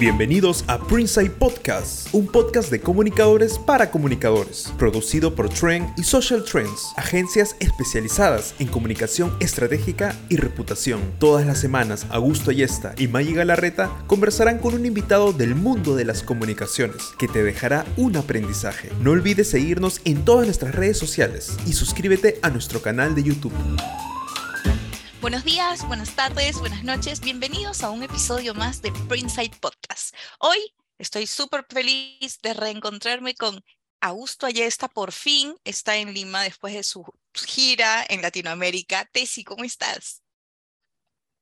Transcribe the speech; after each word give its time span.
Bienvenidos 0.00 0.64
a 0.66 0.80
Printside 0.80 1.30
Podcast, 1.30 2.12
un 2.12 2.26
podcast 2.26 2.68
de 2.68 2.80
comunicadores 2.80 3.60
para 3.60 3.92
comunicadores, 3.92 4.74
producido 4.76 5.36
por 5.36 5.48
Trend 5.48 5.88
y 5.96 6.02
Social 6.02 6.44
Trends, 6.44 6.92
agencias 6.96 7.54
especializadas 7.60 8.56
en 8.58 8.66
comunicación 8.66 9.32
estratégica 9.38 10.16
y 10.28 10.36
reputación. 10.36 11.00
Todas 11.20 11.46
las 11.46 11.60
semanas, 11.60 12.08
Augusto 12.10 12.50
Ayesta 12.50 12.96
y 12.98 13.06
Maggie 13.06 13.34
Galarreta 13.34 13.88
conversarán 14.08 14.58
con 14.58 14.74
un 14.74 14.84
invitado 14.84 15.32
del 15.32 15.54
mundo 15.54 15.94
de 15.94 16.04
las 16.04 16.24
comunicaciones 16.24 17.12
que 17.16 17.28
te 17.28 17.44
dejará 17.44 17.86
un 17.96 18.16
aprendizaje. 18.16 18.90
No 19.00 19.12
olvides 19.12 19.48
seguirnos 19.48 20.00
en 20.04 20.24
todas 20.24 20.46
nuestras 20.46 20.74
redes 20.74 20.98
sociales 20.98 21.56
y 21.68 21.74
suscríbete 21.74 22.40
a 22.42 22.50
nuestro 22.50 22.82
canal 22.82 23.14
de 23.14 23.22
YouTube. 23.22 23.52
Buenos 25.24 25.42
días, 25.42 25.88
buenas 25.88 26.14
tardes, 26.14 26.60
buenas 26.60 26.84
noches. 26.84 27.22
Bienvenidos 27.22 27.82
a 27.82 27.88
un 27.88 28.02
episodio 28.02 28.52
más 28.52 28.82
de 28.82 28.92
Printside 29.08 29.56
Podcast. 29.58 30.14
Hoy 30.38 30.58
estoy 30.98 31.26
súper 31.26 31.64
feliz 31.66 32.42
de 32.42 32.52
reencontrarme 32.52 33.34
con 33.34 33.58
Augusto 34.02 34.44
Ayesta. 34.44 34.86
Por 34.86 35.12
fin 35.12 35.54
está 35.64 35.96
en 35.96 36.12
Lima 36.12 36.42
después 36.42 36.74
de 36.74 36.82
su 36.82 37.06
gira 37.32 38.04
en 38.10 38.20
Latinoamérica. 38.20 39.08
Tessy, 39.12 39.44
¿cómo 39.44 39.64
estás? 39.64 40.22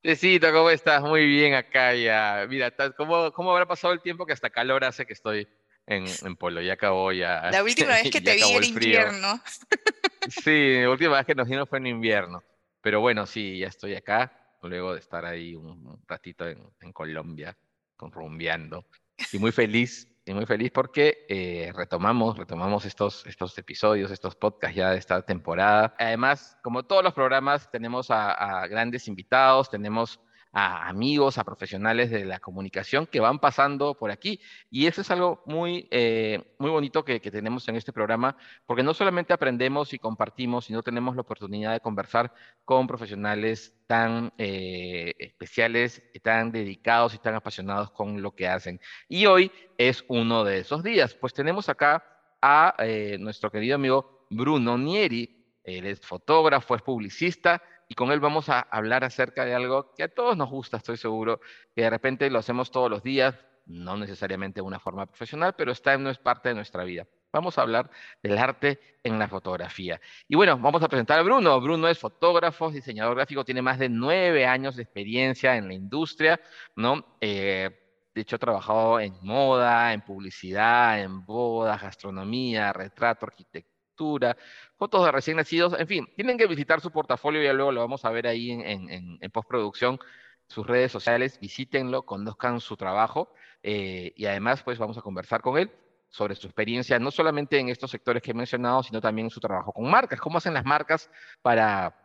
Tessito, 0.01 0.53
¿cómo 0.53 0.70
estás? 0.70 1.03
Muy 1.03 1.27
bien 1.27 1.55
acá 1.55 1.92
ya. 1.92 2.47
Mira, 2.48 2.73
¿cómo, 2.97 3.33
¿cómo 3.33 3.51
habrá 3.51 3.67
pasado 3.67 3.92
el 3.95 4.01
tiempo 4.01 4.25
que 4.27 4.33
hasta 4.33 4.51
calor 4.51 4.84
hace 4.84 5.05
que 5.06 5.14
estoy 5.14 5.48
en, 5.89 6.05
en 6.23 6.37
Polo? 6.37 6.62
Ya 6.62 6.75
acabó 6.75 7.11
ya. 7.11 7.51
La 7.51 7.64
última 7.64 7.95
vez 7.95 8.09
que 8.12 8.20
te 8.20 8.37
vi 8.37 8.42
en 8.42 8.62
invierno. 8.62 9.42
Sí, 10.28 10.83
la 10.83 10.91
última 10.91 11.17
vez 11.17 11.27
que 11.27 11.34
nos 11.34 11.48
vimos 11.48 11.69
fue 11.69 11.78
en 11.78 11.89
invierno. 11.89 12.45
Pero 12.82 13.00
bueno, 13.00 13.27
sí, 13.27 13.59
ya 13.59 13.68
estoy 13.68 13.95
acá, 13.95 14.56
luego 14.62 14.92
de 14.92 15.00
estar 15.00 15.24
ahí 15.24 15.54
un 15.54 16.02
ratito 16.06 16.46
en, 16.46 16.58
en 16.80 16.92
Colombia, 16.92 17.56
rumbeando. 18.11 18.86
Y 19.33 19.39
muy 19.39 19.52
feliz, 19.52 20.08
y 20.24 20.34
muy 20.34 20.47
feliz 20.47 20.70
porque 20.72 21.24
eh, 21.28 21.72
retomamos, 21.74 22.36
retomamos 22.36 22.84
estos, 22.84 23.27
estos 23.27 23.56
episodios, 23.58 24.11
estos 24.11 24.34
podcasts 24.34 24.77
ya 24.77 24.91
de 24.91 24.98
esta 24.98 25.22
temporada. 25.22 25.94
Además, 25.98 26.58
como 26.62 26.83
todos 26.83 27.05
los 27.05 27.14
programas, 27.14 27.70
tenemos 27.70 28.11
a, 28.11 28.33
a 28.33 28.66
grandes 28.66 29.08
invitados, 29.08 29.70
tenemos 29.70 30.20
a 30.53 30.89
amigos, 30.89 31.39
a 31.39 31.45
profesionales 31.45 32.11
de 32.11 32.27
la 32.27 32.39
comunicación 32.39 33.06
que 33.06 33.20
van 33.20 33.39
pasando 33.39 33.95
por 33.95 34.11
aquí. 34.11 34.41
Y 34.70 34.86
eso 34.86 35.00
es 35.00 35.11
algo 35.11 35.42
muy, 35.47 35.89
eh, 35.91 36.55
muy 36.58 36.70
bonito 36.70 37.05
que, 37.05 37.20
tenemos 37.20 37.67
en 37.69 37.77
este 37.77 37.92
programa, 37.92 38.36
porque 38.67 38.83
no 38.83 38.92
solamente 38.92 39.33
aprendemos 39.33 39.95
y 39.95 39.98
compartimos, 39.98 40.67
sino 40.67 40.83
tenemos 40.83 41.14
la 41.17 41.23
oportunidad 41.23 41.73
de 41.73 41.80
conversar 41.80 42.33
con 42.64 42.86
profesionales 42.86 43.75
tan 43.86 44.33
eh, 44.36 45.14
especiales, 45.19 46.03
tan 46.23 46.53
dedicados 46.53 47.14
y 47.14 47.19
tan 47.19 47.34
apasionados 47.34 47.91
con 47.92 48.20
lo 48.20 48.34
que 48.34 48.48
hacen. 48.48 48.78
Y 49.08 49.25
hoy 49.25 49.50
es 49.78 50.05
uno 50.08 50.45
de 50.45 50.58
esos 50.58 50.83
días, 50.83 51.14
pues 51.14 51.33
tenemos 51.33 51.70
acá 51.70 52.05
a 52.42 52.75
eh, 52.78 53.17
nuestro 53.19 53.50
querido 53.50 53.77
amigo 53.77 54.27
Bruno 54.28 54.77
Nieri. 54.77 55.39
Él 55.64 55.86
es 55.86 56.00
fotógrafo, 56.00 56.75
es 56.75 56.83
publicista 56.83 57.62
y 57.88 57.94
con 57.94 58.11
él 58.12 58.20
vamos 58.20 58.48
a 58.48 58.61
hablar 58.61 59.05
acerca 59.05 59.44
de 59.44 59.55
algo 59.55 59.92
que 59.94 60.05
a 60.05 60.08
todos 60.08 60.36
nos 60.36 60.50
gusta, 60.50 60.78
estoy 60.78 60.97
seguro, 60.97 61.41
que 61.75 61.83
de 61.83 61.91
repente 61.91 62.30
lo 62.30 62.39
hacemos 62.39 62.70
todos 62.70 62.91
los 62.91 63.02
días, 63.02 63.34
no 63.66 63.97
necesariamente 63.97 64.61
de 64.61 64.62
una 64.62 64.80
forma 64.80 65.06
profesional, 65.06 65.55
pero 65.56 65.72
está 65.72 65.94
en, 65.94 66.02
no 66.02 66.11
es 66.11 66.19
parte 66.19 66.48
de 66.48 66.55
nuestra 66.55 66.84
vida. 66.84 67.06
Vamos 67.33 67.56
a 67.56 67.62
hablar 67.62 67.91
del 68.22 68.36
arte 68.36 68.78
en 69.02 69.19
la 69.19 69.27
fotografía. 69.27 70.00
Y 70.28 70.36
bueno, 70.36 70.58
vamos 70.58 70.83
a 70.83 70.89
presentar 70.89 71.19
a 71.19 71.22
Bruno. 71.22 71.58
Bruno 71.61 71.89
es 71.89 71.98
fotógrafo, 71.98 72.70
diseñador 72.70 73.14
gráfico, 73.14 73.44
tiene 73.44 73.62
más 73.62 73.78
de 73.78 73.89
nueve 73.89 74.44
años 74.46 74.77
de 74.77 74.83
experiencia 74.83 75.56
en 75.56 75.69
la 75.69 75.74
industria, 75.74 76.41
¿no? 76.77 77.17
Eh, 77.20 77.70
de 78.14 78.20
hecho, 78.20 78.36
ha 78.36 78.39
trabajado 78.39 79.00
en 79.00 79.14
moda, 79.22 79.94
en 79.94 80.02
publicidad, 80.02 81.01
en 81.01 81.24
bodas, 81.24 81.80
gastronomía, 81.80 82.70
retrato, 82.73 83.24
arquitectura 83.24 83.71
fotos 84.77 85.05
de 85.05 85.13
recién 85.13 85.36
nacidos, 85.36 85.74
en 85.79 85.86
fin, 85.86 86.08
tienen 86.17 86.39
que 86.39 86.46
visitar 86.46 86.80
su 86.80 86.90
portafolio, 86.90 87.42
ya 87.42 87.52
luego 87.52 87.73
lo 87.73 87.80
vamos 87.80 88.05
a 88.05 88.11
ver 88.11 88.27
ahí 88.27 88.51
en, 88.51 89.18
postproducción, 89.30 89.98
sus 90.48 90.67
redes 90.67 90.92
sociales, 90.92 91.39
visítenlo, 91.40 92.02
conozcan 92.02 92.61
su 92.61 92.77
trabajo 92.77 93.33
eh, 93.63 94.13
y 94.17 94.27
además 94.27 94.63
pues 94.63 94.79
vamos 94.79 94.98
a 94.98 95.02
conversar 95.02 95.40
con 95.40 95.57
él 95.58 95.70
sobre 96.13 96.35
su 96.35 96.46
experiencia, 96.46 96.98
no 96.98 97.11
solamente 97.11 97.58
en 97.58 97.70
estos 97.70 97.90
sectores 97.90 98.23
que 98.23 98.33
he 98.33 98.35
mencionado, 98.35 98.83
sino 98.83 99.01
también 99.01 99.27
en 99.27 99.30
su 99.30 99.40
trabajo 99.40 99.73
con 99.73 99.90
marcas, 99.90 100.20
cómo 100.20 100.39
hacen 100.39 100.52
las 100.52 100.64
marcas 100.64 101.11
para, 101.40 101.96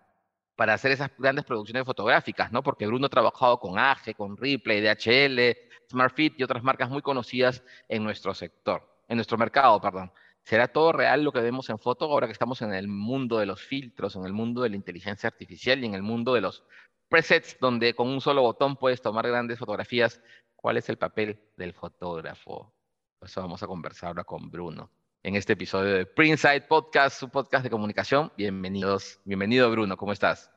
para 0.56 0.74
hacer 0.74 0.92
esas 0.92 1.12
grandes 1.18 1.44
producciones 1.44 1.84
fotográficas, 1.84 2.52
¿no? 2.52 2.64
Porque 2.64 2.88
Bruno 2.88 3.08
ha 3.08 3.10
trabajado 3.10 3.60
con 3.60 3.78
AGE, 3.78 4.14
con 4.14 4.38
Ripley, 4.38 4.82
DHL, 4.82 5.58
SmartFit 5.90 6.40
y 6.40 6.44
otras 6.44 6.64
marcas 6.64 6.90
muy 6.90 7.02
conocidas 7.02 7.64
en 7.90 8.04
nuestro 8.04 8.34
sector, 8.34 8.88
en 9.10 9.18
nuestro 9.18 9.38
mercado, 9.38 9.80
perdón. 9.82 10.12
¿Será 10.48 10.70
todo 10.70 10.94
real 10.94 11.26
lo 11.26 11.34
que 11.34 11.42
vemos 11.42 11.70
en 11.70 11.78
foto 11.78 12.06
ahora 12.06 12.26
que 12.26 12.32
estamos 12.32 12.62
en 12.62 12.74
el 12.74 12.88
mundo 12.88 13.38
de 13.38 13.46
los 13.46 13.62
filtros, 13.62 14.16
en 14.16 14.24
el 14.24 14.32
mundo 14.32 14.62
de 14.62 14.70
la 14.70 14.78
inteligencia 14.78 15.28
artificial 15.28 15.84
y 15.84 15.86
en 15.86 15.94
el 15.94 16.04
mundo 16.04 16.34
de 16.34 16.40
los 16.40 16.64
presets, 17.10 17.58
donde 17.60 17.94
con 17.94 18.08
un 18.08 18.22
solo 18.22 18.44
botón 18.44 18.78
puedes 18.78 19.02
tomar 19.02 19.28
grandes 19.28 19.60
fotografías? 19.60 20.22
¿Cuál 20.56 20.78
es 20.78 20.88
el 20.88 20.98
papel 20.98 21.38
del 21.58 21.74
fotógrafo? 21.74 22.74
Eso 23.22 23.42
vamos 23.42 23.62
a 23.62 23.68
conversar 23.68 24.08
ahora 24.08 24.24
con 24.24 24.50
Bruno 24.50 24.90
en 25.22 25.36
este 25.36 25.52
episodio 25.52 25.94
de 25.94 26.06
Printside 26.06 26.62
Podcast, 26.62 27.20
su 27.20 27.28
podcast 27.28 27.66
de 27.66 27.70
comunicación. 27.70 28.32
Bienvenidos, 28.38 29.20
bienvenido 29.26 29.70
Bruno, 29.70 29.98
¿cómo 29.98 30.14
estás? 30.14 30.50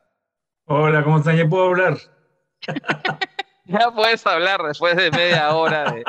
Hola, 0.66 1.02
¿cómo 1.02 1.18
estás? 1.18 1.36
¿Ya 1.36 1.48
puedo 1.48 1.64
hablar? 1.64 1.98
ya 3.64 3.90
puedes 3.90 4.24
hablar 4.24 4.62
después 4.62 4.94
de 4.94 5.10
media 5.10 5.52
hora 5.52 5.90
de, 5.90 6.04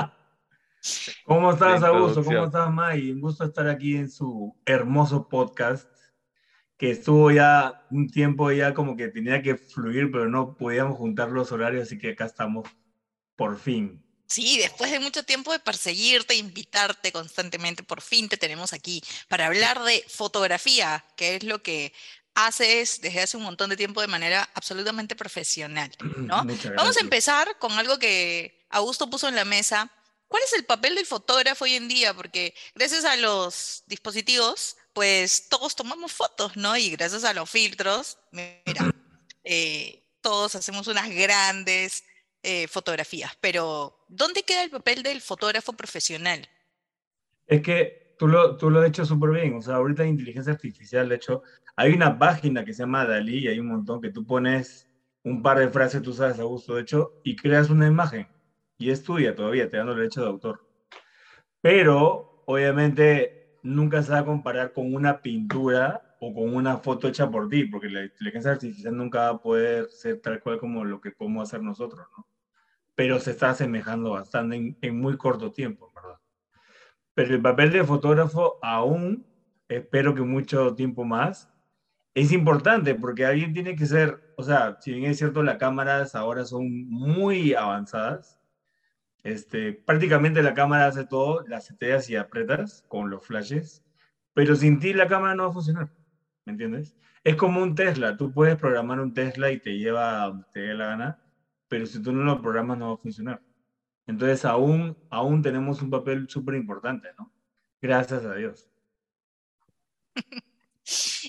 ¿Cómo 1.25 1.51
estás, 1.51 1.83
Augusto? 1.83 2.23
¿Cómo 2.23 2.45
estás, 2.45 2.71
May? 2.71 3.11
Un 3.11 3.21
gusto 3.21 3.45
estar 3.45 3.67
aquí 3.67 3.95
en 3.95 4.09
su 4.09 4.55
hermoso 4.65 5.27
podcast, 5.29 5.87
que 6.77 6.91
estuvo 6.91 7.29
ya 7.31 7.85
un 7.91 8.09
tiempo 8.09 8.51
ya 8.51 8.73
como 8.73 8.95
que 8.95 9.09
tenía 9.09 9.41
que 9.41 9.55
fluir, 9.55 10.11
pero 10.11 10.27
no 10.27 10.55
podíamos 10.55 10.97
juntar 10.97 11.29
los 11.29 11.51
horarios, 11.51 11.83
así 11.83 11.99
que 11.99 12.11
acá 12.11 12.25
estamos 12.25 12.67
por 13.35 13.59
fin. 13.59 14.03
Sí, 14.27 14.57
después 14.57 14.89
de 14.91 14.99
mucho 14.99 15.23
tiempo 15.23 15.51
de 15.51 15.59
perseguirte, 15.59 16.35
invitarte 16.35 17.11
constantemente, 17.11 17.83
por 17.83 18.01
fin 18.01 18.29
te 18.29 18.37
tenemos 18.37 18.73
aquí 18.73 19.03
para 19.27 19.47
hablar 19.47 19.83
de 19.83 20.03
fotografía, 20.07 21.03
que 21.17 21.35
es 21.35 21.43
lo 21.43 21.61
que 21.61 21.93
haces 22.33 23.01
desde 23.01 23.21
hace 23.21 23.37
un 23.37 23.43
montón 23.43 23.69
de 23.69 23.77
tiempo 23.77 23.99
de 23.99 24.07
manera 24.07 24.49
absolutamente 24.53 25.15
profesional, 25.15 25.91
¿no? 26.17 26.43
Vamos 26.77 26.97
a 26.97 27.01
empezar 27.01 27.59
con 27.59 27.73
algo 27.73 27.99
que 27.99 28.65
Augusto 28.69 29.09
puso 29.09 29.27
en 29.27 29.35
la 29.35 29.43
mesa 29.45 29.91
¿Cuál 30.31 30.43
es 30.45 30.53
el 30.53 30.63
papel 30.63 30.95
del 30.95 31.05
fotógrafo 31.05 31.65
hoy 31.65 31.73
en 31.73 31.89
día? 31.89 32.13
Porque 32.13 32.53
gracias 32.73 33.03
a 33.03 33.17
los 33.17 33.83
dispositivos, 33.87 34.77
pues 34.93 35.49
todos 35.49 35.75
tomamos 35.75 36.13
fotos, 36.13 36.55
¿no? 36.55 36.77
Y 36.77 36.91
gracias 36.91 37.25
a 37.25 37.33
los 37.33 37.49
filtros, 37.49 38.17
mira, 38.31 38.95
eh, 39.43 40.01
todos 40.21 40.55
hacemos 40.55 40.87
unas 40.87 41.09
grandes 41.09 42.05
eh, 42.43 42.69
fotografías. 42.69 43.37
Pero, 43.41 44.05
¿dónde 44.07 44.43
queda 44.43 44.63
el 44.63 44.69
papel 44.69 45.03
del 45.03 45.19
fotógrafo 45.19 45.73
profesional? 45.73 46.47
Es 47.45 47.61
que 47.61 48.15
tú 48.17 48.29
lo, 48.29 48.55
tú 48.55 48.69
lo 48.69 48.79
has 48.79 48.87
hecho 48.87 49.03
súper 49.03 49.31
bien. 49.31 49.57
O 49.57 49.61
sea, 49.61 49.75
ahorita 49.75 50.03
en 50.03 50.11
inteligencia 50.11 50.53
artificial, 50.53 51.09
de 51.09 51.15
hecho, 51.15 51.43
hay 51.75 51.91
una 51.91 52.17
página 52.17 52.63
que 52.63 52.73
se 52.73 52.83
llama 52.83 53.05
Dalí 53.05 53.39
y 53.39 53.47
hay 53.49 53.59
un 53.59 53.67
montón 53.67 53.99
que 53.99 54.11
tú 54.11 54.25
pones 54.25 54.87
un 55.23 55.43
par 55.43 55.59
de 55.59 55.67
frases, 55.67 56.01
tú 56.01 56.13
sabes, 56.13 56.39
a 56.39 56.43
gusto, 56.43 56.75
de 56.75 56.83
hecho, 56.83 57.19
y 57.25 57.35
creas 57.35 57.69
una 57.69 57.85
imagen 57.85 58.29
y 58.81 58.89
estudia 58.89 59.35
todavía, 59.35 59.69
te 59.69 59.77
dan 59.77 59.89
el 59.89 59.95
derecho 59.95 60.21
de 60.21 60.27
autor. 60.27 60.61
Pero, 61.61 62.43
obviamente, 62.45 63.57
nunca 63.63 64.01
se 64.01 64.11
va 64.11 64.19
a 64.19 64.25
comparar 64.25 64.73
con 64.73 64.93
una 64.93 65.21
pintura 65.21 66.01
o 66.19 66.33
con 66.33 66.55
una 66.55 66.77
foto 66.77 67.07
hecha 67.07 67.29
por 67.29 67.49
ti, 67.49 67.65
porque 67.65 67.89
la 67.89 68.03
inteligencia 68.03 68.51
artificial 68.51 68.95
nunca 68.95 69.19
va 69.19 69.29
a 69.29 69.41
poder 69.41 69.87
ser 69.89 70.19
tal 70.21 70.39
cual 70.41 70.59
como 70.59 70.83
lo 70.85 70.99
que 71.01 71.11
podemos 71.11 71.47
hacer 71.47 71.63
nosotros, 71.63 72.07
¿no? 72.17 72.27
Pero 72.95 73.19
se 73.19 73.31
está 73.31 73.51
asemejando 73.51 74.11
bastante 74.11 74.75
en, 74.81 74.99
muy 74.99 75.17
corto 75.17 75.51
tiempo, 75.51 75.91
¿verdad? 75.95 76.19
Pero 77.13 77.35
el 77.35 77.41
papel 77.41 77.71
de 77.71 77.83
fotógrafo 77.83 78.57
aún, 78.61 79.25
espero 79.67 80.15
que 80.15 80.21
mucho 80.21 80.75
tiempo 80.75 81.03
más, 81.05 81.49
es 82.13 82.31
importante 82.31 82.95
porque 82.95 83.25
alguien 83.25 83.53
tiene 83.53 83.75
que 83.75 83.85
ser, 83.85 84.21
o 84.37 84.43
sea, 84.43 84.77
si 84.81 84.93
bien 84.93 85.11
es 85.11 85.17
cierto, 85.17 85.43
las 85.43 85.57
cámaras 85.57 86.15
ahora 86.15 86.45
son 86.45 86.87
muy 86.89 87.53
avanzadas, 87.53 88.40
este, 89.23 89.73
prácticamente 89.73 90.41
la 90.41 90.53
cámara 90.53 90.87
hace 90.87 91.05
todo, 91.05 91.45
las 91.47 91.65
seteas 91.65 92.09
y 92.09 92.15
apretas 92.15 92.83
con 92.87 93.09
los 93.09 93.25
flashes, 93.25 93.83
pero 94.33 94.55
sin 94.55 94.79
ti 94.79 94.93
la 94.93 95.07
cámara 95.07 95.35
no 95.35 95.43
va 95.43 95.49
a 95.49 95.53
funcionar, 95.53 95.91
¿me 96.45 96.53
entiendes? 96.53 96.95
Es 97.23 97.35
como 97.35 97.61
un 97.61 97.75
Tesla, 97.75 98.17
tú 98.17 98.33
puedes 98.33 98.55
programar 98.55 98.99
un 98.99 99.13
Tesla 99.13 99.51
y 99.51 99.59
te 99.59 99.77
lleva 99.77 100.23
a 100.23 100.27
donde 100.27 100.45
te 100.53 100.61
dé 100.61 100.73
la 100.73 100.87
gana, 100.87 101.23
pero 101.67 101.85
si 101.85 102.01
tú 102.01 102.11
no 102.11 102.23
lo 102.23 102.41
programas 102.41 102.77
no 102.77 102.89
va 102.89 102.93
a 102.95 102.97
funcionar. 102.97 103.41
Entonces 104.07 104.43
aún, 104.45 104.97
aún 105.09 105.41
tenemos 105.41 105.81
un 105.81 105.89
papel 105.91 106.27
súper 106.27 106.55
importante, 106.55 107.09
¿no? 107.17 107.31
Gracias 107.81 108.25
a 108.25 108.33
Dios. 108.35 108.67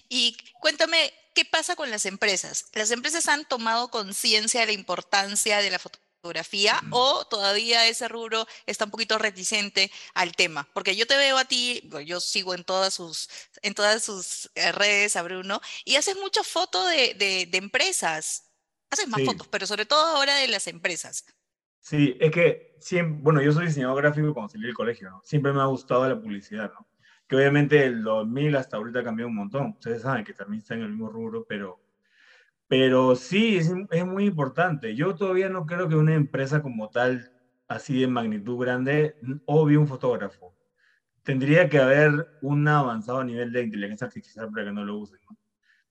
Y 0.09 0.37
cuéntame, 0.61 1.13
¿qué 1.35 1.45
pasa 1.45 1.77
con 1.77 1.91
las 1.91 2.07
empresas? 2.07 2.71
Las 2.75 2.91
empresas 2.91 3.29
han 3.29 3.45
tomado 3.45 3.89
conciencia 3.89 4.61
de 4.61 4.67
la 4.67 4.73
importancia 4.73 5.59
de 5.59 5.71
la 5.71 5.79
fotografía 5.79 6.12
fotografía 6.23 6.81
o 6.91 7.25
todavía 7.29 7.89
ese 7.89 8.07
rubro 8.07 8.47
está 8.65 8.85
un 8.85 8.93
poquito 8.93 9.19
reticente 9.19 9.91
al 10.15 10.37
tema? 10.37 10.69
Porque 10.73 10.95
yo 10.95 11.05
te 11.07 11.17
veo 11.17 11.37
a 11.37 11.45
ti, 11.45 11.91
yo 12.07 12.21
sigo 12.21 12.55
en 12.55 12.63
todas 12.63 12.95
sus, 12.95 13.29
en 13.63 13.75
todas 13.75 14.05
sus 14.05 14.51
eh, 14.55 14.71
redes 14.71 15.17
a 15.17 15.23
Bruno 15.23 15.61
y 15.85 15.97
haces 15.97 16.17
muchas 16.17 16.47
fotos 16.47 16.89
de, 16.89 17.15
de, 17.51 17.59
empresas. 17.59 18.49
Haces 18.91 19.09
más 19.09 19.23
fotos, 19.25 19.49
pero 19.49 19.67
sobre 19.67 19.85
todo 19.85 20.17
ahora 20.17 20.37
de 20.37 20.49
las 20.49 20.69
empresas. 20.69 21.25
Sí, 21.81 22.17
es 22.21 22.31
que 22.31 22.77
siempre, 22.79 23.21
bueno, 23.21 23.43
yo 23.43 23.51
soy 23.53 23.67
diseñador 23.67 24.03
gráfico 24.03 24.33
cuando 24.33 24.53
salí 24.53 24.67
del 24.67 24.75
colegio, 24.75 25.11
¿no? 25.11 25.23
Siempre 25.25 25.53
me 25.53 25.61
ha 25.61 25.65
gustado 25.65 26.09
la 26.09 26.21
publicidad, 26.21 26.73
¿no? 26.73 26.87
Que 27.27 27.35
obviamente 27.35 27.85
el 27.85 28.05
2000 28.05 28.55
hasta 28.57 28.77
ahorita 28.77 29.01
ha 29.01 29.05
cambiado 29.05 29.29
un 29.29 29.37
montón. 29.37 29.75
Ustedes 29.79 30.03
saben 30.03 30.25
que 30.25 30.35
también 30.35 30.61
está 30.61 30.75
en 30.75 30.83
el 30.83 30.91
mismo 30.91 31.09
rubro, 31.09 31.45
pero, 31.49 31.82
pero 32.73 33.17
sí, 33.17 33.59
es, 33.59 33.71
es 33.91 34.07
muy 34.07 34.25
importante. 34.25 34.95
Yo 34.95 35.15
todavía 35.15 35.51
no 35.51 35.67
creo 35.67 35.89
que 35.91 35.95
una 35.95 36.15
empresa 36.15 36.63
como 36.63 36.89
tal, 36.89 37.31
así 37.69 38.01
de 38.01 38.07
magnitud 38.07 38.57
grande, 38.59 39.15
obvie 39.45 39.77
un 39.77 39.87
fotógrafo. 39.87 40.55
Tendría 41.23 41.69
que 41.69 41.79
haber 41.79 42.27
un 42.41 42.67
avanzado 42.67 43.25
nivel 43.25 43.53
de 43.53 43.65
inteligencia 43.65 44.07
artificial 44.07 44.51
para 44.51 44.65
que 44.65 44.73
no 44.73 44.87
lo 44.87 44.97
usen, 44.97 45.19
¿no? 45.29 45.37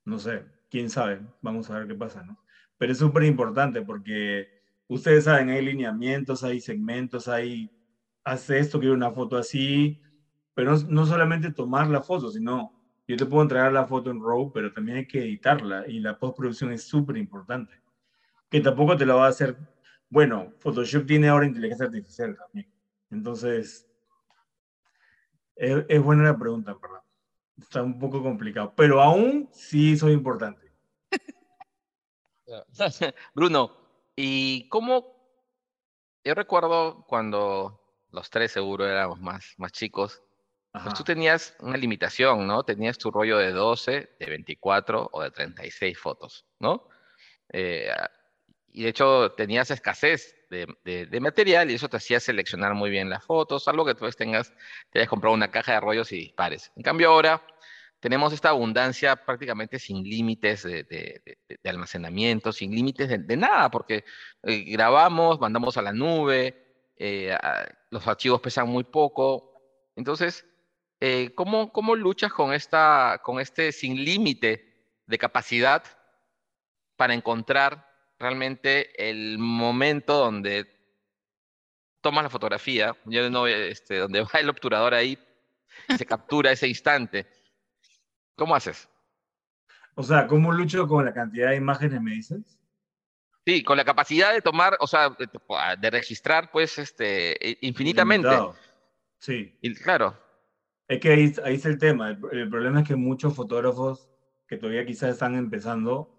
No 0.06 0.18
sé, 0.18 0.44
quién 0.70 0.90
sabe, 0.90 1.22
vamos 1.42 1.70
a 1.70 1.78
ver 1.78 1.88
qué 1.88 1.94
pasa, 1.94 2.24
¿no? 2.24 2.40
Pero 2.78 2.94
es 2.94 2.98
súper 2.98 3.26
importante 3.26 3.84
porque 3.84 4.48
ustedes 4.88 5.26
saben, 5.26 5.50
hay 5.52 5.64
lineamientos, 5.64 6.44
hay 6.44 6.60
segmentos, 6.62 7.28
hay, 7.28 7.72
hace 8.24 8.58
esto, 8.58 8.80
quiero 8.80 8.96
una 8.96 9.12
foto 9.12 9.38
así, 9.38 10.00
pero 10.56 10.76
no, 10.90 11.06
solamente 11.06 11.54
tomar 11.54 11.90
la 11.90 12.02
foto, 12.02 12.32
sino 12.32 12.74
yo 13.08 13.18
te 13.18 13.26
puedo 13.26 13.44
entregar 13.44 13.72
la 13.74 13.86
foto 13.86 14.12
en 14.12 14.22
RAW, 14.22 14.52
pero 14.52 14.72
también 14.72 15.00
hay 15.00 15.08
que 15.08 15.20
editarla 15.20 15.88
y 15.88 16.00
la 16.00 16.18
postproducción 16.18 16.72
es 16.72 16.84
súper 16.84 17.18
importante. 17.18 17.74
Que 18.50 18.62
tampoco 18.62 18.98
te 18.98 19.06
la 19.06 19.16
va 19.16 19.26
a 19.26 19.30
hacer, 19.30 19.58
bueno, 20.10 20.54
Photoshop 20.60 21.06
tiene 21.06 21.28
ahora 21.28 21.46
inteligencia 21.46 21.86
artificial 21.86 22.38
también. 22.38 22.72
Entonces, 23.10 23.90
es, 25.56 26.04
buena 26.04 26.24
la 26.24 26.38
pregunta, 26.38 26.78
perdón. 26.78 27.02
Está 27.60 27.84
un 27.84 28.00
poco 28.00 28.24
complicado, 28.24 28.74
pero 28.76 29.02
aún 29.02 29.50
sí 29.52 29.96
soy 29.98 30.14
importante. 30.14 30.72
Bruno, 33.36 33.72
y 34.16 34.68
cómo, 34.70 35.16
yo 36.24 36.34
recuerdo 36.34 37.06
cuando 37.08 37.80
los 38.10 38.30
tres 38.30 38.52
seguro 38.52 38.88
éramos 38.88 39.20
más, 39.20 39.54
más 39.58 39.72
chicos, 39.72 40.24
pues 40.72 40.94
tú 40.94 41.04
tenías 41.04 41.56
una 41.60 41.78
limitación, 41.78 42.48
¿no? 42.48 42.64
Tenías 42.64 42.98
tu 42.98 43.12
rollo 43.12 43.38
de 43.38 43.52
12, 43.52 44.16
de 44.18 44.26
24 44.26 45.10
o 45.12 45.22
de 45.22 45.32
36 45.32 45.98
fotos, 45.98 46.46
¿no? 46.60 46.88
Eh, 47.50 47.92
y 48.74 48.84
de 48.84 48.90
hecho 48.90 49.34
tenías 49.34 49.70
escasez 49.70 50.36
de, 50.50 50.68
de, 50.84 51.20
material 51.20 51.70
y 51.70 51.76
eso 51.76 51.90
te 51.90 51.98
hacía 51.98 52.20
seleccionar 52.20 52.74
muy 52.74 52.90
bien 52.90 53.10
las 53.10 53.26
fotos, 53.26 53.68
algo 53.68 53.86
que 53.86 53.96
tú 53.96 54.10
tengas, 54.12 54.54
te 54.92 55.00
hayas 55.00 55.10
comprado 55.10 55.34
una 55.34 55.52
caja 55.52 55.74
de 55.74 55.80
rollos 55.82 56.12
y 56.14 56.18
dispares. 56.18 56.72
En 56.76 56.84
cambio 56.84 57.10
ahora 57.10 57.42
tenemos 58.00 58.34
esta 58.34 58.50
abundancia 58.50 59.16
prácticamente 59.16 59.78
sin 59.78 60.04
límites 60.04 60.64
de, 60.64 61.22
almacenamiento, 61.66 62.52
sin 62.52 62.74
límites 62.74 63.10
de, 63.10 63.38
nada, 63.38 63.70
porque 63.70 64.04
eh, 64.44 64.64
grabamos, 64.68 65.40
mandamos 65.40 65.78
a 65.78 65.82
la 65.82 65.94
nube, 65.94 66.92
eh, 66.98 67.38
los 67.90 68.08
archivos 68.08 68.42
pesan 68.42 68.68
muy 68.68 68.84
poco. 68.84 69.54
Entonces, 69.96 70.46
eh, 71.02 71.34
¿cómo, 71.34 71.74
¿cómo, 71.74 71.96
luchas 71.96 72.32
con, 72.32 72.54
esta, 72.54 73.20
con 73.24 73.40
este 73.40 73.72
sin 73.72 74.06
límite 74.06 74.86
de 75.08 75.18
capacidad 75.18 75.84
para 76.96 77.16
encontrar 77.16 77.92
realmente 78.20 79.10
el 79.10 79.40
momento 79.40 80.16
donde 80.16 80.72
tomas 82.02 82.24
la 82.24 82.30
fotografía, 82.30 82.96
yo 83.06 83.28
no, 83.32 83.48
este, 83.48 83.98
donde 83.98 84.22
va 84.22 84.40
el 84.40 84.50
obturador 84.50 84.94
ahí, 84.94 85.18
se 85.98 86.06
captura 86.06 86.52
ese 86.52 86.68
instante? 86.68 87.28
¿Cómo 88.36 88.56
haces? 88.56 88.88
O 89.96 90.04
sea, 90.04 90.28
¿cómo 90.28 90.52
lucho 90.52 90.88
con 90.88 91.04
la 91.04 91.14
cantidad 91.14 91.50
de 91.50 91.56
imágenes, 91.56 92.00
me 92.00 92.12
dices? 92.12 92.60
Sí, 93.44 93.64
con 93.64 93.76
la 93.76 93.86
capacidad 93.86 94.34
de 94.34 94.42
tomar, 94.42 94.78
o 94.80 94.86
sea, 94.86 95.10
de, 95.10 95.90
registrar, 95.90 96.52
pues, 96.52 96.78
este, 96.78 97.58
infinitamente. 97.62 98.30
Sí. 99.18 99.58
Y, 99.62 99.74
claro. 99.74 100.16
Es 100.92 101.00
que 101.00 101.10
ahí, 101.10 101.34
ahí 101.44 101.56
está 101.56 101.70
el 101.70 101.78
tema. 101.78 102.10
El, 102.10 102.50
problema 102.50 102.82
es 102.82 102.88
que 102.88 102.96
muchos 102.96 103.34
fotógrafos 103.34 104.10
que 104.48 104.58
todavía 104.58 104.86
quizás 104.86 105.12
están 105.12 105.36
empezando, 105.36 106.14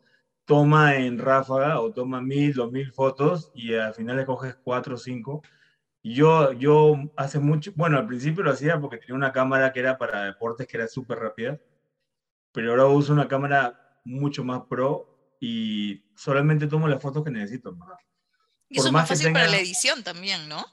toma 0.47 0.97
en 0.97 1.19
ráfaga 1.19 1.81
o 1.81 1.93
toma 1.93 2.23
mil, 2.23 2.55
dos 2.55 2.73
mil 2.73 2.91
fotos 2.93 3.51
y 3.55 3.75
al 3.75 3.93
final 3.93 4.17
le 4.17 4.25
coges 4.25 4.57
cuatro 4.65 4.95
o 4.95 4.99
cinco. 4.99 5.43
Yo, 6.03 6.53
yo 6.53 6.97
hace 7.17 7.39
mucho, 7.39 7.73
bueno, 7.77 7.99
al 7.99 8.07
principio 8.07 8.43
lo 8.43 8.51
hacía 8.51 8.81
porque 8.81 8.97
tenía 8.97 9.15
una 9.15 9.33
cámara 9.33 9.73
que 9.73 9.81
era 9.81 9.99
para 9.99 10.25
deportes 10.25 10.67
que 10.67 10.79
era 10.79 10.89
súper 10.89 11.19
rápida 11.19 11.61
pero 12.53 12.71
ahora 12.71 12.87
uso 12.87 13.13
una 13.13 13.29
cámara 13.29 14.01
mucho 14.05 14.45
más 14.45 14.63
pro 14.69 15.37
y 15.41 16.05
solamente 16.15 16.67
tomo 16.67 16.87
las 16.87 17.03
fotos 17.03 17.25
que 17.25 17.31
necesito. 17.31 17.77
Y 18.69 18.79
eso 18.79 18.87
es 18.87 18.93
más 18.93 19.09
fácil 19.09 19.33
para 19.33 19.49
la 19.49 19.59
edición 19.59 20.05
también, 20.05 20.49
¿no? 20.49 20.65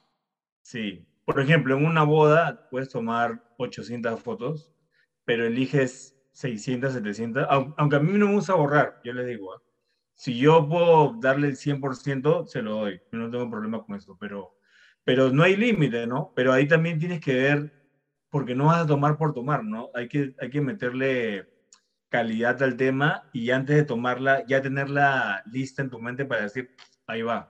Sí. 0.61 1.05
Por 1.29 1.39
ejemplo, 1.39 1.77
en 1.77 1.85
una 1.85 2.01
boda 2.01 2.55
puedes 2.69 2.89
tomar 2.89 3.37
800 3.57 4.19
fotos, 4.19 4.71
pero 5.25 5.45
eliges 5.45 6.15
600, 6.33 6.93
700, 6.93 7.45
aunque 7.77 7.97
a 7.97 7.99
mí 7.99 8.13
no 8.17 8.27
me 8.29 8.33
gusta 8.33 8.55
borrar, 8.55 8.95
yo 9.03 9.13
les 9.13 9.27
digo, 9.27 9.53
¿ah? 9.53 9.59
si 10.15 10.39
yo 10.39 10.67
puedo 10.67 11.13
darle 11.19 11.49
el 11.49 11.57
100%, 11.57 12.45
se 12.47 12.63
lo 12.63 12.73
doy, 12.77 12.99
yo 13.11 13.19
no 13.19 13.29
tengo 13.29 13.49
problema 13.49 13.81
con 13.83 13.95
eso, 13.95 14.17
pero, 14.19 14.53
pero 15.03 15.31
no 15.31 15.43
hay 15.43 15.55
límite, 15.55 16.07
¿no? 16.07 16.31
Pero 16.35 16.51
ahí 16.53 16.67
también 16.67 16.99
tienes 16.99 17.19
que 17.21 17.35
ver, 17.35 17.69
porque 18.31 18.55
no 18.55 18.67
vas 18.67 18.83
a 18.83 18.87
tomar 18.87 19.17
por 19.17 19.33
tomar, 19.33 19.63
¿no? 19.63 19.89
Hay 19.95 20.07
que, 20.07 20.33
hay 20.39 20.49
que 20.49 20.61
meterle 20.61 21.45
calidad 22.09 22.61
al 22.63 22.75
tema 22.77 23.21
y 23.31 23.51
antes 23.51 23.75
de 23.75 23.83
tomarla, 23.83 24.43
ya 24.47 24.61
tenerla 24.61 25.41
lista 25.45 25.81
en 25.81 25.89
tu 25.89 25.99
mente 25.99 26.25
para 26.25 26.43
decir, 26.43 26.69
ahí 27.07 27.21
va. 27.21 27.49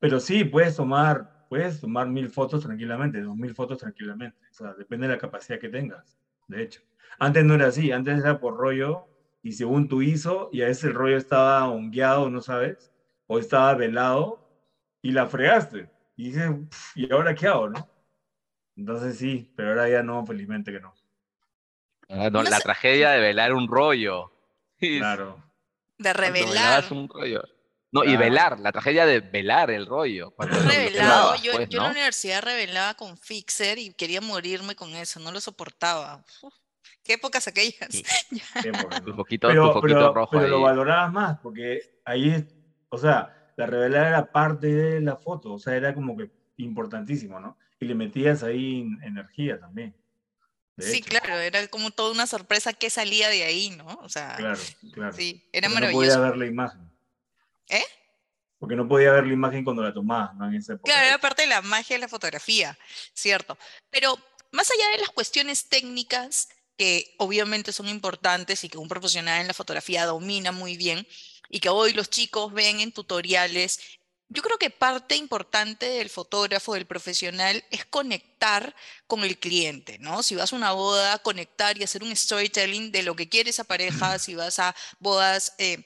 Pero 0.00 0.20
sí, 0.20 0.44
puedes 0.44 0.76
tomar, 0.76 1.26
puedes 1.48 1.80
tomar 1.80 2.08
mil 2.08 2.30
fotos 2.30 2.64
tranquilamente, 2.64 3.20
dos 3.20 3.36
mil 3.36 3.54
fotos 3.54 3.78
tranquilamente. 3.78 4.38
O 4.50 4.54
sea, 4.54 4.74
depende 4.74 5.06
de 5.06 5.14
la 5.14 5.18
capacidad 5.18 5.58
que 5.58 5.68
tengas, 5.68 6.18
de 6.48 6.62
hecho. 6.62 6.82
Antes 7.18 7.44
no 7.44 7.54
era 7.54 7.68
así, 7.68 7.92
antes 7.92 8.18
era 8.18 8.38
por 8.38 8.56
rollo 8.56 9.06
y 9.42 9.52
según 9.52 9.88
tu 9.88 10.02
ISO, 10.02 10.50
y 10.52 10.62
a 10.62 10.66
veces 10.66 10.84
el 10.84 10.94
rollo 10.94 11.16
estaba 11.16 11.68
hongueado, 11.68 12.28
no 12.30 12.40
sabes, 12.40 12.92
o 13.26 13.38
estaba 13.38 13.74
velado 13.74 14.40
y 15.02 15.12
la 15.12 15.26
fregaste. 15.26 15.88
Y 16.16 16.30
dices, 16.30 16.50
¿y 16.94 17.12
ahora 17.12 17.34
qué 17.34 17.46
hago, 17.46 17.68
no? 17.68 17.88
Entonces 18.76 19.18
sí, 19.18 19.52
pero 19.56 19.70
ahora 19.70 19.88
ya 19.88 20.02
no, 20.02 20.26
felizmente 20.26 20.72
que 20.72 20.80
no. 20.80 20.94
Ah, 22.08 22.30
la 22.30 22.60
tragedia 22.60 23.10
de 23.10 23.20
velar 23.20 23.52
un 23.52 23.68
rollo. 23.68 24.32
Claro. 24.78 25.42
De 25.96 26.12
revelar. 26.12 26.84
un 26.90 27.08
rollo. 27.08 27.42
No, 27.92 28.04
y 28.04 28.16
velar, 28.16 28.60
la 28.60 28.72
tragedia 28.72 29.06
de 29.06 29.20
velar 29.20 29.70
el 29.70 29.86
rollo. 29.86 30.34
Revelado. 30.38 31.36
Yo, 31.36 31.52
pues, 31.52 31.68
yo 31.68 31.78
en 31.78 31.84
la 31.84 31.90
universidad 31.90 32.42
revelaba 32.42 32.94
con 32.94 33.16
Fixer 33.16 33.78
y 33.78 33.92
quería 33.94 34.20
morirme 34.20 34.74
con 34.74 34.94
eso, 34.94 35.20
no 35.20 35.32
lo 35.32 35.40
soportaba. 35.40 36.24
qué 37.02 37.14
épocas 37.14 37.46
aquellas. 37.48 37.88
un 37.90 39.16
poquito, 39.16 39.48
pero, 39.48 40.12
rojo 40.12 40.30
pero 40.32 40.48
lo 40.48 40.60
valorabas 40.62 41.12
más, 41.12 41.38
porque 41.38 42.00
ahí, 42.04 42.46
o 42.88 42.98
sea, 42.98 43.52
la 43.56 43.66
revelar 43.66 44.08
era 44.08 44.32
parte 44.32 44.66
de 44.66 45.00
la 45.00 45.16
foto, 45.16 45.54
o 45.54 45.58
sea, 45.58 45.74
era 45.76 45.94
como 45.94 46.16
que 46.16 46.30
importantísimo, 46.58 47.40
¿no? 47.40 47.56
Y 47.78 47.86
le 47.86 47.94
metías 47.94 48.42
ahí 48.42 48.86
energía 49.02 49.58
también. 49.60 49.94
Sí, 50.78 51.00
claro, 51.00 51.38
era 51.38 51.66
como 51.68 51.90
toda 51.90 52.12
una 52.12 52.26
sorpresa 52.26 52.74
que 52.74 52.90
salía 52.90 53.30
de 53.30 53.44
ahí, 53.44 53.70
¿no? 53.70 53.86
O 54.02 54.08
sea, 54.10 54.34
claro, 54.36 54.60
claro. 54.92 55.12
Sí, 55.14 55.48
era 55.52 55.70
maravilloso. 55.70 56.06
No 56.06 56.12
podía 56.12 56.30
ver 56.30 56.36
la 56.36 56.46
imagen. 56.46 56.85
¿Eh? 57.68 57.84
Porque 58.58 58.76
no 58.76 58.88
podía 58.88 59.12
ver 59.12 59.26
la 59.26 59.32
imagen 59.32 59.64
cuando 59.64 59.82
la 59.82 59.92
tomaba, 59.92 60.32
¿no? 60.34 60.48
En 60.48 60.54
esa 60.54 60.74
época. 60.74 60.92
Claro, 60.92 61.06
era 61.08 61.18
parte 61.18 61.42
de 61.42 61.48
la 61.48 61.62
magia 61.62 61.96
de 61.96 62.00
la 62.00 62.08
fotografía, 62.08 62.78
cierto. 63.12 63.58
Pero 63.90 64.18
más 64.52 64.70
allá 64.70 64.90
de 64.92 64.98
las 64.98 65.10
cuestiones 65.10 65.68
técnicas, 65.68 66.48
que 66.76 67.14
obviamente 67.18 67.72
son 67.72 67.88
importantes 67.88 68.64
y 68.64 68.68
que 68.68 68.78
un 68.78 68.88
profesional 68.88 69.40
en 69.40 69.46
la 69.46 69.54
fotografía 69.54 70.06
domina 70.06 70.52
muy 70.52 70.76
bien, 70.76 71.06
y 71.48 71.60
que 71.60 71.68
hoy 71.68 71.92
los 71.92 72.10
chicos 72.10 72.52
ven 72.52 72.80
en 72.80 72.92
tutoriales 72.92 74.00
yo 74.28 74.42
creo 74.42 74.58
que 74.58 74.70
parte 74.70 75.14
importante 75.14 75.86
del 75.86 76.10
fotógrafo, 76.10 76.74
del 76.74 76.86
profesional, 76.86 77.64
es 77.70 77.84
conectar 77.84 78.74
con 79.06 79.22
el 79.22 79.38
cliente, 79.38 79.98
¿no? 80.00 80.22
Si 80.22 80.34
vas 80.34 80.52
a 80.52 80.56
una 80.56 80.72
boda, 80.72 81.18
conectar 81.20 81.78
y 81.78 81.84
hacer 81.84 82.02
un 82.02 82.14
storytelling 82.14 82.90
de 82.90 83.04
lo 83.04 83.14
que 83.14 83.28
quiere 83.28 83.50
esa 83.50 83.62
pareja, 83.62 84.18
si 84.18 84.34
vas 84.34 84.58
a 84.58 84.74
bodas, 84.98 85.54
eh, 85.58 85.84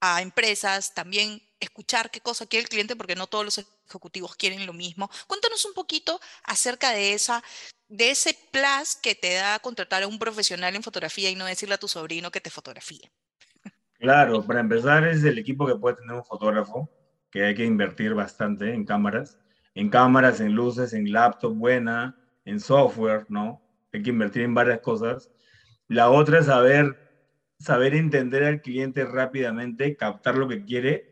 a 0.00 0.22
empresas, 0.22 0.94
también 0.94 1.42
escuchar 1.60 2.10
qué 2.10 2.20
cosa 2.20 2.46
quiere 2.46 2.62
el 2.64 2.68
cliente, 2.68 2.96
porque 2.96 3.16
no 3.16 3.26
todos 3.26 3.44
los 3.44 3.66
ejecutivos 3.86 4.34
quieren 4.36 4.66
lo 4.66 4.72
mismo. 4.72 5.10
Cuéntanos 5.26 5.64
un 5.64 5.74
poquito 5.74 6.20
acerca 6.44 6.90
de 6.90 7.12
esa 7.12 7.42
de 7.90 8.10
ese 8.10 8.36
plus 8.52 8.96
que 9.02 9.16
te 9.16 9.34
da 9.34 9.58
contratar 9.58 10.04
a 10.04 10.06
un 10.06 10.18
profesional 10.18 10.76
en 10.76 10.82
fotografía 10.82 11.28
y 11.28 11.34
no 11.34 11.44
decirle 11.44 11.74
a 11.74 11.78
tu 11.78 11.88
sobrino 11.88 12.30
que 12.30 12.40
te 12.40 12.48
fotografíe. 12.48 13.10
Claro, 13.98 14.46
para 14.46 14.60
empezar 14.60 15.06
es 15.06 15.24
el 15.24 15.38
equipo 15.38 15.66
que 15.66 15.74
puede 15.74 15.96
tener 15.96 16.14
un 16.14 16.24
fotógrafo 16.24 16.88
que 17.30 17.44
hay 17.44 17.54
que 17.54 17.64
invertir 17.64 18.14
bastante 18.14 18.72
en 18.72 18.84
cámaras, 18.84 19.38
en 19.74 19.90
cámaras, 19.90 20.40
en 20.40 20.52
luces, 20.52 20.92
en 20.92 21.12
laptop 21.12 21.54
buena, 21.54 22.16
en 22.44 22.60
software, 22.60 23.26
¿no? 23.28 23.60
Hay 23.92 24.02
que 24.02 24.10
invertir 24.10 24.42
en 24.42 24.54
varias 24.54 24.80
cosas. 24.80 25.30
La 25.88 26.10
otra 26.10 26.38
es 26.38 26.46
saber, 26.46 27.09
saber 27.60 27.94
entender 27.94 28.42
al 28.44 28.60
cliente 28.60 29.04
rápidamente, 29.04 29.94
captar 29.94 30.36
lo 30.36 30.48
que 30.48 30.64
quiere 30.64 31.04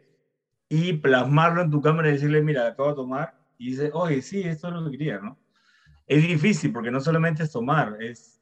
y 0.69 0.95
plasmarlo 0.95 1.63
en 1.63 1.71
tu 1.71 1.81
cámara 1.81 2.09
y 2.09 2.13
decirle, 2.13 2.43
mira, 2.43 2.67
acabo 2.67 2.89
de 2.89 2.95
tomar, 2.97 3.35
y 3.59 3.71
dice, 3.71 3.91
oye, 3.93 4.23
sí, 4.23 4.43
esto 4.43 4.69
es 4.69 4.75
lo 4.75 4.85
que 4.85 4.97
quería, 4.97 5.19
¿no? 5.19 5.39
Es 6.07 6.27
difícil 6.27 6.73
porque 6.73 6.91
no 6.91 7.01
solamente 7.01 7.43
es 7.43 7.51
tomar, 7.51 7.97
es 8.01 8.41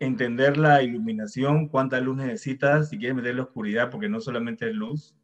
entender 0.00 0.56
la 0.56 0.82
iluminación, 0.82 1.68
cuánta 1.68 2.00
luz 2.00 2.16
necesitas, 2.16 2.88
si 2.88 2.98
quieres 2.98 3.16
meter 3.16 3.36
la 3.36 3.44
oscuridad, 3.44 3.90
porque 3.90 4.08
no 4.08 4.20
solamente 4.20 4.68
es 4.68 4.74
luz, 4.74 5.14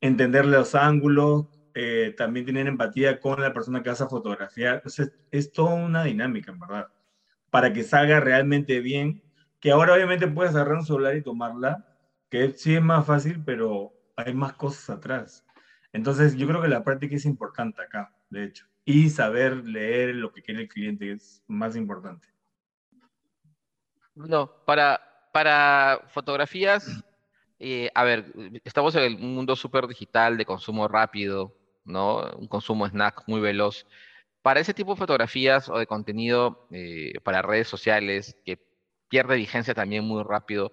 entender 0.00 0.44
los 0.44 0.74
ángulos, 0.74 1.44
eh, 1.74 2.14
también 2.16 2.46
tener 2.46 2.66
empatía 2.66 3.18
con 3.18 3.40
la 3.40 3.52
persona 3.52 3.82
que 3.82 3.90
vas 3.90 4.00
a 4.00 4.08
fotografiar. 4.08 4.76
Entonces, 4.76 5.10
es 5.30 5.52
toda 5.52 5.74
una 5.74 6.04
dinámica, 6.04 6.52
en 6.52 6.58
verdad, 6.58 6.86
para 7.50 7.72
que 7.72 7.82
salga 7.82 8.20
realmente 8.20 8.80
bien, 8.80 9.22
que 9.66 9.72
ahora 9.72 9.94
obviamente 9.94 10.28
puedes 10.28 10.54
agarrar 10.54 10.76
un 10.76 10.86
celular 10.86 11.16
y 11.16 11.22
tomarla, 11.22 11.84
que 12.30 12.52
sí 12.52 12.76
es 12.76 12.80
más 12.80 13.04
fácil, 13.04 13.42
pero 13.44 13.92
hay 14.14 14.32
más 14.32 14.52
cosas 14.52 14.90
atrás. 14.90 15.44
Entonces, 15.92 16.36
yo 16.36 16.46
creo 16.46 16.62
que 16.62 16.68
la 16.68 16.84
práctica 16.84 17.16
es 17.16 17.24
importante 17.24 17.82
acá, 17.82 18.14
de 18.30 18.44
hecho, 18.44 18.64
y 18.84 19.10
saber 19.10 19.56
leer 19.64 20.14
lo 20.14 20.30
que 20.30 20.40
quiere 20.40 20.60
el 20.60 20.68
cliente 20.68 21.10
es 21.10 21.42
más 21.48 21.74
importante. 21.74 22.28
No, 24.14 24.52
para, 24.64 25.00
para 25.32 26.00
fotografías, 26.10 27.04
eh, 27.58 27.90
a 27.92 28.04
ver, 28.04 28.32
estamos 28.62 28.94
en 28.94 29.02
el 29.02 29.18
mundo 29.18 29.56
súper 29.56 29.88
digital 29.88 30.36
de 30.36 30.46
consumo 30.46 30.86
rápido, 30.86 31.52
¿no? 31.84 32.20
Un 32.36 32.46
consumo 32.46 32.86
snack 32.86 33.24
muy 33.26 33.40
veloz. 33.40 33.84
Para 34.42 34.60
ese 34.60 34.74
tipo 34.74 34.92
de 34.92 34.98
fotografías 34.98 35.68
o 35.68 35.76
de 35.76 35.88
contenido 35.88 36.68
eh, 36.70 37.14
para 37.24 37.42
redes 37.42 37.66
sociales 37.66 38.36
que 38.44 38.64
pierde 39.08 39.36
vigencia 39.36 39.74
también 39.74 40.04
muy 40.04 40.22
rápido, 40.22 40.72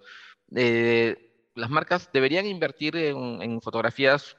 eh, 0.55 1.49
las 1.55 1.69
marcas 1.69 2.09
deberían 2.11 2.45
invertir 2.45 2.95
en, 2.95 3.61
fotografías 3.61 4.37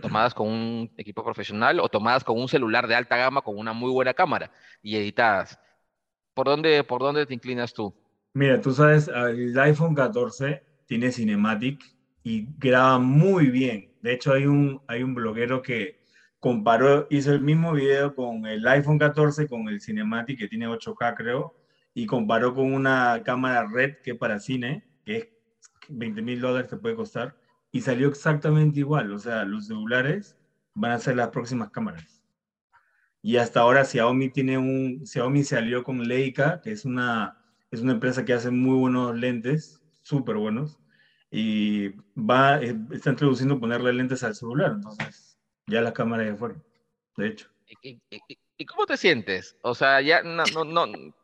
tomadas 0.00 0.34
con 0.34 0.48
un 0.48 0.92
equipo 0.96 1.24
profesional 1.24 1.80
o 1.80 1.88
tomadas 1.88 2.22
con 2.22 2.38
un 2.38 2.48
celular 2.48 2.86
de 2.86 2.94
alta 2.94 3.16
gama 3.16 3.42
con 3.42 3.58
una 3.58 3.72
muy 3.72 3.90
buena 3.90 4.14
cámara 4.14 4.52
y 4.82 4.96
editadas. 4.96 5.58
¿Por 6.34 6.46
dónde, 6.46 6.84
¿Por 6.84 7.00
dónde 7.00 7.26
te 7.26 7.34
inclinas 7.34 7.72
tú? 7.72 7.92
Mira, 8.34 8.60
tú 8.60 8.72
sabes, 8.72 9.08
el 9.08 9.58
iPhone 9.58 9.94
14 9.94 10.62
tiene 10.86 11.10
Cinematic 11.10 11.82
y 12.22 12.46
graba 12.58 12.98
muy 12.98 13.46
bien. 13.46 13.92
De 14.02 14.12
hecho, 14.12 14.32
hay 14.32 14.46
un, 14.46 14.80
hay 14.86 15.02
un 15.02 15.14
bloguero 15.14 15.62
que 15.62 15.98
comparó, 16.38 17.06
hizo 17.10 17.32
el 17.32 17.40
mismo 17.40 17.72
video 17.72 18.14
con 18.14 18.46
el 18.46 18.66
iPhone 18.68 18.98
14 18.98 19.48
con 19.48 19.68
el 19.68 19.80
Cinematic 19.80 20.38
que 20.38 20.48
tiene 20.48 20.68
8K 20.68 21.16
creo, 21.16 21.56
y 21.94 22.06
comparó 22.06 22.54
con 22.54 22.72
una 22.72 23.22
cámara 23.24 23.66
red 23.66 23.96
que 24.02 24.14
para 24.14 24.40
cine, 24.40 24.88
que 25.04 25.16
es 25.16 25.28
20 25.88 26.22
mil 26.22 26.40
dólares 26.40 26.70
te 26.70 26.76
puede 26.76 26.96
costar, 26.96 27.36
y 27.72 27.80
salió 27.80 28.08
exactamente 28.08 28.80
igual. 28.80 29.12
O 29.12 29.18
sea, 29.18 29.44
los 29.44 29.66
celulares 29.66 30.36
van 30.74 30.92
a 30.92 30.98
ser 30.98 31.16
las 31.16 31.28
próximas 31.28 31.70
cámaras. 31.70 32.22
Y 33.20 33.36
hasta 33.36 33.60
ahora 33.60 33.84
Xiaomi 33.84 34.30
tiene 34.30 34.58
un, 34.58 35.04
Xiaomi 35.04 35.42
se 35.44 35.82
con 35.82 36.06
Leica, 36.06 36.60
que 36.62 36.70
es 36.70 36.84
una, 36.84 37.36
es 37.70 37.80
una 37.80 37.92
empresa 37.92 38.24
que 38.24 38.32
hace 38.32 38.50
muy 38.50 38.78
buenos 38.78 39.16
lentes, 39.16 39.82
súper 40.02 40.36
buenos, 40.36 40.78
y 41.30 41.88
va, 42.16 42.62
eh, 42.62 42.76
está 42.92 43.10
introduciendo 43.10 43.60
ponerle 43.60 43.92
lentes 43.92 44.22
al 44.22 44.34
celular, 44.34 44.72
entonces 44.76 45.38
ya 45.66 45.82
la 45.82 45.92
cámara 45.92 46.24
ya 46.24 46.36
fueron, 46.36 46.64
de 47.16 47.28
hecho. 47.28 47.48
¿Y, 47.82 48.64
cómo 48.66 48.86
te 48.86 48.96
sientes? 48.96 49.56
O 49.62 49.74
sea, 49.74 50.00
ya 50.00 50.22
no, 50.22 50.44
no, 50.54 50.64
no, 50.64 51.14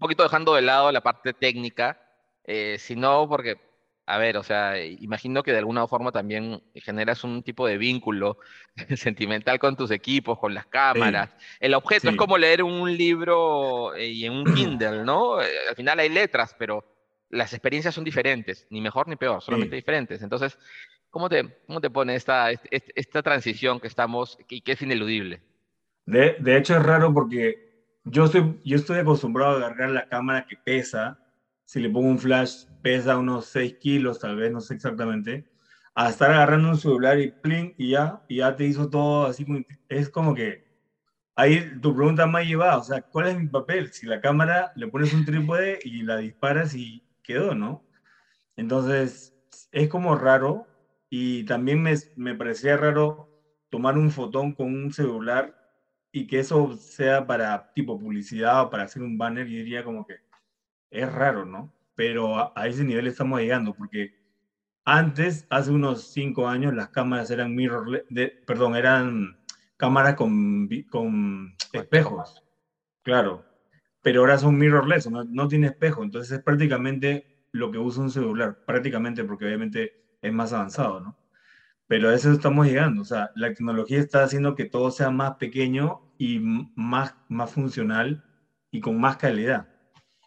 un 0.00 0.06
poquito 0.06 0.22
dejando 0.22 0.54
de 0.54 0.62
lado 0.62 0.90
la 0.90 1.02
parte 1.02 1.34
técnica, 1.34 2.00
eh, 2.44 2.76
sino 2.78 3.28
porque 3.28 3.58
a 4.06 4.18
ver, 4.18 4.38
o 4.38 4.42
sea, 4.42 4.82
imagino 4.82 5.42
que 5.42 5.52
de 5.52 5.58
alguna 5.58 5.86
forma 5.86 6.10
también 6.10 6.62
generas 6.74 7.22
un 7.22 7.42
tipo 7.44 7.66
de 7.66 7.78
vínculo 7.78 8.38
sentimental 8.96 9.58
con 9.58 9.76
tus 9.76 9.90
equipos, 9.90 10.38
con 10.38 10.54
las 10.54 10.66
cámaras. 10.66 11.36
El 11.60 11.74
objeto 11.74 12.08
es 12.08 12.16
como 12.16 12.38
leer 12.38 12.62
un 12.62 12.96
libro 12.96 13.94
eh, 13.94 14.08
y 14.08 14.24
en 14.24 14.32
un 14.32 14.44
Kindle, 14.54 15.04
¿no? 15.04 15.40
Eh, 15.40 15.46
al 15.68 15.76
final 15.76 16.00
hay 16.00 16.08
letras, 16.08 16.56
pero 16.58 16.84
las 17.28 17.52
experiencias 17.52 17.94
son 17.94 18.02
diferentes, 18.02 18.66
ni 18.70 18.80
mejor 18.80 19.06
ni 19.06 19.14
peor, 19.14 19.42
solamente 19.42 19.76
diferentes. 19.76 20.22
Entonces, 20.22 20.58
¿cómo 21.10 21.28
te, 21.28 21.60
cómo 21.66 21.80
te 21.80 21.90
pone 21.90 22.16
esta, 22.16 22.50
esta, 22.50 23.22
transición 23.22 23.78
que 23.78 23.86
estamos 23.86 24.38
y 24.48 24.62
que 24.62 24.72
es 24.72 24.82
ineludible? 24.82 25.40
De, 26.06 26.36
de 26.40 26.56
hecho, 26.56 26.76
es 26.76 26.82
raro 26.82 27.14
porque 27.14 27.69
yo 28.04 28.24
estoy, 28.26 28.60
yo 28.64 28.76
estoy 28.76 28.98
acostumbrado 28.98 29.54
a 29.54 29.56
agarrar 29.58 29.90
la 29.90 30.06
cámara 30.06 30.44
que 30.48 30.56
pesa 30.64 31.18
si 31.64 31.80
le 31.80 31.90
pongo 31.90 32.08
un 32.08 32.18
flash, 32.18 32.64
pesa 32.82 33.18
unos 33.18 33.46
6 33.46 33.76
kilos, 33.78 34.18
tal 34.18 34.36
vez, 34.36 34.50
no 34.52 34.60
sé 34.60 34.74
exactamente, 34.74 35.46
a 35.94 36.08
estar 36.10 36.30
agarrando 36.30 36.70
un 36.70 36.78
celular 36.78 37.18
y 37.20 37.32
pling, 37.40 37.74
y 37.76 37.90
ya, 37.90 38.18
y 38.28 38.38
ya 38.38 38.56
te 38.56 38.64
hizo 38.66 38.90
todo 38.90 39.26
así, 39.26 39.44
es 39.88 40.10
como 40.10 40.34
que 40.34 40.62
ahí 41.36 41.78
tu 41.80 41.94
pregunta 41.94 42.26
me 42.26 42.40
ha 42.40 42.42
llevado, 42.44 42.80
o 42.80 42.84
sea, 42.84 43.02
¿cuál 43.10 43.28
es 43.28 43.38
mi 43.38 43.48
papel? 43.48 43.92
Si 43.92 44.06
la 44.06 44.20
cámara 44.20 44.70
le 44.74 44.88
pones 44.88 45.12
un 45.14 45.24
trípode 45.24 45.78
y 45.84 46.02
la 46.02 46.16
disparas 46.18 46.74
y 46.74 47.04
quedó, 47.22 47.54
¿no? 47.54 47.84
Entonces, 48.56 49.34
es 49.72 49.88
como 49.88 50.16
raro 50.16 50.68
y 51.10 51.44
también 51.44 51.82
me, 51.82 51.94
me 52.14 52.34
parecía 52.34 52.76
raro 52.76 53.30
tomar 53.70 53.98
un 53.98 54.10
fotón 54.10 54.54
con 54.54 54.68
un 54.68 54.92
celular 54.92 55.54
y 56.12 56.26
que 56.26 56.40
eso 56.40 56.76
sea 56.76 57.26
para 57.26 57.72
tipo 57.72 57.98
publicidad 57.98 58.62
o 58.62 58.70
para 58.70 58.84
hacer 58.84 59.02
un 59.02 59.16
banner 59.16 59.46
y 59.48 59.56
diría 59.56 59.84
como 59.84 60.04
que 60.04 60.16
es 60.90 61.10
raro, 61.12 61.44
¿no? 61.44 61.72
Pero 61.94 62.52
a, 62.56 62.66
ese 62.66 62.84
nivel 62.84 63.06
estamos 63.06 63.40
llegando, 63.40 63.74
porque 63.74 64.14
antes, 64.84 65.46
hace 65.50 65.70
unos 65.70 66.12
cinco 66.12 66.48
años, 66.48 66.74
las 66.74 66.88
cámaras 66.88 67.30
eran 67.30 67.54
mirrorless, 67.54 68.04
perdón, 68.46 68.76
eran 68.76 69.38
cámaras 69.76 70.14
con, 70.14 70.68
con 70.90 71.54
espejos, 71.72 72.42
claro, 73.02 73.44
pero 74.02 74.20
ahora 74.20 74.38
son 74.38 74.58
mirrorless, 74.58 75.10
no, 75.10 75.24
no 75.24 75.48
tiene 75.48 75.68
espejo, 75.68 76.02
entonces 76.02 76.38
es 76.38 76.42
prácticamente 76.42 77.46
lo 77.52 77.70
que 77.70 77.78
usa 77.78 78.02
un 78.02 78.10
celular, 78.10 78.58
prácticamente 78.64 79.24
porque 79.24 79.44
obviamente 79.44 80.16
es 80.20 80.32
más 80.32 80.52
avanzado, 80.52 81.00
¿no? 81.00 81.16
Pero 81.90 82.08
a 82.08 82.14
eso 82.14 82.30
estamos 82.30 82.68
llegando, 82.68 83.02
o 83.02 83.04
sea, 83.04 83.32
la 83.34 83.48
tecnología 83.48 83.98
está 83.98 84.22
haciendo 84.22 84.54
que 84.54 84.64
todo 84.64 84.92
sea 84.92 85.10
más 85.10 85.34
pequeño 85.38 86.00
y 86.16 86.38
más, 86.38 87.16
más 87.26 87.50
funcional 87.50 88.22
y 88.70 88.78
con 88.78 89.00
más 89.00 89.16
calidad. 89.16 89.66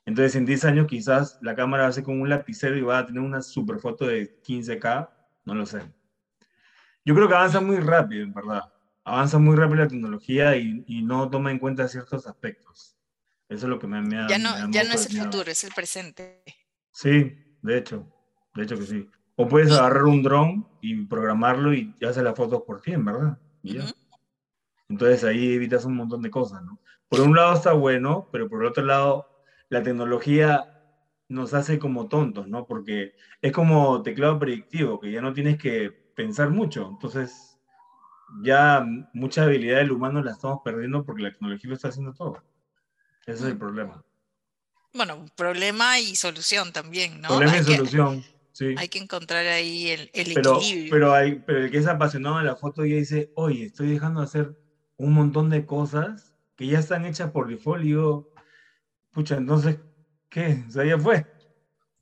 Entonces, 0.05 0.35
en 0.35 0.45
10 0.45 0.65
años 0.65 0.87
quizás 0.87 1.37
la 1.39 1.55
cámara 1.55 1.83
va 1.83 1.89
a 1.89 1.93
ser 1.93 2.03
como 2.03 2.21
un 2.21 2.27
lapicero 2.27 2.75
y 2.75 2.81
va 2.81 2.97
a 2.97 3.05
tener 3.05 3.21
una 3.21 3.41
super 3.41 3.79
foto 3.79 4.05
de 4.05 4.29
15K, 4.45 5.09
no 5.45 5.55
lo 5.55 5.65
sé. 5.65 5.79
Yo 7.05 7.15
creo 7.15 7.29
que 7.29 7.35
avanza 7.35 7.61
muy 7.61 7.77
rápido, 7.77 8.23
en 8.23 8.33
verdad. 8.33 8.63
Avanza 9.05 9.39
muy 9.39 9.55
rápido 9.55 9.83
la 9.83 9.87
tecnología 9.87 10.57
y, 10.57 10.83
no 11.03 11.29
toma 11.29 11.49
en 11.49 11.59
cuenta 11.59 11.87
ciertos 11.87 12.27
aspectos. 12.27 12.97
Eso 13.47 13.67
es 13.67 13.69
lo 13.69 13.79
que 13.79 13.87
me, 13.87 14.01
me 14.01 14.17
ha... 14.17 14.27
Ya 14.27 14.37
no, 14.37 14.69
ya 14.69 14.83
no 14.83 14.95
es 14.95 15.09
el 15.09 15.17
futuro, 15.17 15.49
es 15.49 15.63
el 15.63 15.71
presente. 15.71 16.43
Sí, 16.91 17.37
de 17.61 17.77
hecho, 17.77 18.05
de 18.53 18.63
hecho 18.63 18.77
que 18.77 18.85
sí. 18.85 19.09
O 19.35 19.47
puedes 19.47 19.71
agarrar 19.71 20.03
un 20.03 20.21
dron 20.21 20.67
y 20.81 21.05
programarlo 21.05 21.73
y 21.73 21.93
hacer 22.07 22.23
las 22.23 22.35
fotos 22.35 22.63
por 22.63 22.81
ti, 22.81 22.93
en 22.93 23.05
verdad. 23.05 23.37
Entonces 24.89 25.23
ahí 25.23 25.53
evitas 25.53 25.85
un 25.85 25.95
montón 25.95 26.21
de 26.21 26.29
cosas, 26.29 26.61
¿no? 26.63 26.79
Por 27.09 27.21
un 27.21 27.35
lado 27.35 27.53
está 27.55 27.73
bueno, 27.73 28.29
pero 28.31 28.49
por 28.49 28.61
el 28.61 28.67
otro 28.69 28.83
lado 28.83 29.27
la 29.69 29.81
tecnología 29.81 30.69
nos 31.29 31.53
hace 31.53 31.79
como 31.79 32.07
tontos, 32.07 32.47
¿no? 32.47 32.67
Porque 32.67 33.15
es 33.41 33.51
como 33.51 34.03
teclado 34.03 34.37
predictivo, 34.37 34.99
que 34.99 35.11
ya 35.11 35.21
no 35.21 35.33
tienes 35.33 35.57
que 35.57 35.89
pensar 36.15 36.49
mucho. 36.49 36.89
Entonces, 36.91 37.57
ya 38.43 38.85
mucha 39.13 39.43
habilidad 39.43 39.77
del 39.77 39.91
humano 39.91 40.21
la 40.21 40.31
estamos 40.31 40.61
perdiendo 40.63 41.03
porque 41.03 41.23
la 41.23 41.31
tecnología 41.31 41.69
lo 41.69 41.75
está 41.75 41.87
haciendo 41.87 42.13
todo. 42.13 42.43
Ese 43.25 43.45
es 43.45 43.51
el 43.51 43.57
problema. 43.57 44.03
Bueno, 44.93 45.25
problema 45.35 45.99
y 45.99 46.15
solución 46.15 46.71
también, 46.71 47.21
¿no? 47.21 47.29
Problema 47.29 47.57
y 47.57 47.63
solución, 47.63 48.23
sí. 48.53 48.75
Hay 48.77 48.87
que 48.87 48.99
encontrar 48.99 49.45
ahí 49.47 49.89
el, 49.89 50.09
pero, 50.33 50.57
equilibrio. 50.57 50.91
Pero, 50.91 51.13
hay, 51.13 51.43
pero 51.45 51.65
el 51.65 51.71
que 51.71 51.77
es 51.77 51.87
apasionado 51.87 52.37
de 52.37 52.45
la 52.45 52.55
foto 52.55 52.85
ya 52.85 52.95
dice, 52.95 53.31
oye, 53.35 53.65
estoy 53.65 53.89
dejando 53.89 54.21
de 54.21 54.27
hacer 54.27 54.57
un 54.95 55.11
montón 55.11 55.49
de 55.49 55.65
cosas 55.65 56.33
que 56.55 56.67
ya 56.67 56.79
están 56.79 57.05
hechas 57.05 57.31
por 57.31 57.47
default 57.49 57.83
y 57.83 57.89
yo 57.89 58.33
pucha, 59.11 59.37
entonces, 59.37 59.77
¿qué? 60.29 60.63
O 60.67 60.71
sea, 60.71 60.85
ya 60.85 60.97
fue. 60.97 61.25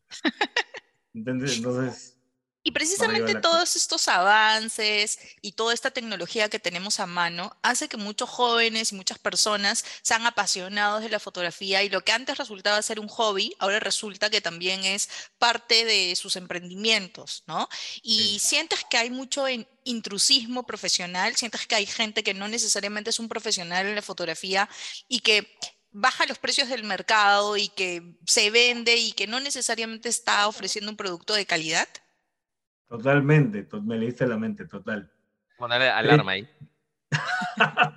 Entonces, 1.14 2.21
Y 2.64 2.72
precisamente 2.72 3.36
todos 3.36 3.76
estos 3.76 4.08
avances 4.08 5.18
y 5.42 5.54
toda 5.54 5.74
esta 5.74 5.90
tecnología 5.90 6.48
que 6.48 6.60
tenemos 6.60 7.00
a 7.00 7.08
mano 7.08 7.58
hace 7.64 7.90
que 7.90 7.98
muchos 7.98 8.30
jóvenes 8.30 8.92
y 8.92 8.96
muchas 8.96 9.18
personas 9.18 9.84
sean 10.04 10.28
apasionados 10.28 11.02
de 11.02 11.10
la 11.10 11.20
fotografía 11.20 11.82
y 11.82 11.90
lo 11.90 12.04
que 12.04 12.12
antes 12.12 12.38
resultaba 12.38 12.82
ser 12.84 13.00
un 13.00 13.08
hobby, 13.08 13.56
ahora 13.58 13.80
resulta 13.80 14.30
que 14.30 14.42
también 14.42 14.84
es 14.84 15.10
parte 15.40 15.86
de 15.86 16.16
sus 16.16 16.36
emprendimientos, 16.36 17.44
¿no? 17.48 17.68
Y 18.04 18.38
sientes 18.40 18.86
que 18.88 18.98
hay 18.98 19.10
mucho 19.10 19.46
intrusismo 19.84 20.64
profesional, 20.64 21.36
sientes 21.36 21.66
que 21.66 21.76
hay 21.76 21.88
gente 21.88 22.24
que 22.24 22.36
no 22.36 22.48
necesariamente 22.48 23.10
es 23.10 23.20
un 23.20 23.28
profesional 23.28 23.88
en 23.88 23.96
la 23.96 24.02
fotografía 24.04 24.70
y 25.08 25.22
que 25.22 25.58
baja 25.92 26.26
los 26.26 26.38
precios 26.38 26.70
del 26.70 26.84
mercado 26.84 27.58
y 27.58 27.70
que 27.70 28.18
se 28.26 28.50
vende 28.52 28.96
y 28.98 29.14
que 29.14 29.28
no 29.28 29.40
necesariamente 29.40 30.10
está 30.10 30.48
ofreciendo 30.48 30.92
un 30.92 30.98
producto 30.98 31.34
de 31.34 31.46
calidad. 31.46 31.90
Totalmente, 32.92 33.66
me 33.84 33.98
leíste 33.98 34.28
la 34.28 34.38
mente, 34.38 34.66
total. 34.66 35.10
Ponerle 35.58 35.88
alarma 35.88 36.34
ahí. 36.34 36.46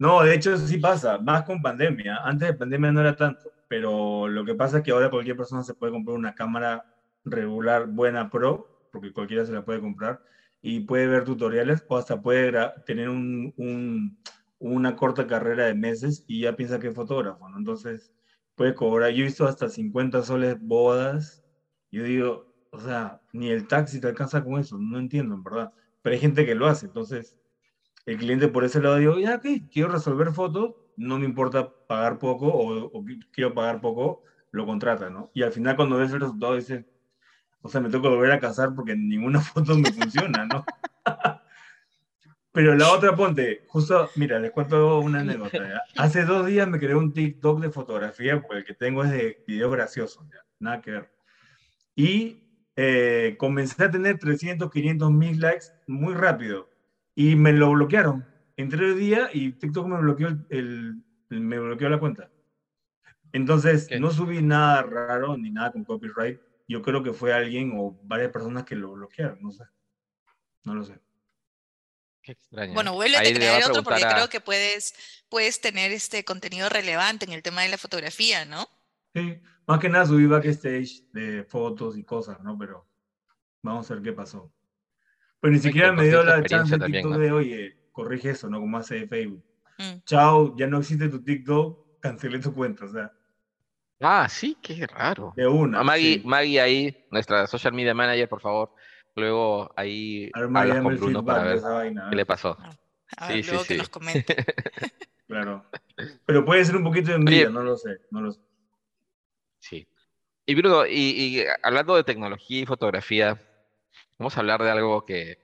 no, 0.00 0.24
de 0.24 0.34
hecho 0.34 0.56
sí 0.56 0.78
pasa, 0.78 1.18
más 1.18 1.44
con 1.44 1.62
pandemia. 1.62 2.16
Antes 2.24 2.48
de 2.48 2.54
pandemia 2.54 2.90
no 2.90 3.02
era 3.02 3.14
tanto, 3.14 3.52
pero 3.68 4.26
lo 4.26 4.44
que 4.44 4.56
pasa 4.56 4.78
es 4.78 4.82
que 4.82 4.90
ahora 4.90 5.10
cualquier 5.10 5.36
persona 5.36 5.62
se 5.62 5.74
puede 5.74 5.92
comprar 5.92 6.16
una 6.16 6.34
cámara 6.34 6.84
regular 7.24 7.86
buena 7.86 8.30
pro, 8.30 8.88
porque 8.90 9.12
cualquiera 9.12 9.46
se 9.46 9.52
la 9.52 9.64
puede 9.64 9.78
comprar, 9.78 10.20
y 10.60 10.80
puede 10.80 11.06
ver 11.06 11.22
tutoriales 11.22 11.84
o 11.86 11.96
hasta 11.96 12.20
puede 12.20 12.52
tener 12.84 13.10
un, 13.10 13.54
un, 13.56 14.18
una 14.58 14.96
corta 14.96 15.28
carrera 15.28 15.66
de 15.66 15.74
meses 15.74 16.24
y 16.26 16.40
ya 16.40 16.56
piensa 16.56 16.80
que 16.80 16.88
es 16.88 16.94
fotógrafo, 16.96 17.48
¿no? 17.48 17.58
Entonces 17.58 18.12
puede 18.56 18.74
cobrar. 18.74 19.12
Yo 19.12 19.20
he 19.22 19.26
visto 19.26 19.46
hasta 19.46 19.68
50 19.68 20.24
soles 20.24 20.60
bodas. 20.60 21.44
Yo 21.92 22.02
digo, 22.02 22.51
o 22.72 22.80
sea, 22.80 23.20
ni 23.32 23.50
el 23.50 23.68
taxi 23.68 24.00
te 24.00 24.08
alcanza 24.08 24.42
con 24.42 24.58
eso, 24.58 24.78
no 24.78 24.98
entiendo, 24.98 25.34
en 25.34 25.44
verdad. 25.44 25.72
Pero 26.00 26.14
hay 26.14 26.20
gente 26.20 26.46
que 26.46 26.54
lo 26.54 26.66
hace, 26.66 26.86
entonces 26.86 27.36
el 28.06 28.16
cliente 28.16 28.48
por 28.48 28.64
ese 28.64 28.80
lado 28.80 28.96
digo, 28.96 29.18
ya, 29.18 29.40
¿qué? 29.40 29.68
Quiero 29.70 29.90
resolver 29.90 30.32
fotos, 30.32 30.74
no 30.96 31.18
me 31.18 31.26
importa 31.26 31.70
pagar 31.86 32.18
poco 32.18 32.48
o, 32.48 33.04
quiero 33.30 33.52
pagar 33.52 33.80
poco, 33.82 34.22
lo 34.52 34.64
contrata, 34.64 35.10
¿no? 35.10 35.30
Y 35.34 35.42
al 35.42 35.52
final 35.52 35.76
cuando 35.76 35.98
ves 35.98 36.12
el 36.12 36.20
resultado 36.20 36.54
dices, 36.54 36.86
o 37.60 37.68
sea, 37.68 37.82
me 37.82 37.90
tengo 37.90 38.04
que 38.04 38.08
volver 38.08 38.32
a 38.32 38.40
casar 38.40 38.74
porque 38.74 38.96
ninguna 38.96 39.40
foto 39.42 39.76
me 39.76 39.92
funciona, 39.92 40.46
¿no? 40.46 40.64
Pero 42.52 42.74
la 42.74 42.90
otra, 42.90 43.14
ponte, 43.14 43.64
justo, 43.68 44.10
mira, 44.16 44.38
les 44.38 44.50
cuento 44.50 44.98
una 45.00 45.20
anécdota. 45.20 45.84
Hace 45.96 46.24
dos 46.24 46.46
días 46.46 46.68
me 46.68 46.78
creé 46.78 46.94
un 46.94 47.12
TikTok 47.12 47.60
de 47.60 47.70
fotografía, 47.70 48.40
porque 48.40 48.58
el 48.58 48.64
que 48.64 48.74
tengo 48.74 49.04
es 49.04 49.10
de 49.10 49.44
video 49.46 49.70
gracioso, 49.70 50.26
¿ya? 50.30 50.40
nada 50.58 50.80
que 50.80 50.90
ver. 50.90 51.12
Y 51.94 52.41
eh, 52.76 53.36
comencé 53.38 53.84
a 53.84 53.90
tener 53.90 54.18
300, 54.18 54.70
500 54.70 55.10
mil 55.10 55.40
likes 55.40 55.66
muy 55.86 56.14
rápido 56.14 56.70
y 57.14 57.36
me 57.36 57.52
lo 57.52 57.70
bloquearon. 57.72 58.26
Entré 58.56 58.86
el 58.86 58.98
día 58.98 59.28
y 59.32 59.52
TikTok 59.52 59.86
me 59.86 59.98
bloqueó, 59.98 60.28
el, 60.50 61.02
me 61.28 61.58
bloqueó 61.58 61.88
la 61.88 61.98
cuenta. 61.98 62.30
Entonces, 63.32 63.88
no 63.98 64.10
subí 64.10 64.42
nada 64.42 64.82
raro 64.82 65.36
ni 65.36 65.50
nada 65.50 65.72
con 65.72 65.84
copyright. 65.84 66.40
Yo 66.68 66.82
creo 66.82 67.02
que 67.02 67.12
fue 67.12 67.32
alguien 67.32 67.72
o 67.76 67.98
varias 68.04 68.30
personas 68.30 68.64
que 68.64 68.76
lo 68.76 68.92
bloquearon, 68.92 69.38
no 69.42 69.50
sé. 69.50 69.64
No 70.64 70.74
lo 70.74 70.84
sé. 70.84 70.98
Qué 72.22 72.32
extraño. 72.32 72.74
Bueno, 72.74 72.92
vuelve 72.94 73.16
a 73.16 73.22
crear 73.22 73.62
otro 73.64 73.82
porque 73.82 74.02
creo 74.02 74.28
que 74.28 74.40
puedes, 74.40 74.94
puedes 75.28 75.60
tener 75.60 75.92
este 75.92 76.24
contenido 76.24 76.68
relevante 76.68 77.24
en 77.24 77.32
el 77.32 77.42
tema 77.42 77.62
de 77.62 77.68
la 77.68 77.78
fotografía, 77.78 78.44
¿no? 78.44 78.68
Sí, 79.14 79.40
más 79.66 79.78
que 79.78 79.88
nada 79.88 80.06
subí 80.06 80.26
backstage 80.26 81.04
de 81.12 81.44
fotos 81.44 81.96
y 81.96 82.04
cosas, 82.04 82.40
¿no? 82.40 82.56
Pero 82.58 82.86
vamos 83.62 83.90
a 83.90 83.94
ver 83.94 84.02
qué 84.02 84.12
pasó. 84.12 84.52
Pero 85.40 85.52
ni 85.52 85.58
siquiera 85.58 85.92
me 85.92 86.06
dio 86.06 86.22
la 86.22 86.42
chance 86.44 86.76
de 86.76 86.86
TikTok 86.86 87.16
de, 87.16 87.32
oye, 87.32 87.76
corrige 87.92 88.30
eso, 88.30 88.48
¿no? 88.48 88.60
Como 88.60 88.78
hace 88.78 89.06
Facebook. 89.06 89.44
Mm. 89.78 90.04
Chao, 90.04 90.56
ya 90.56 90.66
no 90.66 90.78
existe 90.78 91.08
tu 91.08 91.22
TikTok, 91.22 92.00
cancelé 92.00 92.38
tu 92.38 92.54
cuenta, 92.54 92.84
o 92.84 92.88
sea. 92.88 93.12
Ah, 94.00 94.28
sí, 94.28 94.56
qué 94.60 94.86
raro. 94.86 95.32
De 95.36 95.46
una. 95.46 95.82
Maggie, 95.82 96.22
Maggie 96.24 96.60
ahí, 96.60 97.06
nuestra 97.10 97.46
social 97.46 97.72
media 97.72 97.94
manager, 97.94 98.28
por 98.28 98.40
favor. 98.40 98.74
Luego 99.14 99.70
ahí 99.76 100.30
hablas 100.32 100.80
con 100.80 100.96
Bruno 100.96 101.24
para 101.24 101.42
ver 101.42 101.60
qué 102.10 102.16
le 102.16 102.26
pasó. 102.26 102.56
Ah, 103.16 103.28
sí, 103.28 103.42
luego 103.42 103.62
sí, 103.62 103.68
que 103.68 103.76
nos 103.78 103.88
comente. 103.88 104.36
claro. 105.28 105.64
Pero 106.24 106.44
puede 106.44 106.64
ser 106.64 106.76
un 106.76 106.84
poquito 106.84 107.10
de 107.10 107.16
envidia, 107.16 107.50
no 107.50 107.62
lo 107.62 107.76
sé, 107.76 107.98
no 108.10 108.22
lo 108.22 108.32
sé. 108.32 108.40
Sí. 109.62 109.86
Y 110.44 110.54
Bruno, 110.56 110.84
y, 110.86 111.44
hablando 111.62 111.94
de 111.94 112.02
tecnología 112.02 112.62
y 112.62 112.66
fotografía, 112.66 113.40
vamos 114.18 114.36
a 114.36 114.40
hablar 114.40 114.62
de 114.62 114.70
algo 114.70 115.06
que, 115.06 115.38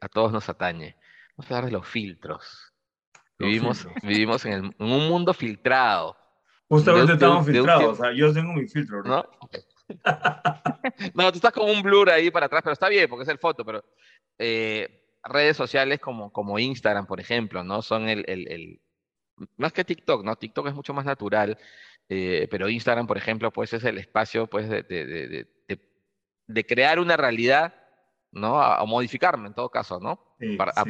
a 0.00 0.08
todos 0.08 0.32
nos 0.32 0.48
atañe. 0.48 0.96
Vamos 1.36 1.50
a 1.50 1.54
hablar 1.54 1.70
de 1.70 1.78
los 1.78 1.86
filtros. 1.86 2.72
vivimos, 3.38 3.86
vivimos 4.02 4.44
en, 4.44 4.74
un 4.78 5.08
mundo 5.08 5.32
filtrado. 5.32 6.16
Justamente 6.68 7.12
estamos 7.12 7.46
filtrados, 7.46 8.00
o 8.00 8.02
sea, 8.02 8.12
yo 8.12 8.32
tengo 8.32 8.52
mi 8.52 8.66
filtro. 8.66 9.04
¿no? 9.04 9.24
no, 11.14 11.30
tú 11.32 11.36
estás 11.36 11.52
como 11.52 11.70
un 11.70 11.82
blur 11.82 12.10
ahí 12.10 12.30
para 12.32 12.46
atrás, 12.46 12.62
pero 12.64 12.72
está 12.72 12.88
bien 12.88 13.08
porque 13.08 13.22
es 13.22 13.28
el 13.28 13.38
foto, 13.38 13.64
pero 13.64 13.84
eh, 14.38 15.04
redes 15.22 15.56
sociales 15.56 16.00
como, 16.00 16.32
como 16.32 16.58
Instagram, 16.58 17.06
por 17.06 17.20
ejemplo, 17.20 17.62
¿no? 17.62 17.82
Son 17.82 18.08
el, 18.08 18.24
el, 18.26 18.80
más 19.56 19.72
que 19.72 19.84
TikTok, 19.84 20.24
¿no? 20.24 20.34
TikTok 20.34 20.66
es 20.66 20.74
mucho 20.74 20.92
más 20.92 21.04
natural 21.04 21.56
eh, 22.08 22.48
pero 22.50 22.68
Instagram, 22.68 23.06
por 23.06 23.16
ejemplo, 23.16 23.50
pues 23.50 23.72
es 23.72 23.84
el 23.84 23.98
espacio 23.98 24.46
pues, 24.46 24.68
de, 24.68 24.82
de, 24.82 25.46
de, 26.46 26.66
crear 26.66 26.98
una 26.98 27.16
realidad, 27.16 27.74
¿no? 28.32 28.58
O 28.58 28.86
modificarme 28.86 29.48
en 29.48 29.54
todo 29.54 29.70
caso, 29.70 30.00
¿no? 30.00 30.36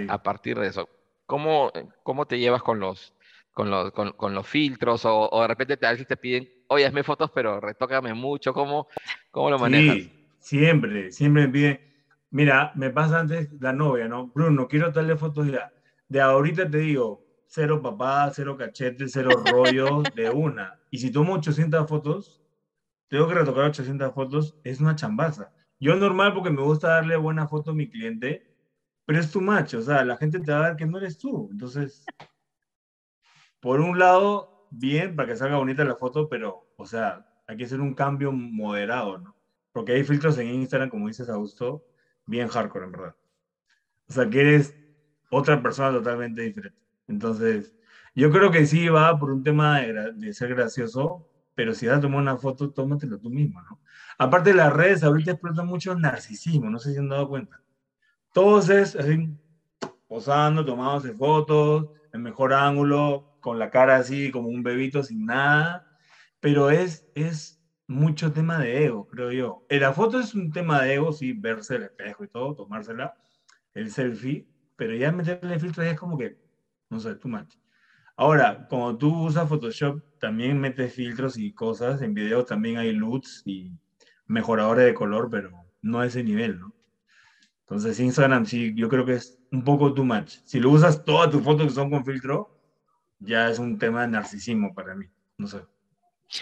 a, 0.08 0.22
partir 0.22 0.58
de 0.58 0.68
eso. 0.68 0.88
¿Cómo, 1.26 1.70
cómo 2.02 2.26
te 2.26 2.38
llevas 2.38 2.62
con 2.62 2.80
los, 2.80 3.14
con 3.52 3.70
los, 3.70 3.92
con, 3.92 4.34
los 4.34 4.46
filtros? 4.46 5.02
O, 5.04 5.40
de 5.40 5.48
repente 5.48 5.86
a 5.86 5.92
veces 5.92 6.06
te 6.06 6.16
piden, 6.16 6.48
oye, 6.68 6.86
hazme 6.86 7.04
fotos, 7.04 7.30
pero 7.32 7.60
retócame 7.60 8.12
mucho. 8.12 8.52
¿Cómo, 8.52 8.88
cómo 9.30 9.50
lo 9.50 9.58
manejas? 9.58 9.96
Sí, 9.96 10.26
siempre, 10.38 11.12
siempre 11.12 11.46
me 11.46 11.52
piden. 11.52 11.80
Mira, 12.30 12.72
me 12.74 12.90
pasa 12.90 13.20
antes 13.20 13.48
la 13.60 13.72
novia, 13.72 14.08
¿no? 14.08 14.26
Bruno, 14.26 14.66
quiero 14.66 14.90
darle 14.90 15.16
fotos 15.16 15.46
ya. 15.46 15.72
De 16.08 16.20
ahorita 16.20 16.68
te 16.68 16.78
digo, 16.78 17.23
cero 17.46 17.80
papá, 17.82 18.30
cero 18.34 18.56
cachete, 18.56 19.08
cero 19.08 19.30
rollo 19.50 20.02
de 20.14 20.30
una. 20.30 20.80
Y 20.90 20.98
si 20.98 21.10
tomo 21.10 21.34
800 21.34 21.88
fotos, 21.88 22.42
tengo 23.08 23.28
que 23.28 23.34
retocar 23.34 23.66
800 23.66 24.12
fotos, 24.14 24.56
es 24.64 24.80
una 24.80 24.96
chambaza. 24.96 25.52
Yo 25.78 25.96
normal 25.96 26.34
porque 26.34 26.50
me 26.50 26.62
gusta 26.62 26.88
darle 26.88 27.16
buena 27.16 27.46
foto 27.46 27.72
a 27.72 27.74
mi 27.74 27.90
cliente, 27.90 28.50
pero 29.04 29.18
es 29.20 29.30
tu 29.30 29.40
macho, 29.40 29.78
o 29.78 29.82
sea, 29.82 30.04
la 30.04 30.16
gente 30.16 30.40
te 30.40 30.50
va 30.52 30.58
a 30.58 30.68
ver 30.68 30.76
que 30.76 30.86
no 30.86 30.98
eres 30.98 31.18
tú. 31.18 31.48
Entonces, 31.50 32.04
por 33.60 33.80
un 33.80 33.98
lado, 33.98 34.68
bien, 34.70 35.14
para 35.16 35.28
que 35.28 35.36
salga 35.36 35.56
bonita 35.56 35.84
la 35.84 35.96
foto, 35.96 36.28
pero, 36.28 36.72
o 36.76 36.86
sea, 36.86 37.26
hay 37.46 37.56
que 37.56 37.64
hacer 37.64 37.80
un 37.80 37.94
cambio 37.94 38.32
moderado, 38.32 39.18
¿no? 39.18 39.36
Porque 39.72 39.92
hay 39.92 40.04
filtros 40.04 40.38
en 40.38 40.48
Instagram, 40.48 40.88
como 40.88 41.08
dices, 41.08 41.28
Augusto, 41.28 41.84
bien 42.26 42.48
hardcore, 42.48 42.86
en 42.86 42.92
verdad. 42.92 43.16
O 44.08 44.12
sea, 44.12 44.28
que 44.28 44.40
eres 44.40 44.74
otra 45.30 45.62
persona 45.62 45.90
totalmente 45.92 46.42
diferente. 46.42 46.83
Entonces, 47.06 47.74
yo 48.14 48.30
creo 48.30 48.50
que 48.50 48.66
sí 48.66 48.88
va 48.88 49.18
por 49.18 49.30
un 49.32 49.42
tema 49.42 49.80
de, 49.80 50.32
ser 50.32 50.54
gracioso, 50.54 51.24
pero 51.54 51.74
si 51.74 51.86
vas 51.86 51.98
a 51.98 52.00
tomar 52.00 52.20
una 52.20 52.36
foto, 52.38 52.70
tómatelo 52.70 53.18
tú 53.18 53.30
mismo, 53.30 53.60
¿no? 53.62 53.80
Aparte 54.18 54.50
de 54.50 54.56
las 54.56 54.72
redes, 54.72 55.02
ahorita 55.02 55.32
explota 55.32 55.64
mucho 55.64 55.92
el 55.92 56.00
narcisismo, 56.00 56.70
no 56.70 56.78
sé 56.78 56.92
si 56.92 56.98
han 56.98 57.08
dado 57.08 57.28
cuenta. 57.28 57.60
Todos 58.32 58.68
es 58.70 58.96
así, 58.96 59.28
posando, 60.06 60.64
tomándose 60.64 61.14
fotos, 61.14 61.86
el 62.12 62.20
mejor 62.20 62.52
ángulo, 62.54 63.24
con 63.40 63.58
la 63.58 63.70
cara 63.70 63.96
así 63.96 64.30
como 64.30 64.48
un 64.48 64.62
bebito 64.62 65.02
sin 65.02 65.26
nada, 65.26 65.84
pero 66.40 66.70
es, 66.70 67.06
es 67.14 67.60
mucho 67.86 68.32
tema 68.32 68.58
de 68.58 68.84
ego, 68.86 69.06
creo 69.06 69.32
yo. 69.32 69.62
En 69.68 69.80
la 69.82 69.92
foto 69.92 70.20
es 70.20 70.34
un 70.34 70.50
tema 70.52 70.82
de 70.82 70.94
ego, 70.94 71.12
sí, 71.12 71.32
verse 71.34 71.76
el 71.76 71.84
espejo 71.84 72.24
y 72.24 72.28
todo, 72.28 72.54
tomársela, 72.54 73.14
el 73.74 73.90
selfie, 73.92 74.46
pero 74.76 74.94
ya 74.96 75.12
meterle 75.12 75.58
filtros 75.58 75.86
es 75.86 75.98
como 75.98 76.18
que 76.18 76.36
no 76.94 77.00
sé, 77.00 77.16
too 77.16 77.28
much. 77.28 77.54
Ahora, 78.16 78.66
como 78.68 78.96
tú 78.96 79.26
usas 79.26 79.48
Photoshop, 79.48 80.00
también 80.20 80.60
metes 80.60 80.94
filtros 80.94 81.36
y 81.36 81.52
cosas. 81.52 82.00
En 82.00 82.14
video 82.14 82.44
también 82.44 82.78
hay 82.78 82.92
LUTs 82.92 83.42
y 83.44 83.72
mejoradores 84.26 84.86
de 84.86 84.94
color, 84.94 85.28
pero 85.30 85.50
no 85.82 86.00
a 86.00 86.06
ese 86.06 86.22
nivel, 86.22 86.60
¿no? 86.60 86.72
Entonces, 87.60 87.98
Instagram 87.98 88.46
sí, 88.46 88.72
yo 88.76 88.88
creo 88.88 89.04
que 89.04 89.14
es 89.14 89.38
un 89.50 89.64
poco 89.64 89.92
too 89.92 90.04
much. 90.04 90.36
Si 90.44 90.60
lo 90.60 90.70
usas 90.70 91.04
todas 91.04 91.30
tus 91.30 91.42
fotos 91.42 91.66
que 91.66 91.74
son 91.74 91.90
con 91.90 92.04
filtro, 92.04 92.60
ya 93.18 93.48
es 93.50 93.58
un 93.58 93.78
tema 93.78 94.02
de 94.02 94.08
narcisismo 94.08 94.74
para 94.74 94.94
mí. 94.94 95.06
No 95.38 95.48
sé. 95.48 95.62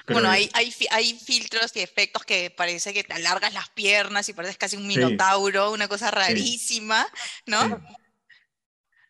bueno, 0.09 0.29
hay, 0.29 0.51
hay, 0.53 1.19
filtros 1.19 1.75
y 1.77 1.81
efectos 1.81 2.25
que 2.25 2.51
parece 2.51 2.93
que 2.93 3.05
te 3.05 3.15
alargas 3.15 3.55
las 3.55 3.71
piernas 3.71 4.29
y 4.29 4.33
pareces 4.35 4.59
casi 4.59 4.77
un 4.77 4.87
minotauro, 4.87 5.73
una 5.73 5.88
cosa 5.88 6.11
rarísima, 6.11 7.07
¿no? 7.47 7.81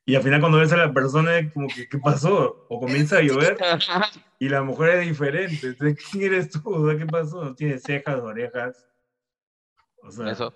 Y 0.05 0.15
al 0.17 0.23
final 0.23 0.41
cuando 0.41 0.59
ves 0.59 0.73
a 0.73 0.77
la 0.77 0.93
persona, 0.93 1.31
como 1.53 1.69
que, 1.69 1.89
¿qué 1.89 1.99
pasó? 1.99 2.67
O 2.69 2.81
comienza 2.81 3.19
a 3.19 3.23
llover 3.23 3.57
y 4.41 4.49
la 4.49 4.63
mujer 4.63 4.97
es 4.97 5.09
diferente. 5.09 5.69
Entonces, 5.69 6.05
¿quién 6.11 6.25
eres 6.33 6.51
tú? 6.51 6.63
¿qué 6.99 7.07
pasó? 7.07 7.45
No 7.45 7.55
tiene 7.55 7.79
cejas, 7.79 8.19
orejas. 8.21 8.85
O 10.03 10.11
sea, 10.11 10.31
Eso. 10.31 10.53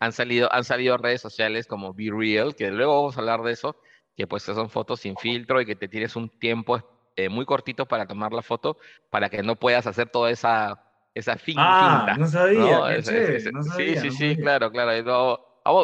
han 0.00 0.12
salido, 0.12 0.50
han 0.52 0.64
salido 0.64 0.96
redes 0.96 1.20
sociales 1.20 1.66
como 1.66 1.92
Be 1.92 2.08
Real, 2.10 2.54
que 2.56 2.70
luego 2.70 2.94
vamos 2.96 3.16
a 3.16 3.20
hablar 3.20 3.42
de 3.42 3.52
eso, 3.52 3.76
que 4.16 4.26
pues 4.26 4.42
son 4.44 4.70
fotos 4.70 5.00
sin 5.00 5.16
filtro 5.18 5.60
y 5.60 5.66
que 5.66 5.76
te 5.76 5.88
tienes 5.88 6.16
un 6.16 6.30
tiempo 6.38 6.80
eh, 7.16 7.28
muy 7.28 7.44
cortito 7.44 7.86
para 7.86 8.06
tomar 8.06 8.32
la 8.32 8.42
foto 8.42 8.78
para 9.10 9.28
que 9.28 9.42
no 9.42 9.56
puedas 9.56 9.86
hacer 9.86 10.08
toda 10.08 10.30
esa, 10.30 10.82
esa 11.14 11.36
fin, 11.36 11.56
Ah, 11.58 12.04
finta. 12.06 12.18
no 12.18 12.26
sabía, 12.26 12.78
¿no? 12.78 12.86
qué 12.86 12.92
Es- 12.94 12.98
es- 12.98 13.04
chévere, 13.14 13.36
es- 13.36 13.52
no 13.52 13.62
sí, 13.62 13.68
sabía, 13.70 14.00
sí, 14.00 14.06
no 14.06 14.12
sí, 14.12 14.18
sabía. 14.30 14.36
claro, 14.36 14.70
claro. 14.70 14.96
y 14.96 15.02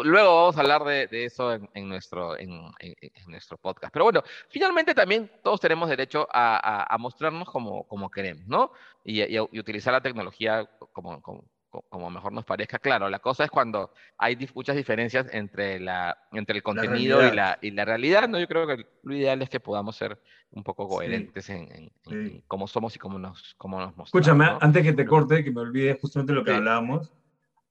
luego, 0.04 0.36
vamos, 0.36 0.56
a 0.56 0.60
hablar 0.60 0.84
de, 0.84 1.06
de 1.08 1.24
eso 1.24 1.52
en, 1.52 1.68
en 1.74 1.88
nuestro, 1.88 2.38
en, 2.38 2.50
en- 2.78 2.94
en 3.00 3.30
nuestro 3.30 3.56
podcast. 3.56 3.92
Pero 3.92 4.04
bueno, 4.04 4.22
finalmente 4.48 4.94
también 4.94 5.30
todos 5.42 5.60
tenemos 5.60 5.88
derecho 5.88 6.28
a, 6.32 6.56
a- 6.56 6.94
a 6.94 6.98
mostrarnos 6.98 7.48
como, 7.48 7.84
como 7.84 8.10
queremos, 8.10 8.46
¿no? 8.46 8.72
Y, 9.04 9.22
y- 9.22 9.36
y 9.50 9.58
utilizar 9.58 9.92
la 9.92 10.00
tecnología 10.00 10.68
como, 10.92 11.20
como, 11.22 11.44
como 11.88 12.10
mejor 12.10 12.32
nos 12.34 12.44
parezca. 12.44 12.78
Claro, 12.78 13.08
la 13.08 13.18
cosa 13.18 13.44
es 13.44 13.50
cuando 13.50 13.92
hay 14.18 14.36
muchas 14.54 14.76
diferencias 14.76 15.26
entre, 15.32 15.80
la, 15.80 16.18
entre 16.32 16.56
el 16.58 16.62
contenido 16.62 17.18
y 17.18 17.22
realidad. 17.22 17.34
la, 17.34 17.58
y 17.62 17.70
la 17.70 17.84
realidad, 17.86 18.28
¿no? 18.28 18.38
Yo 18.38 18.46
creo 18.46 18.66
que 18.66 18.84
lo 19.02 19.14
ideal 19.14 19.40
es 19.40 19.48
que 19.48 19.58
podamos 19.58 19.96
ser 19.96 20.20
un 20.50 20.62
poco 20.62 20.84
Sí, 20.84 20.90
coherentes 20.96 21.48
en, 21.48 21.72
en- 21.72 21.90
sí. 22.28 22.44
cómo 22.46 22.68
somos 22.68 22.94
y 22.94 22.98
cómo 22.98 23.18
nos, 23.18 23.54
cómo 23.56 23.78
nos 23.80 23.96
mostramos. 23.96 24.08
Escúchame, 24.08 24.44
¿no? 24.44 24.58
antes 24.60 24.82
que 24.82 24.92
te 24.92 25.06
corte, 25.06 25.42
que 25.42 25.50
me 25.50 25.62
olvide 25.62 25.98
justamente 25.98 26.34
lo 26.34 26.44
que 26.44 26.50
Sí. 26.50 26.56
hablábamos. 26.58 27.10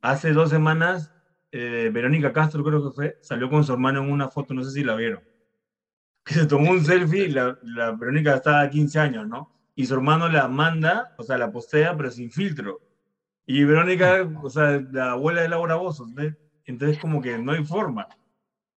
Hace 0.01 0.33
dos 0.33 0.49
semanas, 0.49 1.13
eh, 1.51 1.89
Verónica 1.91 2.31
Castro, 2.33 2.63
creo 2.63 2.83
que 2.83 2.95
fue, 2.95 3.17
salió 3.21 3.49
con 3.49 3.63
su 3.63 3.73
hermano 3.73 4.01
en 4.03 4.11
una 4.11 4.29
foto, 4.29 4.53
no 4.53 4.63
sé 4.63 4.71
si 4.71 4.83
la 4.83 4.95
vieron. 4.95 5.23
Que 6.23 6.35
se 6.35 6.45
tomó 6.45 6.69
un 6.71 6.85
selfie, 6.85 7.29
la, 7.29 7.57
la 7.63 7.91
Verónica 7.93 8.35
estaba 8.35 8.61
a 8.61 8.69
15 8.69 8.99
años, 8.99 9.27
¿no? 9.27 9.51
Y 9.75 9.85
su 9.87 9.95
hermano 9.95 10.29
la 10.29 10.47
manda, 10.47 11.15
o 11.17 11.23
sea, 11.23 11.37
la 11.37 11.51
postea, 11.51 11.97
pero 11.97 12.11
sin 12.11 12.29
filtro. 12.31 12.79
Y 13.47 13.63
Verónica, 13.63 14.29
o 14.43 14.49
sea, 14.49 14.79
la 14.91 15.11
abuela 15.13 15.41
de 15.41 15.49
Laura 15.49 15.75
Bozos, 15.75 16.13
¿ves? 16.13 16.35
Entonces, 16.65 16.99
como 16.99 17.21
que 17.23 17.37
no 17.39 17.53
hay 17.53 17.65
forma. 17.65 18.07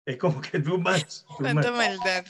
Es 0.05 0.15
como 0.17 0.39
que 0.39 0.57
much. 0.59 1.23
too 1.27 1.35
Cuánta 1.37 1.71
maldad. 1.71 2.25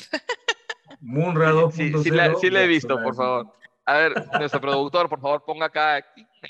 Munra 0.99 1.51
Sí, 1.71 1.91
2.0. 1.91 2.03
sí, 2.03 2.09
la, 2.09 2.35
sí 2.35 2.49
la 2.49 2.63
he 2.63 2.67
visto, 2.67 2.95
por 2.95 3.13
de- 3.13 3.17
favor. 3.17 3.53
A 3.85 3.97
ver, 3.97 4.13
nuestro 4.39 4.61
productor, 4.61 5.09
por 5.09 5.19
favor, 5.21 5.43
ponga 5.45 5.65
acá, 5.67 5.97
en 5.99 6.05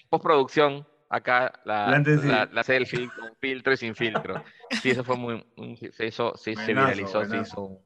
postproducción, 0.10 0.88
acá 1.14 1.62
la, 1.64 2.02
la, 2.06 2.50
la 2.52 2.64
selfie 2.64 3.10
con 3.12 3.36
filtro 3.40 3.74
y 3.74 3.78
sin 3.78 3.96
filtro. 3.96 4.42
Sí, 4.82 4.90
eso 4.90 5.04
fue 5.04 5.16
muy, 5.16 5.46
se 5.92 6.08
hizo, 6.08 6.36
se 6.36 6.52
viralizó, 6.56 7.22
se 7.22 7.28
buenazo. 7.28 7.42
hizo, 7.42 7.82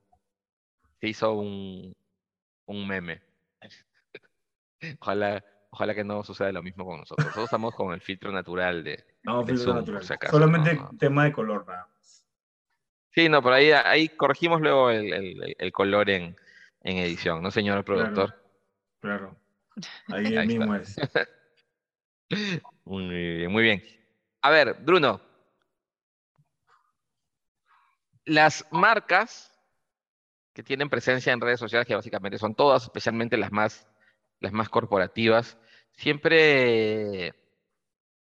se 1.02 1.08
hizo 1.10 1.34
un, 1.34 1.94
un 2.68 2.88
meme. 2.88 3.22
Ojalá, 5.00 5.44
ojalá 5.72 5.94
que 5.94 6.04
no 6.04 6.24
suceda 6.24 6.52
lo 6.54 6.64
mismo 6.64 6.86
con 6.86 7.00
nosotros. 7.00 7.26
Nosotros 7.26 7.46
estamos 7.46 7.76
con 7.76 7.94
el 7.94 8.02
filtro 8.02 8.32
natural 8.32 8.84
de, 8.84 9.04
No, 9.24 9.42
de 9.44 9.48
filtro 9.54 9.66
Zoom, 9.66 9.76
por 9.76 9.82
natural. 9.82 10.04
si 10.04 10.14
acaso, 10.14 10.32
Solamente 10.38 10.76
no, 10.76 10.84
no. 10.92 10.98
tema 10.98 11.26
de 11.26 11.34
color, 11.34 11.68
nada 11.68 11.88
más. 11.94 12.26
Sí, 13.12 13.28
no, 13.30 13.42
por 13.42 13.52
ahí, 13.54 13.72
ahí 13.72 14.10
corregimos 14.10 14.62
luego 14.62 14.90
el, 14.92 15.12
el- 15.12 15.56
el 15.58 15.72
color 15.72 16.10
en, 16.10 16.36
en 16.84 16.98
edición, 16.98 17.42
¿no, 17.44 17.52
señor 17.52 17.84
productor? 17.84 18.36
Claro. 19.02 19.36
Ahí 20.08 20.38
Ahí 20.38 20.48
mismo 20.48 20.74
es. 20.76 20.96
Muy 22.86 23.08
bien, 23.08 23.52
muy 23.52 23.64
bien. 23.64 23.84
A 24.42 24.50
ver, 24.50 24.78
Bruno. 24.82 25.22
Las 28.26 28.66
marcas 28.72 29.52
que 30.54 30.64
tienen 30.64 30.90
presencia 30.90 31.32
en 31.32 31.40
redes 31.40 31.60
sociales, 31.60 31.88
que 31.88 31.96
básicamente 31.96 32.38
son 32.38 32.56
todas, 32.56 32.84
especialmente 32.84 33.38
las 33.38 33.52
más, 33.52 33.88
las 34.40 34.52
más 34.52 34.70
corporativas, 34.70 35.58
siempre 35.94 37.34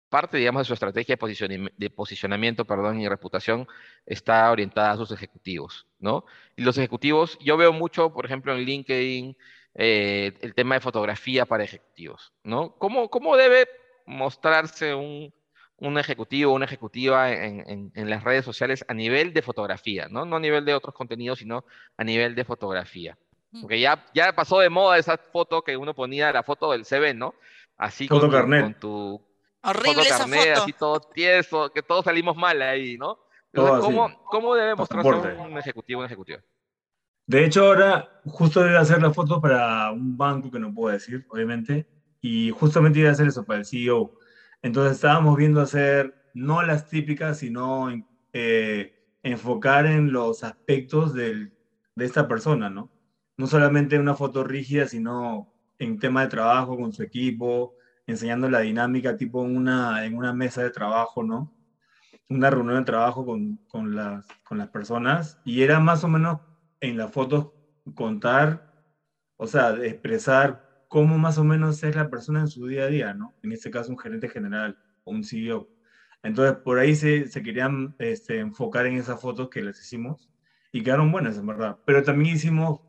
parte, 0.08 0.38
digamos, 0.38 0.62
de 0.62 0.64
su 0.66 0.74
estrategia 0.74 1.16
de, 1.16 1.90
posicionamiento 1.90 2.64
perdón, 2.64 3.00
y 3.00 3.08
reputación 3.08 3.66
está 4.06 4.50
orientada 4.50 4.92
a 4.92 4.96
sus 4.96 5.12
ejecutivos, 5.12 5.86
¿no? 5.98 6.24
Y 6.56 6.62
los 6.62 6.76
ejecutivos, 6.78 7.38
yo 7.40 7.56
veo 7.56 7.72
mucho, 7.72 8.12
por 8.12 8.26
ejemplo, 8.26 8.52
en 8.54 8.64
LinkedIn, 8.64 9.36
eh, 9.74 10.32
el 10.40 10.54
tema 10.54 10.74
de 10.74 10.80
fotografía 10.80 11.46
para 11.46 11.64
ejecutivos, 11.64 12.32
¿no? 12.42 12.76
¿Cómo, 12.76 13.08
cómo 13.08 13.36
debe 13.36 13.68
mostrarse 14.10 14.94
un, 14.94 15.32
un 15.76 15.98
ejecutivo 15.98 16.52
o 16.52 16.54
una 16.56 16.66
ejecutiva 16.66 17.32
en, 17.32 17.60
en- 17.68 17.92
en 17.94 18.10
las 18.10 18.22
redes 18.24 18.44
sociales 18.44 18.84
a 18.88 18.94
nivel 18.94 19.32
de 19.32 19.42
fotografía, 19.42 20.08
¿no? 20.10 20.24
No 20.24 20.36
a 20.36 20.40
nivel 20.40 20.64
de 20.64 20.74
otros 20.74 20.94
contenidos, 20.94 21.38
sino 21.38 21.64
a 21.96 22.04
nivel 22.04 22.34
de 22.34 22.44
fotografía. 22.44 23.16
Mm. 23.52 23.62
Porque 23.62 23.80
ya, 23.80 24.04
ya 24.14 24.32
pasó 24.34 24.58
de 24.60 24.68
moda 24.68 24.98
esa 24.98 25.16
foto 25.18 25.62
que 25.62 25.76
uno 25.76 25.94
ponía, 25.94 26.32
la 26.32 26.42
foto 26.42 26.72
del 26.72 26.84
CV, 26.84 27.14
¿no? 27.14 27.34
Así 27.76 28.06
con 28.08 28.18
Foto 28.18 28.26
tu, 28.28 28.32
carnet. 28.32 28.62
con 28.62 28.74
tu 28.74 29.26
Horrible 29.62 29.88
foto 29.94 30.00
esa 30.02 30.18
carnet, 30.18 30.48
foto. 30.50 30.62
así 30.62 30.72
todo 30.74 31.00
tieso, 31.00 31.70
que 31.72 31.82
todos 31.82 32.04
salimos 32.04 32.36
mal 32.36 32.60
ahí, 32.62 32.96
¿no? 32.98 33.18
Entonces. 33.52 33.84
¿cómo, 33.84 34.24
cómo 34.24 34.54
debe 34.54 34.74
mostrarse 34.74 35.08
un 35.34 35.58
ejecutivo, 35.58 36.00
un 36.00 36.06
ejecutivo? 36.06 36.38
De 37.26 37.44
hecho, 37.44 37.64
ahora 37.66 38.20
justo 38.26 38.60
debe 38.62 38.76
hacer 38.78 39.00
la 39.00 39.12
foto 39.12 39.40
para 39.40 39.90
un 39.92 40.16
banco 40.16 40.50
que 40.50 40.58
no 40.58 40.72
puedo 40.74 40.92
decir, 40.92 41.24
obviamente, 41.30 41.86
y 42.20 42.50
justamente 42.50 43.00
iba 43.00 43.08
a 43.08 43.12
hacer 43.12 43.28
eso 43.28 43.44
para 43.44 43.60
el 43.60 43.66
CEO. 43.66 44.12
Entonces 44.62 44.94
estábamos 44.94 45.36
viendo 45.36 45.60
hacer 45.60 46.14
no 46.34 46.62
las 46.62 46.88
típicas, 46.88 47.38
sino 47.38 47.88
eh, 48.32 48.92
enfocar 49.22 49.86
en 49.86 50.12
los 50.12 50.44
aspectos 50.44 51.14
del, 51.14 51.52
de 51.94 52.04
esta 52.04 52.28
persona, 52.28 52.70
¿no? 52.70 52.90
No 53.36 53.46
solamente 53.46 53.98
una 53.98 54.14
foto 54.14 54.44
rígida, 54.44 54.86
sino 54.86 55.52
en 55.78 55.98
tema 55.98 56.22
de 56.22 56.28
trabajo 56.28 56.76
con 56.76 56.92
su 56.92 57.02
equipo, 57.02 57.74
enseñando 58.06 58.48
la 58.50 58.60
dinámica 58.60 59.16
tipo 59.16 59.44
en 59.44 59.56
una, 59.56 60.04
en 60.04 60.16
una 60.16 60.32
mesa 60.32 60.62
de 60.62 60.70
trabajo, 60.70 61.22
¿no? 61.22 61.52
Una 62.28 62.50
reunión 62.50 62.78
de 62.78 62.84
trabajo 62.84 63.24
con, 63.24 63.56
con, 63.68 63.96
las, 63.96 64.26
con 64.44 64.58
las 64.58 64.68
personas 64.68 65.38
y 65.44 65.62
era 65.62 65.80
más 65.80 66.04
o 66.04 66.08
menos 66.08 66.40
en 66.80 66.96
las 66.96 67.10
fotos 67.10 67.52
contar, 67.94 68.72
o 69.36 69.46
sea, 69.46 69.70
expresar 69.82 70.69
cómo 70.90 71.18
más 71.18 71.38
o 71.38 71.44
menos 71.44 71.84
es 71.84 71.94
la 71.94 72.10
persona 72.10 72.40
en 72.40 72.48
su 72.48 72.66
día 72.66 72.82
a 72.82 72.88
día, 72.88 73.14
¿no? 73.14 73.36
En 73.42 73.52
este 73.52 73.70
caso 73.70 73.92
un 73.92 73.98
gerente 73.98 74.28
general 74.28 74.76
o 75.04 75.12
un 75.12 75.22
CEO. 75.22 75.68
Entonces, 76.24 76.58
por 76.64 76.80
ahí 76.80 76.96
se, 76.96 77.30
querían 77.30 77.94
este, 77.98 78.40
enfocar 78.40 78.86
en 78.86 78.96
esas 78.96 79.20
fotos 79.20 79.48
que 79.48 79.62
les 79.62 79.80
hicimos 79.80 80.28
y 80.72 80.82
quedaron 80.82 81.12
buenas, 81.12 81.38
en 81.38 81.46
verdad. 81.46 81.76
Pero 81.84 82.02
también 82.02 82.34
hicimos 82.34 82.80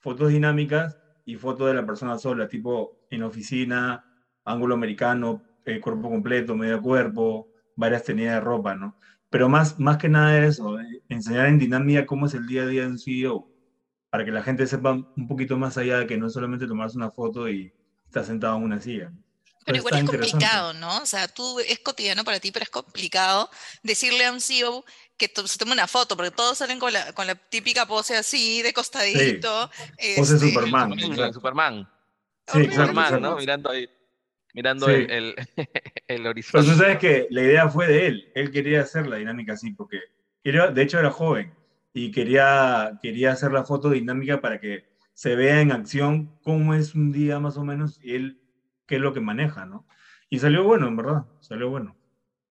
fotos 0.00 0.30
dinámicas 0.30 0.98
y 1.26 1.36
fotos 1.36 1.68
de 1.68 1.74
la 1.74 1.84
persona 1.84 2.18
sola, 2.18 2.48
tipo 2.48 2.96
en 3.10 3.22
oficina, 3.22 4.02
ángulo 4.46 4.74
americano, 4.74 5.44
eh, 5.66 5.80
cuerpo 5.80 6.08
completo, 6.08 6.56
medio 6.56 6.80
cuerpo, 6.80 7.50
varias 7.76 8.04
tenidas 8.04 8.36
de 8.36 8.40
ropa, 8.40 8.74
¿no? 8.74 8.96
Pero 9.28 9.50
más, 9.50 9.78
más 9.78 9.98
que 9.98 10.08
nada 10.08 10.46
eso, 10.46 10.80
eh, 10.80 11.02
enseñar 11.10 11.48
en 11.48 11.58
dinámica 11.58 12.06
cómo 12.06 12.24
es 12.24 12.32
el 12.32 12.46
día 12.46 12.62
a 12.62 12.66
día 12.66 12.82
de 12.84 12.88
un 12.88 12.98
CEO, 12.98 13.46
para 14.14 14.24
que 14.24 14.30
la 14.30 14.44
gente 14.44 14.64
sepa 14.68 14.92
un 14.92 15.26
poquito 15.26 15.58
más 15.58 15.76
allá 15.76 15.98
de 15.98 16.06
que 16.06 16.16
no 16.16 16.28
es 16.28 16.32
solamente 16.34 16.68
tomarse 16.68 16.96
una 16.96 17.10
foto 17.10 17.48
y 17.48 17.72
estar 18.06 18.24
sentado 18.24 18.56
en 18.58 18.62
una 18.62 18.80
silla. 18.80 19.10
Pero 19.66 19.78
igual 19.78 19.94
es 19.96 20.04
complicado, 20.04 20.72
¿no? 20.72 20.98
O 20.98 21.06
sea, 21.06 21.26
tú 21.26 21.58
es 21.58 21.80
cotidiano 21.80 22.22
para 22.22 22.38
ti, 22.38 22.52
pero 22.52 22.62
es 22.62 22.70
complicado 22.70 23.50
decirle 23.82 24.24
a 24.24 24.30
un 24.30 24.40
CEO 24.40 24.84
que 25.16 25.28
to- 25.28 25.48
se 25.48 25.58
tome 25.58 25.72
una 25.72 25.88
foto, 25.88 26.14
porque 26.16 26.30
todos 26.30 26.58
salen 26.58 26.78
con 26.78 26.92
la, 26.92 27.12
con 27.12 27.26
la 27.26 27.34
típica 27.34 27.86
pose 27.86 28.16
así, 28.16 28.62
de 28.62 28.72
costadito. 28.72 29.68
Pose 30.16 30.34
este, 30.36 30.48
Superman. 30.50 30.96
Superman. 31.00 31.32
Superman, 31.34 31.90
Sí, 32.46 32.58
exacto, 32.58 32.70
Superman, 32.82 33.04
exacto. 33.06 33.30
¿no? 33.30 33.36
Mirando 33.36 33.70
ahí, 33.70 33.88
mirando 34.52 34.86
Sí. 34.86 34.92
el, 34.92 35.10
el, 35.10 35.34
el 35.56 35.68
Pero 36.06 36.30
horizonte. 36.30 36.70
tú 36.70 36.78
sabes 36.78 36.98
que 36.98 37.26
la 37.30 37.42
idea 37.42 37.68
fue 37.68 37.88
de 37.88 38.06
él. 38.06 38.32
Él 38.36 38.52
quería 38.52 38.82
hacer 38.82 39.08
la 39.08 39.16
dinámica 39.16 39.54
así, 39.54 39.72
porque 39.72 39.98
quería, 40.44 40.68
de 40.68 40.82
hecho 40.82 41.00
era 41.00 41.10
joven 41.10 41.52
y 41.94 42.10
quería, 42.10 42.98
quería 43.00 43.32
hacer 43.32 43.52
la 43.52 43.64
foto 43.64 43.88
dinámica 43.90 44.40
para 44.42 44.60
que 44.60 44.84
se 45.14 45.36
vea 45.36 45.60
en 45.62 45.72
acción 45.72 46.38
cómo 46.42 46.74
es 46.74 46.94
un 46.94 47.12
día 47.12 47.38
más 47.40 47.56
o 47.56 47.64
menos 47.64 47.98
y 48.02 48.14
él 48.16 48.40
qué 48.86 48.96
es 48.96 49.00
lo 49.00 49.14
que 49.14 49.20
maneja, 49.20 49.64
¿no? 49.64 49.86
Y 50.28 50.40
salió 50.40 50.64
bueno, 50.64 50.88
en 50.88 50.96
verdad, 50.96 51.24
salió 51.40 51.70
bueno. 51.70 51.96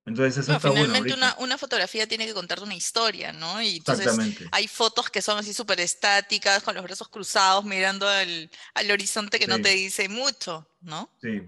Entonces 0.05 0.37
eso 0.37 0.51
No, 0.51 0.57
está 0.57 0.69
bueno 0.69 0.85
finalmente 0.85 1.13
una, 1.13 1.27
ahorita. 1.31 1.43
una 1.43 1.57
fotografía 1.57 2.07
tiene 2.07 2.25
que 2.25 2.33
contarte 2.33 2.63
una 2.63 2.75
historia, 2.75 3.31
¿no? 3.33 3.61
Y 3.61 3.77
entonces 3.77 4.05
Exactamente. 4.07 4.47
hay 4.51 4.67
fotos 4.67 5.09
que 5.09 5.21
son 5.21 5.37
así 5.37 5.53
súper 5.53 5.79
estáticas, 5.81 6.63
con 6.63 6.75
los 6.75 6.83
brazos 6.83 7.07
cruzados, 7.09 7.63
mirando 7.65 8.07
al, 8.07 8.49
al 8.73 8.91
horizonte 8.91 9.39
que 9.39 9.47
no 9.47 9.57
Sí. 9.57 9.61
te 9.61 9.69
dice 9.69 10.09
mucho, 10.09 10.67
¿no? 10.81 11.09
Sí. 11.21 11.41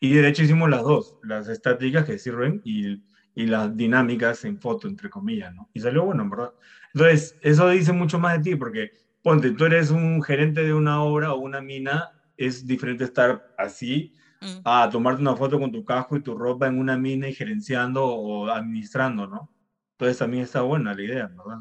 Y 0.00 0.12
de 0.14 0.28
hecho 0.28 0.42
hicimos 0.42 0.68
las 0.68 0.82
dos, 0.82 1.16
las 1.22 1.48
estáticas 1.48 2.04
que 2.04 2.18
sirven 2.18 2.60
y, 2.64 3.02
y 3.34 3.46
las 3.46 3.74
dinámicas 3.76 4.44
en 4.44 4.58
foto, 4.60 4.88
entre 4.88 5.08
comillas, 5.08 5.54
¿no? 5.54 5.70
Y 5.72 5.80
salió 5.80 6.04
bueno, 6.04 6.22
en 6.22 6.30
verdad. 6.30 6.52
Entonces, 6.96 7.36
eso 7.42 7.68
dice 7.68 7.92
mucho 7.92 8.18
más 8.18 8.38
de 8.38 8.42
ti, 8.50 8.56
porque 8.56 8.90
ponte, 9.22 9.50
tú 9.50 9.66
eres 9.66 9.90
un 9.90 10.22
gerente 10.22 10.62
de 10.64 10.72
una 10.72 11.02
obra 11.02 11.34
o 11.34 11.38
una 11.40 11.60
mina, 11.60 12.10
es 12.38 12.66
diferente 12.66 13.04
estar 13.04 13.54
así 13.58 14.14
Mm. 14.38 14.60
a 14.64 14.88
tomarte 14.90 15.22
una 15.22 15.34
foto 15.34 15.58
con 15.58 15.72
tu 15.72 15.82
casco 15.82 16.14
y 16.14 16.22
tu 16.22 16.36
ropa 16.36 16.66
en 16.66 16.78
una 16.78 16.96
mina 16.98 17.26
y 17.26 17.34
gerenciando 17.34 18.04
o 18.04 18.50
administrando, 18.50 19.26
¿no? 19.26 19.50
Entonces 19.92 20.18
también 20.18 20.42
está 20.44 20.60
buena 20.60 20.94
la 20.94 21.02
idea, 21.02 21.26
¿verdad? 21.28 21.60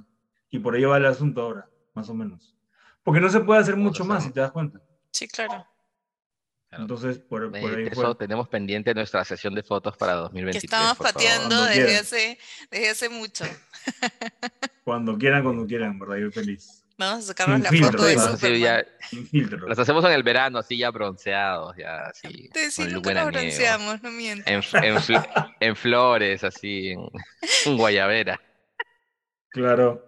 Y 0.49 0.59
por 0.59 0.75
ahí 0.75 0.83
va 0.83 0.97
el 0.97 1.05
asunto 1.05 1.41
ahora, 1.41 1.69
más 1.93 2.09
o 2.09 2.13
menos. 2.13 2.53
Porque 3.01 3.21
no 3.21 3.29
se 3.29 3.39
puede 3.39 3.61
hacer 3.61 3.77
mucho 3.77 4.03
más, 4.03 4.25
si 4.25 4.31
te 4.31 4.41
das 4.41 4.51
cuenta. 4.51 4.81
Sí, 5.11 5.25
claro. 5.27 5.65
Entonces, 6.69 7.17
por, 7.19 7.49
por 7.49 7.55
ahí 7.77 7.87
eso 7.87 8.01
fue. 8.01 8.15
tenemos 8.15 8.49
pendiente 8.49 8.93
nuestra 8.93 9.23
sesión 9.23 9.55
de 9.55 9.63
fotos 9.63 9.95
para 9.95 10.11
Que 10.13 10.19
2023. 10.19 10.63
estamos 10.65 10.97
por 10.97 11.07
favor. 11.07 11.13
pateando 11.13 11.63
desde 11.63 11.97
hace, 11.97 12.39
desde 12.69 12.89
hace 12.89 13.09
mucho. 13.09 13.45
Cuando 14.85 15.17
quieran, 15.17 15.43
cuando 15.43 15.65
quieran, 15.67 15.99
¿verdad? 15.99 16.15
Yo 16.17 16.31
feliz. 16.31 16.83
Vamos 16.97 17.25
a 17.25 17.27
sacarnos 17.27 17.59
la 17.59 17.69
filtro, 17.69 17.91
foto 17.91 18.05
de 18.05 18.37
sí, 18.37 18.59
ya- 18.61 18.85
Sin 19.09 19.27
filtro. 19.27 19.67
las 19.67 19.77
hacemos 19.79 20.05
en 20.05 20.11
el 20.11 20.23
verano, 20.23 20.59
así 20.59 20.77
ya 20.77 20.91
bronceados, 20.91 21.75
ya 21.75 22.05
así. 22.07 22.47
Te 22.53 22.71
sí, 22.71 22.85
nunca 22.85 23.13
nos 23.13 23.25
bronceamos, 23.25 24.01
no 24.01 24.11
miento. 24.11 24.49
En, 24.49 24.59
f- 24.59 24.77
en 24.77 24.95
fl- 24.95 25.55
en 25.59 25.75
flores, 25.75 26.43
así, 26.45 26.91
en, 26.91 27.01
en 27.65 27.77
guayabera. 27.77 28.39
Claro. 29.49 30.05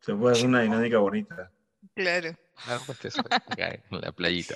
Se 0.00 0.14
puede 0.14 0.32
hacer 0.36 0.46
una 0.46 0.62
dinámica 0.62 0.96
bonita. 0.98 1.50
Claro. 1.94 2.34
Ah, 2.66 2.78
pues 2.86 3.04
eso, 3.04 3.20
acá 3.20 3.68
en 3.74 3.82
la 4.00 4.12
playita. 4.12 4.54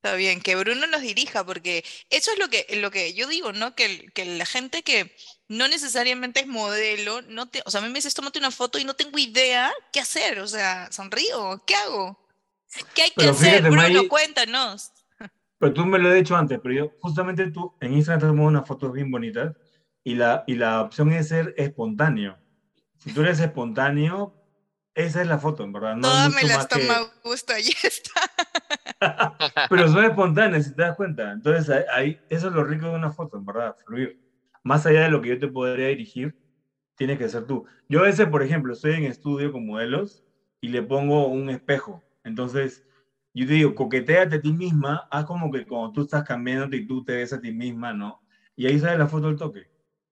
Está 0.00 0.14
bien, 0.14 0.40
que 0.40 0.54
Bruno 0.54 0.86
nos 0.86 1.00
dirija, 1.00 1.44
porque 1.44 1.84
eso 2.08 2.30
es 2.32 2.38
lo 2.38 2.48
que, 2.48 2.66
lo 2.80 2.92
que 2.92 3.14
yo 3.14 3.26
digo, 3.26 3.52
¿no? 3.52 3.74
Que, 3.74 4.06
que 4.14 4.24
la 4.24 4.46
gente 4.46 4.84
que 4.84 5.12
no 5.48 5.66
necesariamente 5.66 6.38
es 6.40 6.46
modelo, 6.46 7.20
no 7.22 7.48
te, 7.48 7.62
o 7.66 7.70
sea, 7.70 7.80
a 7.80 7.82
mí 7.82 7.88
me 7.88 7.96
dices, 7.96 8.14
tómate 8.14 8.38
una 8.38 8.52
foto 8.52 8.78
y 8.78 8.84
no 8.84 8.94
tengo 8.94 9.18
idea 9.18 9.72
qué 9.92 9.98
hacer, 9.98 10.38
o 10.38 10.46
sea, 10.46 10.90
sonrío, 10.92 11.64
¿qué 11.66 11.74
hago? 11.74 12.16
¿Qué 12.94 13.02
hay 13.02 13.08
que 13.10 13.14
Pero 13.16 13.30
hacer, 13.32 13.48
fíjate, 13.50 13.70
Bruno? 13.70 13.82
May- 14.00 14.08
Cuéntanos. 14.08 14.92
Pero 15.58 15.72
tú 15.74 15.84
me 15.84 15.98
lo 15.98 16.12
he 16.12 16.14
dicho 16.14 16.36
antes, 16.36 16.60
pero 16.62 16.74
yo, 16.74 16.92
justamente 17.00 17.50
tú 17.50 17.74
en 17.80 17.94
Instagram 17.94 18.20
te 18.20 18.26
tomas 18.28 18.46
unas 18.46 18.68
fotos 18.68 18.92
bien 18.92 19.10
bonitas 19.10 19.56
y 20.04 20.14
la, 20.14 20.44
y 20.46 20.54
la 20.54 20.82
opción 20.82 21.12
es 21.12 21.26
ser 21.26 21.54
espontáneo. 21.58 22.38
Si 22.98 23.12
tú 23.12 23.22
eres 23.22 23.40
espontáneo, 23.40 24.32
esa 24.94 25.22
es 25.22 25.26
la 25.26 25.38
foto, 25.40 25.64
en 25.64 25.72
verdad. 25.72 25.96
No 25.96 26.02
Todas 26.08 26.32
me 26.32 26.42
las 26.44 26.56
más 26.58 26.66
que- 26.68 26.78
toma 26.86 27.12
gusto, 27.24 27.52
ahí 27.54 27.74
está. 27.82 28.20
Pero 29.68 29.88
son 29.88 30.04
espontáneas, 30.04 30.66
si 30.66 30.74
te 30.74 30.82
das 30.82 30.96
cuenta. 30.96 31.32
Entonces, 31.32 31.84
ahí- 31.94 32.20
eso 32.28 32.48
es 32.48 32.54
lo 32.54 32.64
rico 32.64 32.86
de 32.86 32.94
una 32.96 33.12
foto, 33.12 33.38
en 33.38 33.44
verdad, 33.44 33.74
fluir. 33.86 34.18
Más 34.64 34.86
allá 34.86 35.02
de 35.02 35.10
lo 35.10 35.20
que 35.22 35.30
yo 35.30 35.38
te 35.38 35.48
podría 35.48 35.88
dirigir, 35.88 36.34
tienes 36.96 37.18
que 37.18 37.28
ser 37.28 37.46
tú. 37.46 37.66
Yo 37.88 38.00
a 38.00 38.04
veces, 38.04 38.28
por 38.28 38.42
ejemplo, 38.42 38.72
estoy 38.72 38.94
en 38.94 39.04
estudio 39.04 39.52
con 39.52 39.66
modelos 39.66 40.24
y 40.60 40.68
le 40.68 40.82
pongo 40.82 41.28
un 41.28 41.50
espejo. 41.50 42.04
Entonces, 42.24 42.84
yo 43.34 43.46
te 43.46 43.54
digo, 43.54 43.74
coqueteate 43.74 44.36
a 44.36 44.40
ti 44.40 44.52
misma, 44.52 45.06
haz 45.10 45.24
como 45.26 45.50
que 45.52 45.66
cuando 45.66 45.92
tú 45.92 46.02
estás 46.02 46.24
cambiándote 46.24 46.76
y 46.78 46.86
tú 46.86 47.04
te 47.04 47.16
ves 47.16 47.32
a 47.32 47.40
ti 47.40 47.52
misma, 47.52 47.92
¿no? 47.94 48.22
Y 48.56 48.66
ahí 48.66 48.78
sale 48.80 48.98
la 48.98 49.08
foto 49.08 49.28
del 49.28 49.36
toque. 49.36 49.68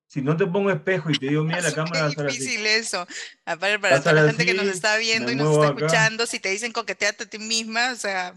Si 0.09 0.23
no 0.23 0.37
te 0.37 0.47
pongo 0.47 0.71
espejo 0.71 1.11
y 1.11 1.19
te 1.19 1.27
digo, 1.29 1.45
mira 1.45 1.61
la 1.63 1.69
Es 1.71 1.75
cámara, 1.75 2.09
súper 2.09 2.11
estar 2.11 2.27
así. 2.27 2.39
difícil 2.39 2.67
eso. 2.67 3.07
Aparte, 3.45 3.79
para 3.81 4.01
toda 4.01 4.15
la 4.15 4.23
gente 4.25 4.47
que 4.47 4.55
nos 4.55 4.67
así, 4.67 4.77
está 4.77 4.97
viendo 4.99 5.33
y 5.33 5.37
nos 5.37 5.51
está 5.51 5.67
acá. 5.69 5.77
escuchando, 5.79 6.27
si 6.27 6.41
te 6.41 6.51
dicen 6.51 6.73
coqueteate 6.73 7.25
a 7.25 7.27
ti 7.29 7.39
misma, 7.39 7.93
o 7.93 7.97
sea, 7.97 8.35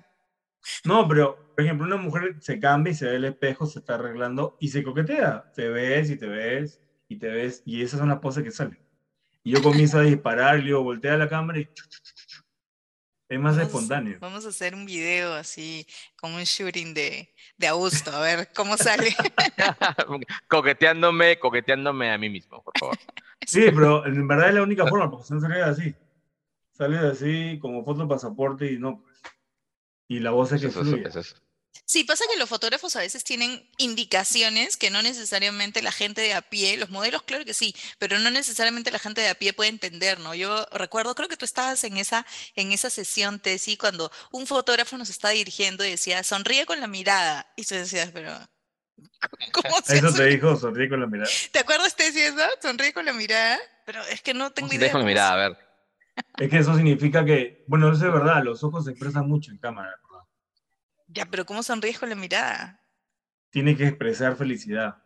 No, 0.83 1.07
pero, 1.07 1.53
por 1.55 1.63
ejemplo, 1.63 1.85
una 1.85 1.97
mujer 1.97 2.35
se 2.41 2.59
cambia 2.59 2.91
y 2.91 2.95
se 2.95 3.05
ve 3.05 3.15
el 3.15 3.25
espejo, 3.25 3.65
se 3.65 3.79
está 3.79 3.95
arreglando 3.95 4.57
y 4.59 4.69
se 4.69 4.83
coquetea. 4.83 5.51
Te 5.53 5.69
ves 5.69 6.09
y 6.09 6.17
te 6.17 6.27
ves 6.27 6.79
y 7.07 7.17
te 7.17 7.27
ves 7.27 7.63
y 7.65 7.81
esas 7.81 7.99
son 7.99 8.09
las 8.09 8.19
poses 8.19 8.43
que 8.43 8.51
salen. 8.51 8.79
Y 9.43 9.51
yo 9.51 9.61
comienzo 9.63 9.99
a 9.99 10.03
disparar 10.03 10.59
y 10.59 10.63
luego 10.63 10.83
voltea 10.83 11.17
la 11.17 11.29
cámara 11.29 11.59
y... 11.59 11.65
chu, 11.65 11.83
chu, 11.87 11.99
chu, 12.03 12.13
chu. 12.27 12.43
Es 13.29 13.39
más 13.39 13.55
Vamos 13.55 13.59
a- 13.59 13.63
espontáneo. 13.67 14.17
Vamos 14.19 14.45
a 14.45 14.49
hacer 14.49 14.73
un 14.75 14.85
video 14.85 15.33
así, 15.33 15.85
con 16.19 16.33
un 16.33 16.43
shooting 16.43 16.93
de, 16.93 17.33
de 17.57 17.67
Augusto, 17.67 18.11
a 18.11 18.19
ver 18.21 18.49
cómo 18.55 18.75
sale. 18.75 19.15
coqueteándome, 20.47 21.37
coqueteándome 21.39 22.11
a 22.11 22.17
mí 22.17 22.29
mismo, 22.29 22.63
por 22.63 22.73
favor. 22.79 22.97
Sí, 23.45 23.65
pero 23.73 24.05
en 24.05 24.27
verdad 24.27 24.49
es 24.49 24.55
la 24.55 24.63
única 24.63 24.85
forma, 24.87 25.09
porque 25.09 25.25
si 25.27 25.33
no 25.33 25.39
sale 25.39 25.61
así. 25.61 25.95
Sale 26.71 26.97
así 26.97 27.59
como 27.59 27.83
foto 27.83 28.07
pasaporte 28.07 28.71
y 28.71 28.77
no. 28.79 29.01
pues. 29.01 29.21
Y 30.09 30.19
la 30.19 30.31
voz 30.31 30.51
es 30.51 30.59
que 30.59 30.67
Eso, 30.67 30.81
eso, 30.81 30.89
fluye. 30.89 31.07
eso 31.07 31.19
es- 31.21 31.35
Sí, 31.85 32.03
pasa 32.03 32.25
que 32.31 32.37
los 32.37 32.49
fotógrafos 32.49 32.95
a 32.95 32.99
veces 32.99 33.23
tienen 33.23 33.67
indicaciones 33.77 34.75
que 34.77 34.89
no 34.89 35.01
necesariamente 35.01 35.81
la 35.81 35.91
gente 35.91 36.21
de 36.21 36.33
a 36.33 36.41
pie, 36.41 36.77
los 36.77 36.89
modelos 36.89 37.23
claro 37.23 37.45
que 37.45 37.53
sí, 37.53 37.75
pero 37.99 38.19
no 38.19 38.29
necesariamente 38.31 38.91
la 38.91 38.99
gente 38.99 39.21
de 39.21 39.29
a 39.29 39.35
pie 39.35 39.53
puede 39.53 39.69
entender, 39.69 40.19
¿no? 40.19 40.35
Yo 40.35 40.65
recuerdo, 40.71 41.15
creo 41.15 41.29
que 41.29 41.37
tú 41.37 41.45
estabas 41.45 41.83
en 41.83 41.97
esa, 41.97 42.25
en 42.55 42.71
esa 42.71 42.89
sesión, 42.89 43.39
Tessy, 43.39 43.77
cuando 43.77 44.11
un 44.31 44.45
fotógrafo 44.45 44.97
nos 44.97 45.09
estaba 45.09 45.31
dirigiendo 45.33 45.85
y 45.85 45.91
decía, 45.91 46.23
sonríe 46.23 46.65
con 46.65 46.79
la 46.79 46.87
mirada. 46.87 47.51
Y 47.55 47.63
tú 47.63 47.75
decías, 47.75 48.09
pero, 48.13 48.35
¿cómo 49.53 49.75
se 49.83 49.97
Eso 49.97 50.07
hace? 50.07 50.17
te 50.17 50.25
dijo, 50.25 50.55
sonríe 50.57 50.89
con 50.89 50.99
la 50.99 51.07
mirada. 51.07 51.29
¿Te 51.51 51.59
acuerdas, 51.59 51.95
Tessy, 51.95 52.21
eso? 52.21 52.47
Sonríe 52.61 52.93
con 52.93 53.05
la 53.05 53.13
mirada. 53.13 53.59
Pero 53.85 54.03
es 54.05 54.21
que 54.21 54.33
no 54.35 54.51
tengo 54.51 54.69
idea. 54.73 54.87
Dejo 54.87 54.97
mi 54.99 55.03
cómo 55.03 55.07
mirada, 55.07 55.33
a 55.33 55.49
ver. 55.49 55.68
Es 56.37 56.49
que 56.49 56.57
eso 56.57 56.75
significa 56.75 57.25
que, 57.25 57.65
bueno, 57.67 57.91
eso 57.91 58.07
es 58.07 58.13
verdad, 58.13 58.43
los 58.43 58.63
ojos 58.63 58.85
se 58.85 58.91
expresan 58.91 59.27
mucho 59.27 59.51
en 59.51 59.57
cámara. 59.57 59.89
¿verdad? 59.89 60.25
Ya, 61.07 61.25
pero 61.25 61.45
¿cómo 61.45 61.63
sonríes 61.63 61.99
con 61.99 62.09
la 62.09 62.15
mirada? 62.15 62.81
Tienes 63.49 63.77
que 63.77 63.87
expresar 63.87 64.35
felicidad. 64.35 65.01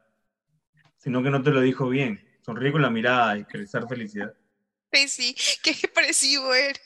Sino 0.97 1.23
que 1.23 1.29
no 1.29 1.41
te 1.41 1.51
lo 1.51 1.61
dijo 1.61 1.89
bien. 1.89 2.23
Sonríe 2.41 2.71
con 2.71 2.81
la 2.81 2.89
mirada, 2.89 3.37
expresar 3.37 3.87
felicidad. 3.87 4.33
Tessy, 4.89 5.35
qué 5.63 5.71
expresivo 5.71 6.53
eres. 6.53 6.81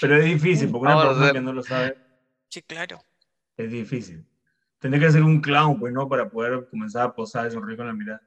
Pero 0.00 0.16
es 0.16 0.24
difícil, 0.24 0.70
porque 0.70 0.92
una 0.92 1.02
persona 1.02 1.32
que 1.32 1.40
no 1.40 1.52
lo 1.52 1.62
sabe 1.62 1.96
Sí, 2.48 2.62
claro. 2.62 3.02
es 3.56 3.70
difícil. 3.70 4.24
Tendría 4.78 5.06
que 5.06 5.12
ser 5.12 5.22
un 5.22 5.40
clown, 5.40 5.78
pues, 5.80 5.92
¿no? 5.92 6.08
Para 6.08 6.28
poder 6.28 6.68
comenzar 6.68 7.06
a 7.06 7.14
posar 7.14 7.48
y 7.48 7.50
sonreír 7.50 7.78
con 7.78 7.86
la 7.86 7.94
mirada. 7.94 8.20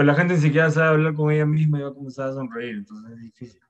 Pero 0.00 0.12
la 0.12 0.14
gente 0.18 0.32
ni 0.32 0.40
siquiera 0.40 0.70
sabe 0.70 0.88
hablar 0.88 1.12
con 1.12 1.30
ella 1.30 1.44
misma 1.44 1.78
y 1.78 1.82
va 1.82 1.90
a 1.90 1.92
comenzar 1.92 2.30
a 2.30 2.32
sonreír, 2.32 2.76
entonces 2.76 3.12
es 3.12 3.20
difícil. 3.20 3.60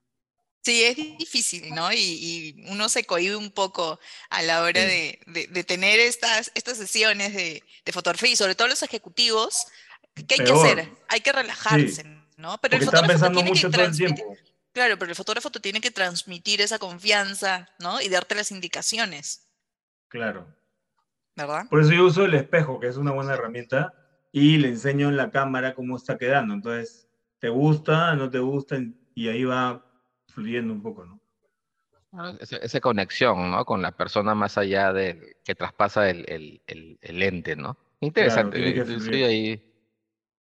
Sí, 0.63 0.85
es 0.85 0.97
difícil, 1.19 1.75
¿no? 1.75 1.93
Y, 1.93 1.97
y 1.99 2.65
uno 2.71 2.89
se 2.89 3.03
cohíbe 3.03 3.35
un 3.35 3.51
poco 3.51 3.99
a 4.29 4.41
la 4.43 4.63
hora 4.63 4.81
Sí. 4.81 4.87
de, 4.87 5.21
de- 5.27 5.47
de 5.49 5.65
tener 5.65 5.99
estas, 5.99 6.53
estas 6.55 6.79
sesiones 6.79 7.35
de, 7.35 7.65
de 7.85 7.93
fotografía 7.93 8.31
y 8.31 8.37
sobre 8.37 8.55
todo 8.55 8.69
los 8.69 8.81
ejecutivos. 8.85 9.67
¿Qué 10.15 10.37
hay 10.39 10.45
que 10.47 10.53
hacer? 10.53 10.89
Hay 11.09 11.21
que 11.21 11.33
relajarse, 11.33 12.05
¿no? 12.37 12.59
Pero 12.59 12.61
Porque 12.61 12.77
el 12.77 12.85
fotógrafo 12.85 13.09
pensando 13.09 13.35
tiene 13.41 13.51
que 13.51 13.55
mucho 13.57 13.71
todo 13.73 13.81
el 13.83 13.87
transmitir, 13.89 14.15
tiempo. 14.15 14.35
claro, 14.73 14.99
pero 15.01 15.11
el 15.11 15.17
fotógrafo 15.17 15.51
te 15.51 15.59
tiene 15.59 15.81
que 15.81 15.91
transmitir 15.91 16.61
esa 16.61 16.79
confianza, 16.79 17.69
¿no? 17.81 18.01
Y 18.01 18.09
darte 18.09 18.37
las 18.37 18.53
indicaciones, 18.53 19.49
Claro. 20.07 20.47
¿verdad? 21.35 21.67
Por 21.69 21.81
eso 21.81 21.91
yo 21.91 22.05
uso 22.05 22.25
el 22.25 22.35
espejo, 22.35 22.79
que 22.79 22.87
es 22.87 22.97
una 22.97 23.11
buena 23.11 23.35
herramienta, 23.35 23.95
y 24.33 24.59
le 24.59 24.69
enseño 24.69 25.09
en 25.09 25.17
la 25.17 25.31
cámara 25.31 25.75
cómo 25.75 25.97
está 25.97 26.17
quedando. 26.17 26.55
Entonces, 26.55 27.09
¿te 27.39 27.49
gusta? 27.49 28.15
¿No 28.15 28.31
te 28.31 28.39
gusta? 28.39 28.79
Y 29.15 29.29
ahí 29.29 29.45
va 29.45 29.85
fluyendo 30.29 30.73
un 30.73 30.83
poco, 30.83 31.05
¿no? 31.05 31.21
Ah, 32.13 32.35
Esa, 32.41 32.81
conexión, 32.81 33.51
¿no? 33.51 33.65
Con 33.65 33.83
la 33.83 33.93
persona 33.93 34.35
más 34.35 34.59
allá 34.59 34.93
del 34.93 35.37
que 35.45 35.55
traspasa 35.55 36.11
el, 36.11 36.25
el, 36.29 36.63
el, 36.67 36.99
el 37.01 37.23
ente, 37.23 37.55
¿no? 37.55 37.77
Interesante. 38.01 38.79
estoy 38.79 38.99
fluir. 39.01 39.25
ahí. 39.25 39.67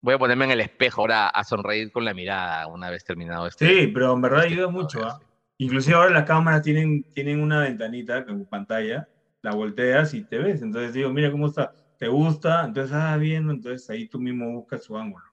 Voy 0.02 0.14
a 0.14 0.18
ponerme 0.18 0.44
en 0.44 0.50
el 0.52 0.60
espejo 0.60 1.00
ahora 1.00 1.28
a 1.28 1.44
sonreír 1.44 1.90
con 1.90 2.04
la 2.04 2.14
mirada 2.14 2.66
una 2.66 2.90
vez 2.90 3.04
terminado 3.04 3.46
este. 3.46 3.66
Sí, 3.66 3.86
pero 3.88 4.12
en 4.12 4.20
verdad 4.20 4.44
este 4.44 4.54
ayuda 4.54 4.68
mucho, 4.68 5.00
sí. 5.00 5.26
Inclusive 5.58 5.96
ahora 5.96 6.10
las 6.10 6.24
cámaras 6.24 6.62
tienen, 6.62 7.02
tienen 7.14 7.40
una 7.40 7.60
ventanita 7.60 8.26
con 8.26 8.44
pantalla, 8.44 9.08
la 9.40 9.54
volteas 9.54 10.12
y 10.12 10.22
te 10.22 10.38
ves. 10.38 10.60
Entonces 10.60 10.92
digo, 10.92 11.10
mira 11.10 11.30
cómo 11.30 11.46
está, 11.46 11.72
¿te 11.98 12.08
gusta? 12.08 12.64
Entonces, 12.64 12.92
ah, 12.94 13.16
bien, 13.16 13.50
entonces 13.50 13.88
ahí 13.90 14.08
tú 14.08 14.18
mismo 14.20 14.50
buscas 14.52 14.84
su 14.84 14.96
ángulo. 14.96 15.24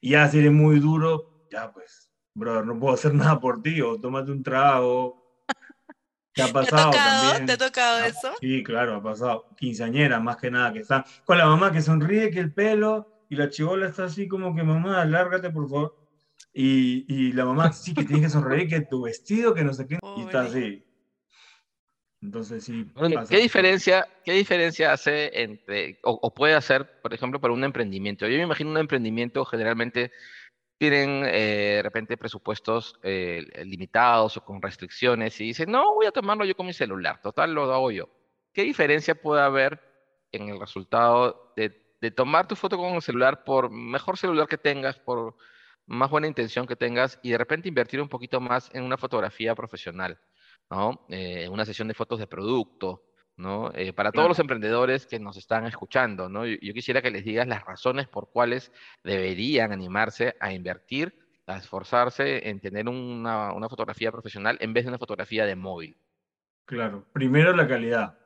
Y 0.00 0.10
ya 0.10 0.28
si 0.28 0.38
eres 0.40 0.52
muy 0.52 0.80
duro, 0.80 1.46
ya 1.50 1.72
pues, 1.72 2.10
brother, 2.34 2.66
no 2.66 2.78
puedo 2.78 2.94
hacer 2.94 3.14
nada 3.14 3.40
por 3.40 3.62
ti, 3.62 3.80
o 3.80 3.98
tómate 4.00 4.30
un 4.32 4.42
trago. 4.42 5.22
¿Te 6.34 6.42
ha 6.42 6.46
¿Te 6.46 6.50
ha 6.50 6.52
pasado 6.52 6.90
tocado? 6.92 7.20
también? 7.20 7.46
¿Te 7.46 7.52
ha 7.52 7.58
tocado 7.58 7.98
Ah, 8.02 8.08
eso? 8.08 8.32
Sí, 8.40 8.62
claro, 8.64 8.96
ha 8.96 9.02
pasado. 9.02 9.46
Quinceañera, 9.56 10.20
más 10.20 10.36
que 10.36 10.50
nada, 10.50 10.72
que 10.72 10.80
está 10.80 11.04
con 11.24 11.38
la 11.38 11.46
mamá 11.46 11.72
que 11.72 11.80
sonríe, 11.80 12.30
que 12.30 12.40
el 12.40 12.52
pelo, 12.52 13.08
y 13.30 13.36
la 13.36 13.48
chivola 13.48 13.86
está 13.88 14.04
así 14.04 14.28
como 14.28 14.54
que, 14.54 14.62
mamá, 14.62 15.04
lárgate, 15.04 15.50
por 15.50 15.68
favor. 15.68 15.96
Y, 16.52 17.04
y 17.08 17.32
la 17.32 17.44
mamá, 17.44 17.72
sí, 17.72 17.94
que 17.94 18.04
tienes 18.04 18.26
que 18.26 18.30
sonreír, 18.30 18.68
que 18.68 18.80
tu 18.82 19.02
vestido, 19.02 19.54
que 19.54 19.64
no 19.64 19.72
sé 19.72 19.86
qué, 19.86 19.98
y 20.16 20.22
está 20.22 20.42
Pobre. 20.42 20.48
así. 20.48 20.83
Entonces, 22.24 22.64
sí. 22.64 22.86
Bueno. 22.94 23.22
¿Qué 23.28 23.36
diferencia, 23.36 24.08
qué 24.24 24.32
diferencia 24.32 24.92
hace 24.92 25.42
entre, 25.42 25.98
o, 26.02 26.18
o 26.22 26.32
puede 26.32 26.54
hacer, 26.54 27.02
por 27.02 27.12
ejemplo, 27.12 27.38
para 27.38 27.52
un 27.52 27.62
emprendimiento? 27.64 28.26
Yo 28.26 28.38
me 28.38 28.44
imagino 28.44 28.70
un 28.70 28.78
emprendimiento 28.78 29.44
generalmente 29.44 30.10
tienen 30.78 31.24
eh, 31.26 31.74
de 31.76 31.82
repente 31.82 32.16
presupuestos 32.16 32.98
eh, 33.02 33.44
limitados 33.66 34.38
o 34.38 34.44
con 34.44 34.62
restricciones 34.62 35.38
y 35.40 35.44
dicen, 35.44 35.70
no, 35.70 35.94
voy 35.94 36.06
a 36.06 36.12
tomarlo 36.12 36.46
yo 36.46 36.56
con 36.56 36.66
mi 36.66 36.72
celular, 36.72 37.20
total 37.20 37.52
lo 37.52 37.72
hago 37.72 37.90
yo. 37.90 38.08
¿Qué 38.54 38.62
diferencia 38.62 39.14
puede 39.14 39.42
haber 39.42 39.80
en 40.32 40.48
el 40.48 40.58
resultado 40.58 41.52
de, 41.56 41.96
de 42.00 42.10
tomar 42.10 42.48
tu 42.48 42.56
foto 42.56 42.78
con 42.78 42.94
el 42.94 43.02
celular 43.02 43.44
por 43.44 43.70
mejor 43.70 44.16
celular 44.16 44.48
que 44.48 44.58
tengas, 44.58 44.98
por 44.98 45.36
más 45.86 46.10
buena 46.10 46.26
intención 46.26 46.66
que 46.66 46.74
tengas 46.74 47.20
y 47.22 47.30
de 47.32 47.38
repente 47.38 47.68
invertir 47.68 48.00
un 48.00 48.08
poquito 48.08 48.40
más 48.40 48.70
en 48.74 48.82
una 48.82 48.96
fotografía 48.96 49.54
profesional? 49.54 50.18
¿No? 50.70 51.06
Eh, 51.08 51.48
una 51.48 51.64
sesión 51.64 51.88
de 51.88 51.94
fotos 51.94 52.18
de 52.18 52.26
producto, 52.26 53.04
¿no? 53.36 53.70
Eh, 53.74 53.92
para 53.92 54.12
todos 54.12 54.26
Claro. 54.26 54.28
los 54.28 54.38
emprendedores 54.38 55.06
que 55.06 55.18
nos 55.20 55.36
están 55.36 55.66
escuchando, 55.66 56.28
¿no? 56.28 56.46
Yo, 56.46 56.56
yo 56.60 56.72
quisiera 56.74 57.02
que 57.02 57.10
les 57.10 57.24
digas 57.24 57.46
las 57.48 57.64
razones 57.64 58.08
por 58.08 58.30
cuales 58.30 58.72
deberían 59.02 59.72
animarse 59.72 60.34
a 60.40 60.52
invertir, 60.52 61.14
a 61.46 61.56
esforzarse 61.58 62.48
en 62.48 62.60
tener 62.60 62.88
una, 62.88 63.52
una 63.52 63.68
fotografía 63.68 64.10
profesional 64.12 64.56
en 64.60 64.72
vez 64.72 64.84
de 64.84 64.88
una 64.90 64.98
fotografía 64.98 65.46
de 65.46 65.56
móvil. 65.56 65.96
Claro, 66.66 67.06
primero 67.12 67.54
la 67.54 67.68
calidad. 67.68 68.18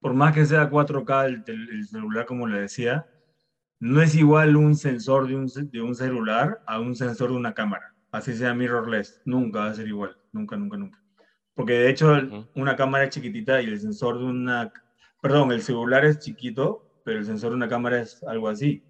Por 0.00 0.14
más 0.14 0.34
que 0.34 0.44
sea 0.46 0.68
4K 0.70 1.26
el, 1.26 1.44
tel- 1.44 1.68
el 1.70 1.86
celular, 1.86 2.26
como 2.26 2.46
le 2.46 2.60
decía, 2.60 3.06
no 3.80 4.02
es 4.02 4.16
igual 4.16 4.56
un 4.56 4.76
sensor 4.76 5.28
de 5.28 5.36
un, 5.36 5.46
de 5.70 5.82
un 5.82 5.94
celular 5.96 6.62
a 6.66 6.80
un 6.80 6.96
sensor 6.96 7.30
de 7.30 7.36
una 7.36 7.54
cámara. 7.54 7.94
Así 8.12 8.34
sea 8.34 8.54
mirrorless, 8.54 9.22
nunca 9.26 9.60
va 9.60 9.66
a 9.68 9.74
ser 9.74 9.88
igual, 9.88 10.18
nunca, 10.32 10.56
nunca, 10.56 10.78
nunca. 10.78 11.03
Porque 11.54 11.74
de 11.74 11.90
hecho 11.90 12.14
el- 12.14 12.46
una 12.54 12.76
cámara 12.76 13.04
es 13.04 13.10
chiquitita 13.10 13.62
y 13.62 13.66
el 13.66 13.80
sensor 13.80 14.18
de 14.18 14.24
una, 14.24 14.70
perdón, 15.20 15.52
el 15.52 15.62
celular 15.62 16.04
es 16.04 16.18
chiquito, 16.18 16.82
pero 17.02 17.18
el 17.18 17.24
sensor 17.26 17.50
de 17.50 17.56
una 17.56 17.68
cámara 17.68 18.00
es 18.00 18.22
algo 18.24 18.48
así. 18.48 18.82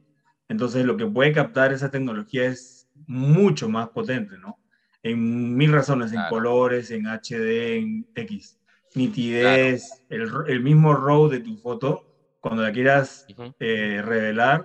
Entonces 0.48 0.84
lo 0.84 0.96
que 0.96 1.06
puede 1.06 1.32
captar 1.32 1.72
esa 1.72 1.90
tecnología 1.90 2.46
es 2.46 2.88
mucho 3.06 3.68
más 3.68 3.88
potente, 3.90 4.36
¿no? 4.38 4.58
En 5.02 5.54
mil 5.56 5.72
razones, 5.72 6.12
en 6.12 6.18
Claro. 6.18 6.30
colores, 6.30 6.90
en 6.90 7.06
HD, 7.06 7.76
en 7.78 8.06
X. 8.14 8.58
Nitidez, 8.94 10.04
el, 10.08 10.22
r- 10.22 10.52
el 10.52 10.60
mismo 10.62 10.94
RAW 10.94 11.28
de 11.28 11.40
tu 11.40 11.56
foto, 11.58 12.04
cuando 12.40 12.62
la 12.62 12.72
quieras 12.72 13.24
eh, 13.58 14.00
revelar, 14.02 14.64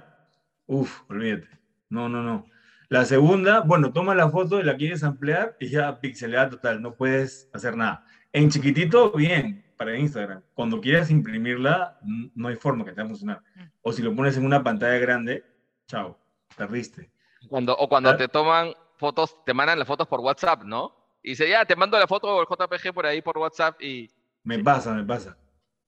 uff, 0.68 1.02
olvídate. 1.10 1.48
No, 1.90 2.08
no, 2.08 2.22
no. 2.22 2.46
La 2.90 3.06
segunda, 3.06 3.60
bueno, 3.62 3.94
toma 3.94 4.16
la 4.16 4.30
foto 4.30 4.60
y 4.60 4.64
la 4.64 4.76
quieres 4.76 5.04
ampliar 5.04 5.56
y 5.60 5.70
ya 5.70 6.00
pixelada 6.00 6.50
total, 6.50 6.82
no 6.82 6.96
puedes 6.96 7.48
hacer 7.54 7.78
nada. 7.78 8.04
En 8.34 8.50
chiquitito, 8.50 9.12
bien, 9.12 9.64
para 9.78 9.96
Instagram. 9.96 10.42
Cuando 10.56 10.82
quieras 10.82 11.12
imprimirla, 11.12 12.00
no 12.34 12.48
hay 12.48 12.56
forma 12.56 12.84
que 12.84 12.92
te 12.92 12.98
va 12.98 13.06
a 13.06 13.10
funcionar. 13.10 13.42
O 13.84 13.94
si 13.94 14.02
lo 14.02 14.16
pones 14.16 14.38
en 14.38 14.46
una 14.46 14.64
pantalla 14.64 14.98
grande, 14.98 15.46
chao, 15.88 16.18
perdiste. 16.58 17.12
Cuando, 17.48 17.78
o 17.78 17.88
cuando 17.88 18.18
te 18.18 18.28
toman 18.28 18.74
fotos, 18.98 19.38
te 19.46 19.54
mandan 19.54 19.80
las 19.80 19.88
fotos 19.88 20.08
por 20.08 20.20
WhatsApp, 20.20 20.64
¿no? 20.64 20.96
Y 21.22 21.30
dice, 21.30 21.48
ya, 21.48 21.64
te 21.66 21.76
mando 21.76 21.98
la 22.00 22.08
foto 22.08 22.28
o 22.28 22.42
el 22.42 22.48
JPG 22.48 22.94
por 22.94 23.06
ahí 23.06 23.22
por 23.22 23.38
WhatsApp 23.38 23.82
y 23.82 24.10
Me 24.44 24.60
pasa, 24.60 24.94
me 24.94 25.04
pasa, 25.04 25.38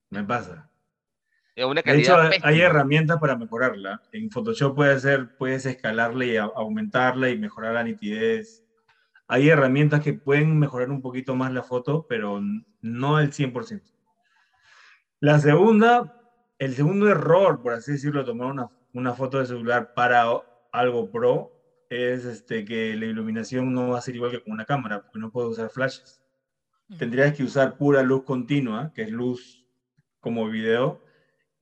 me 0.10 0.24
pasa. 0.24 0.71
Es 1.56 1.66
una 1.66 1.82
De 1.82 2.00
hecho, 2.00 2.14
calidad 2.14 2.32
hay 2.32 2.40
pésima. 2.40 2.66
herramientas 2.66 3.20
para 3.20 3.36
mejorarla. 3.36 4.02
En 4.12 4.30
Photoshop 4.30 4.76
puedes, 4.76 4.98
hacer, 4.98 5.36
puedes 5.38 5.66
escalarla 5.66 6.26
y 6.26 6.38
aumentarla 6.38 7.30
y 7.30 7.38
mejorar 7.38 7.74
la 7.74 7.84
nitidez. 7.84 8.64
Hay 9.28 9.50
herramientas 9.50 10.02
que 10.02 10.14
pueden 10.14 10.60
mejorar 10.60 10.90
un 10.90 11.02
poquito 11.02 11.36
más 11.36 11.54
la 11.54 11.64
foto, 11.64 12.06
pero 12.08 12.42
no 12.82 13.18
al 13.18 13.32
100%. 13.32 13.82
La 15.20 15.40
segunda, 15.40 16.20
el 16.58 16.74
segundo 16.74 17.10
error, 17.10 17.62
por 17.62 17.74
así 17.74 17.94
decirlo, 17.94 18.26
tomar 18.26 18.48
una, 18.52 18.70
una 18.94 19.14
foto 19.14 19.40
de 19.40 19.46
celular 19.46 19.94
para 19.94 20.26
algo 20.72 21.12
pro, 21.12 21.52
es 21.90 22.26
este, 22.26 22.66
que 22.66 22.96
la 22.96 23.06
iluminación 23.06 23.74
no 23.74 23.90
va 23.90 24.00
a 24.00 24.02
ser 24.02 24.16
igual 24.16 24.32
que 24.32 24.42
con 24.42 24.54
una 24.54 24.66
cámara, 24.66 25.02
porque 25.02 25.20
no 25.20 25.32
puedo 25.32 25.50
usar 25.50 25.70
flashes 25.70 26.22
tendrías 26.98 27.36
que 27.36 27.44
usar 27.44 27.78
pura 27.78 28.04
luz 28.04 28.24
continua, 28.24 28.92
que 28.94 29.04
es 29.04 29.12
luz 29.12 29.66
como 30.20 30.48
video. 30.48 31.04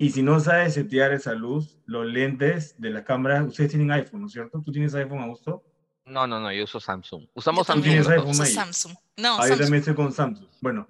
Y 0.02 0.12
si 0.12 0.24
no 0.24 0.40
sabes 0.40 0.74
setear 0.76 1.12
esa 1.12 1.34
luz, 1.34 1.78
los 1.86 2.06
lentes 2.08 2.74
de 2.80 2.90
las 2.90 3.04
cámaras, 3.04 3.46
ustedes 3.46 3.70
tienen 3.72 3.92
iPhone, 3.92 4.22
¿no 4.22 4.28
es 4.28 4.34
cierto? 4.34 4.62
¿Tú 4.66 4.72
tienes 4.72 4.96
iPhone, 4.96 5.20
Augusto? 5.20 5.64
No, 6.06 6.26
no, 6.26 6.40
no, 6.40 6.52
yo 6.54 6.64
uso 6.64 6.80
Samsung. 6.80 7.28
Usamos 7.36 7.68
Yo 7.68 7.74
Samsung. 7.74 7.84
tienes 7.84 8.08
los 8.08 8.14
iPhone 8.16 8.46
ahí? 8.46 8.52
Samsung. 8.54 8.94
No, 9.18 9.34
Ah, 9.34 9.38
yo 9.42 9.42
Samsung. 9.44 9.60
también 9.60 9.80
estoy 9.80 9.94
con 9.96 10.12
Samsung. 10.14 10.48
Bueno, 10.62 10.88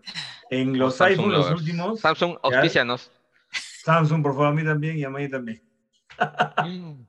en 0.52 0.78
los 0.78 0.96
Samsung 0.96 1.12
iPhone, 1.20 1.32
los 1.34 1.46
lovers. 1.48 1.62
últimos, 1.62 2.00
Samsung, 2.00 2.32
¿ya? 2.34 2.40
auspícianos. 2.44 3.12
Samsung, 3.84 4.22
por 4.22 4.34
favor, 4.34 4.48
a 4.48 4.52
mí 4.54 4.64
también 4.64 4.98
y 4.98 5.04
a 5.04 5.10
mí 5.10 5.28
también. 5.28 5.62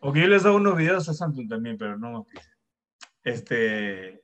Porque 0.00 0.20
yo 0.20 0.26
les 0.28 0.44
hago 0.44 0.56
unos 0.56 0.76
videos 0.76 1.08
a 1.08 1.14
Samsung 1.14 1.48
también, 1.48 1.76
pero 1.76 1.98
no. 1.98 2.26
Este, 3.24 4.22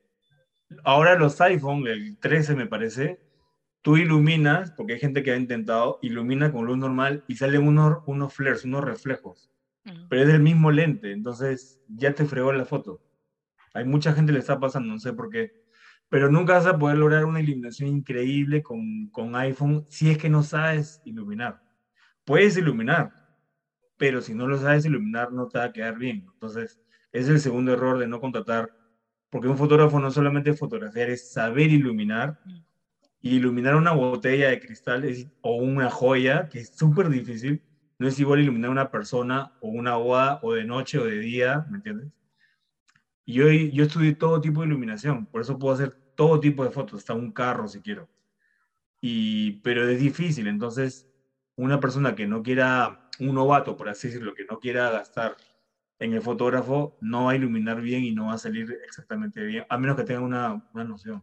ahora 0.84 1.16
los 1.18 1.40
iPhone, 1.40 1.86
el 1.86 2.16
13 2.18 2.54
me 2.54 2.66
parece, 2.66 3.20
tú 3.86 3.96
iluminas, 3.96 4.72
porque 4.72 4.94
hay 4.94 4.98
gente 4.98 5.22
que 5.22 5.30
ha 5.30 5.36
intentado, 5.36 6.00
ilumina 6.02 6.50
con 6.50 6.66
luz 6.66 6.76
normal 6.76 7.22
y 7.28 7.36
salen 7.36 7.68
unos, 7.68 7.98
unos 8.06 8.34
flares, 8.34 8.64
unos 8.64 8.82
reflejos, 8.82 9.48
pero 10.08 10.22
es 10.22 10.26
del 10.26 10.40
mismo 10.40 10.72
lente, 10.72 11.12
entonces 11.12 11.80
ya 11.86 12.12
te 12.12 12.24
fregó 12.24 12.52
la 12.52 12.64
foto. 12.64 13.00
Hay 13.74 13.84
mucha 13.84 14.12
gente 14.12 14.32
le 14.32 14.40
está 14.40 14.58
pasando, 14.58 14.92
no 14.92 14.98
sé 14.98 15.12
por 15.12 15.30
qué. 15.30 15.52
Pero 16.08 16.28
nunca 16.28 16.54
vas 16.54 16.66
a 16.66 16.76
poder 16.76 16.98
lograr 16.98 17.26
una 17.26 17.40
iluminación 17.40 17.88
increíble 17.88 18.60
con, 18.60 19.08
con 19.12 19.36
iPhone 19.36 19.86
si 19.88 20.10
es 20.10 20.18
que 20.18 20.30
no 20.30 20.42
sabes 20.42 21.00
iluminar. 21.04 21.60
Puedes 22.24 22.56
iluminar, 22.56 23.12
pero 23.96 24.20
si 24.20 24.34
no 24.34 24.48
lo 24.48 24.58
sabes 24.58 24.84
iluminar 24.84 25.30
no 25.32 25.46
te 25.46 25.58
va 25.58 25.66
a 25.66 25.72
quedar 25.72 25.96
bien. 25.96 26.26
Entonces, 26.34 26.80
es 27.12 27.28
el 27.28 27.38
segundo 27.38 27.72
error 27.72 28.00
de 28.00 28.08
no 28.08 28.20
contratar, 28.20 28.68
porque 29.30 29.46
un 29.46 29.56
fotógrafo 29.56 30.00
no 30.00 30.10
solamente 30.10 30.54
fotografiar, 30.54 31.08
es 31.10 31.30
saber 31.30 31.70
iluminar. 31.70 32.36
Iluminar 33.34 33.76
una 33.76 33.92
botella 33.92 34.48
de 34.50 34.60
cristal 34.60 35.04
o 35.40 35.56
una 35.56 35.90
joya, 35.90 36.48
que 36.50 36.60
es 36.60 36.70
súper 36.74 37.08
difícil, 37.08 37.60
no 37.98 38.08
es 38.08 38.18
igual 38.20 38.40
iluminar 38.40 38.70
una 38.70 38.88
persona 38.90 39.48
o 39.58 39.68
una 39.68 39.96
boda 39.96 40.38
o 40.42 40.52
de 40.54 40.64
noche 40.64 40.98
o 40.98 41.04
de 41.04 41.18
día, 41.18 41.64
¿me 41.68 41.78
entiendes? 41.78 42.08
Y 43.24 43.34
yo, 43.34 43.50
yo 43.50 43.84
estudié 43.84 44.14
todo 44.14 44.40
tipo 44.40 44.60
de 44.60 44.68
iluminación, 44.68 45.26
por 45.26 45.40
eso 45.42 45.58
puedo 45.58 45.74
hacer 45.74 45.92
todo 46.14 46.40
tipo 46.40 46.64
de 46.64 46.70
fotos, 46.70 47.00
hasta 47.00 47.14
un 47.14 47.32
carro 47.32 47.66
si 47.68 47.80
quiero. 47.82 48.08
Y, 49.00 49.60
pero 49.62 49.88
es 49.88 50.00
difícil, 50.00 50.48
entonces 50.48 51.06
una 51.56 51.80
persona 51.80 52.14
que 52.14 52.26
no 52.26 52.42
quiera, 52.42 52.96
un 53.20 53.34
novato 53.34 53.76
por 53.76 53.88
así 53.88 54.08
decirlo, 54.08 54.34
que 54.34 54.44
no 54.50 54.58
quiera 54.58 54.90
gastar 54.90 55.36
en 56.00 56.14
el 56.14 56.22
fotógrafo, 56.22 56.94
no 57.00 57.26
va 57.26 57.32
a 57.32 57.36
iluminar 57.36 57.80
bien 57.82 58.04
y 58.04 58.12
no 58.14 58.26
va 58.28 58.34
a 58.34 58.38
salir 58.38 58.66
exactamente 58.86 59.44
bien, 59.44 59.64
a 59.68 59.78
menos 59.78 59.96
que 59.96 60.04
tenga 60.04 60.20
una, 60.22 60.60
una 60.72 60.84
noción. 60.84 61.22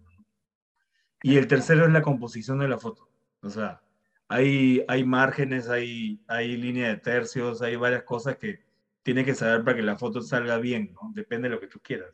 Y 1.24 1.38
el 1.38 1.48
tercero 1.48 1.86
es 1.86 1.92
la 1.92 2.02
composición 2.04 2.60
de 2.60 2.68
la 2.68 2.78
foto. 2.78 3.10
O 3.42 3.50
sea, 3.50 3.82
hay, 4.28 4.84
hay 4.88 5.04
márgenes, 5.04 5.70
hay, 5.70 6.22
hay 6.28 6.56
línea 6.58 6.90
de 6.90 6.98
tercios, 6.98 7.62
hay 7.64 7.76
varias 7.78 8.04
cosas 8.04 8.38
que 8.38 8.64
tiene 9.02 9.26
que 9.26 9.34
saber 9.34 9.64
para 9.64 9.76
que 9.78 9.82
la 9.84 9.98
foto 9.98 10.22
salga 10.22 10.58
bien, 10.58 10.94
¿no? 10.94 11.12
Depende 11.16 11.50
de 11.50 11.56
lo 11.56 11.60
que 11.62 11.68
tú 11.68 11.80
quieras. 11.82 12.14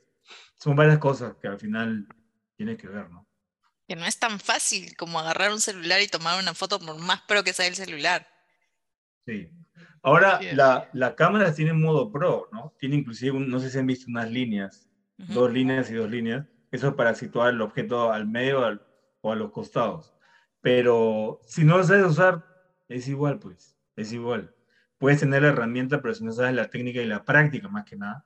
Son 0.55 0.75
varias 0.75 0.99
cosas 0.99 1.35
que 1.41 1.47
al 1.47 1.59
final 1.59 2.07
tienes 2.55 2.77
que 2.77 2.87
ver, 2.87 3.09
¿no? 3.09 3.27
Que 3.87 3.95
no 3.95 4.05
es 4.05 4.19
tan 4.19 4.39
fácil 4.39 4.95
como 4.95 5.19
agarrar 5.19 5.51
un 5.51 5.59
celular 5.59 5.99
y 6.01 6.07
tomar 6.07 6.39
una 6.41 6.53
foto 6.53 6.79
por 6.79 6.97
más 6.99 7.21
pro 7.23 7.43
que 7.43 7.53
sea 7.53 7.65
el 7.67 7.75
celular. 7.75 8.27
Sí. 9.25 9.49
Ahora, 10.01 10.39
la, 10.53 10.89
la 10.93 11.15
cámara 11.15 11.53
tiene 11.53 11.73
modo 11.73 12.11
pro, 12.11 12.47
¿no? 12.51 12.73
Tiene 12.79 12.95
inclusive, 12.97 13.31
un- 13.35 13.49
no 13.49 13.59
sé 13.59 13.69
si 13.69 13.77
han 13.79 13.87
visto 13.87 14.05
unas 14.07 14.29
líneas, 14.31 14.87
dos 15.17 15.51
líneas 15.51 15.89
y 15.89 15.95
dos 15.95 16.09
líneas. 16.09 16.45
Eso 16.71 16.89
es 16.89 16.93
para 16.93 17.15
situar 17.15 17.53
el 17.53 17.61
objeto 17.61 18.11
al 18.11 18.27
medio 18.27 18.63
al- 18.63 18.81
o 19.21 19.31
a 19.31 19.35
los 19.35 19.51
costados. 19.51 20.13
Pero 20.61 21.39
si 21.43 21.63
no 21.63 21.77
lo 21.77 21.83
sabes 21.83 22.05
usar, 22.05 22.45
es 22.87 23.07
igual, 23.07 23.39
pues, 23.39 23.77
es 23.95 24.11
igual. 24.13 24.53
Puedes 24.97 25.21
tener 25.21 25.43
la 25.43 25.49
herramienta, 25.49 26.01
pero 26.01 26.13
si 26.13 26.23
no 26.23 26.31
sabes 26.31 26.53
la 26.53 26.69
técnica 26.69 27.01
y 27.01 27.07
la 27.07 27.23
práctica, 27.23 27.69
más 27.69 27.85
que 27.85 27.95
nada. 27.95 28.25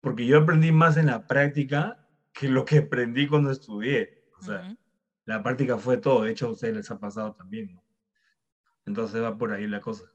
Porque 0.00 0.26
yo 0.26 0.38
aprendí 0.38 0.70
más 0.72 0.96
en 0.96 1.06
la 1.06 1.26
práctica 1.26 1.98
que 2.32 2.48
lo 2.48 2.64
que 2.64 2.78
aprendí 2.78 3.26
cuando 3.26 3.50
estudié. 3.50 4.22
O 4.38 4.42
sea, 4.42 4.76
la 5.24 5.42
práctica 5.42 5.78
fue 5.78 5.96
todo. 5.96 6.24
De 6.24 6.32
hecho, 6.32 6.48
a 6.48 6.50
ustedes 6.50 6.76
les 6.76 6.90
ha 6.90 6.98
pasado 6.98 7.32
también, 7.32 7.72
¿no? 7.72 7.82
Entonces 8.84 9.22
va 9.22 9.38
por 9.38 9.52
ahí 9.52 9.66
la 9.66 9.80
cosa. 9.80 10.13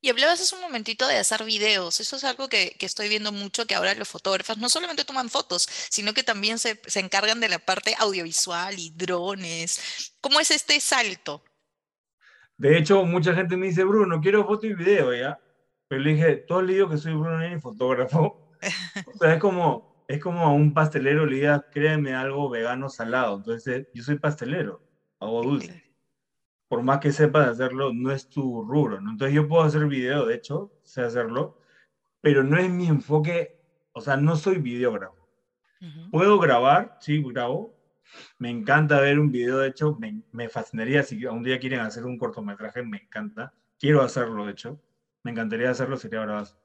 Y 0.00 0.10
hablabas 0.10 0.40
hace 0.40 0.54
un 0.54 0.60
momentito 0.60 1.08
de 1.08 1.16
hacer 1.16 1.44
videos. 1.44 1.98
Eso 1.98 2.16
es 2.16 2.24
algo 2.24 2.48
que, 2.48 2.76
que 2.78 2.86
estoy 2.86 3.08
viendo 3.08 3.32
mucho, 3.32 3.66
que 3.66 3.74
ahora 3.74 3.94
los 3.94 4.08
fotógrafos 4.08 4.58
no 4.58 4.68
solamente 4.68 5.04
toman 5.04 5.28
fotos, 5.28 5.68
sino 5.90 6.14
que 6.14 6.22
también 6.22 6.58
se, 6.58 6.80
se 6.86 7.00
encargan 7.00 7.40
de 7.40 7.48
la 7.48 7.58
parte 7.58 7.94
audiovisual 7.98 8.78
y 8.78 8.90
drones. 8.90 10.12
¿Cómo 10.20 10.38
es 10.38 10.50
este 10.52 10.78
salto? 10.80 11.42
De 12.56 12.76
hecho, 12.76 13.04
mucha 13.04 13.34
gente 13.34 13.56
me 13.56 13.66
dice, 13.66 13.84
Bruno, 13.84 14.20
quiero 14.20 14.46
foto 14.46 14.66
y 14.66 14.74
video, 14.74 15.14
¿ya? 15.14 15.38
Pero 15.88 16.02
le 16.02 16.14
dije, 16.14 16.36
todo 16.36 16.60
el 16.60 16.66
lío 16.66 16.88
que 16.88 16.98
soy 16.98 17.14
Bruno 17.14 17.46
y 17.46 17.60
fotógrafo. 17.60 18.52
o 19.14 19.18
sea, 19.18 19.34
es 19.34 19.40
como, 19.40 20.04
es 20.06 20.20
como 20.20 20.42
a 20.42 20.52
un 20.52 20.74
pastelero 20.74 21.26
le 21.26 21.36
digas, 21.36 21.62
créeme 21.72 22.14
algo 22.14 22.50
vegano 22.50 22.88
salado. 22.88 23.36
Entonces, 23.36 23.88
yo 23.94 24.02
soy 24.02 24.18
pastelero, 24.18 24.82
hago 25.18 25.42
dulce. 25.42 25.87
Por 26.68 26.82
más 26.82 27.00
que 27.00 27.12
sepas 27.12 27.48
hacerlo, 27.48 27.92
no 27.94 28.12
es 28.12 28.28
tu 28.28 28.62
rubro, 28.62 29.00
¿no? 29.00 29.12
Entonces, 29.12 29.34
yo 29.34 29.48
puedo 29.48 29.62
hacer 29.62 29.86
video, 29.86 30.26
de 30.26 30.34
hecho, 30.34 30.72
sé 30.82 31.02
hacerlo, 31.02 31.56
pero 32.22 32.44
no 32.44 32.58
es 32.58 32.70
mi 32.70 32.88
enfoque, 32.88 33.50
o 33.92 34.00
sea, 34.00 34.16
no 34.16 34.36
soy 34.36 34.58
videógrafo. 34.58 35.28
Ujú. 35.80 36.10
Puedo 36.10 36.38
grabar, 36.38 36.92
sí, 37.00 37.22
grabo. 37.22 37.74
Me 38.38 38.50
encanta 38.50 39.00
ver 39.00 39.18
un 39.18 39.30
video, 39.30 39.58
de 39.58 39.68
hecho, 39.68 39.96
me, 39.98 40.22
me 40.32 40.48
fascinaría 40.48 41.02
si 41.02 41.24
un 41.26 41.42
día 41.42 41.58
quieren 41.58 41.80
hacer 41.80 42.04
un 42.04 42.18
cortometraje, 42.18 42.82
me 42.82 42.98
encanta. 42.98 43.52
Quiero 43.78 44.02
hacerlo, 44.02 44.46
de 44.46 44.52
hecho. 44.52 44.80
Me 45.24 45.32
encantaría 45.32 45.70
hacerlo, 45.70 45.96
sería 45.96 46.20
bravazo. 46.20 46.56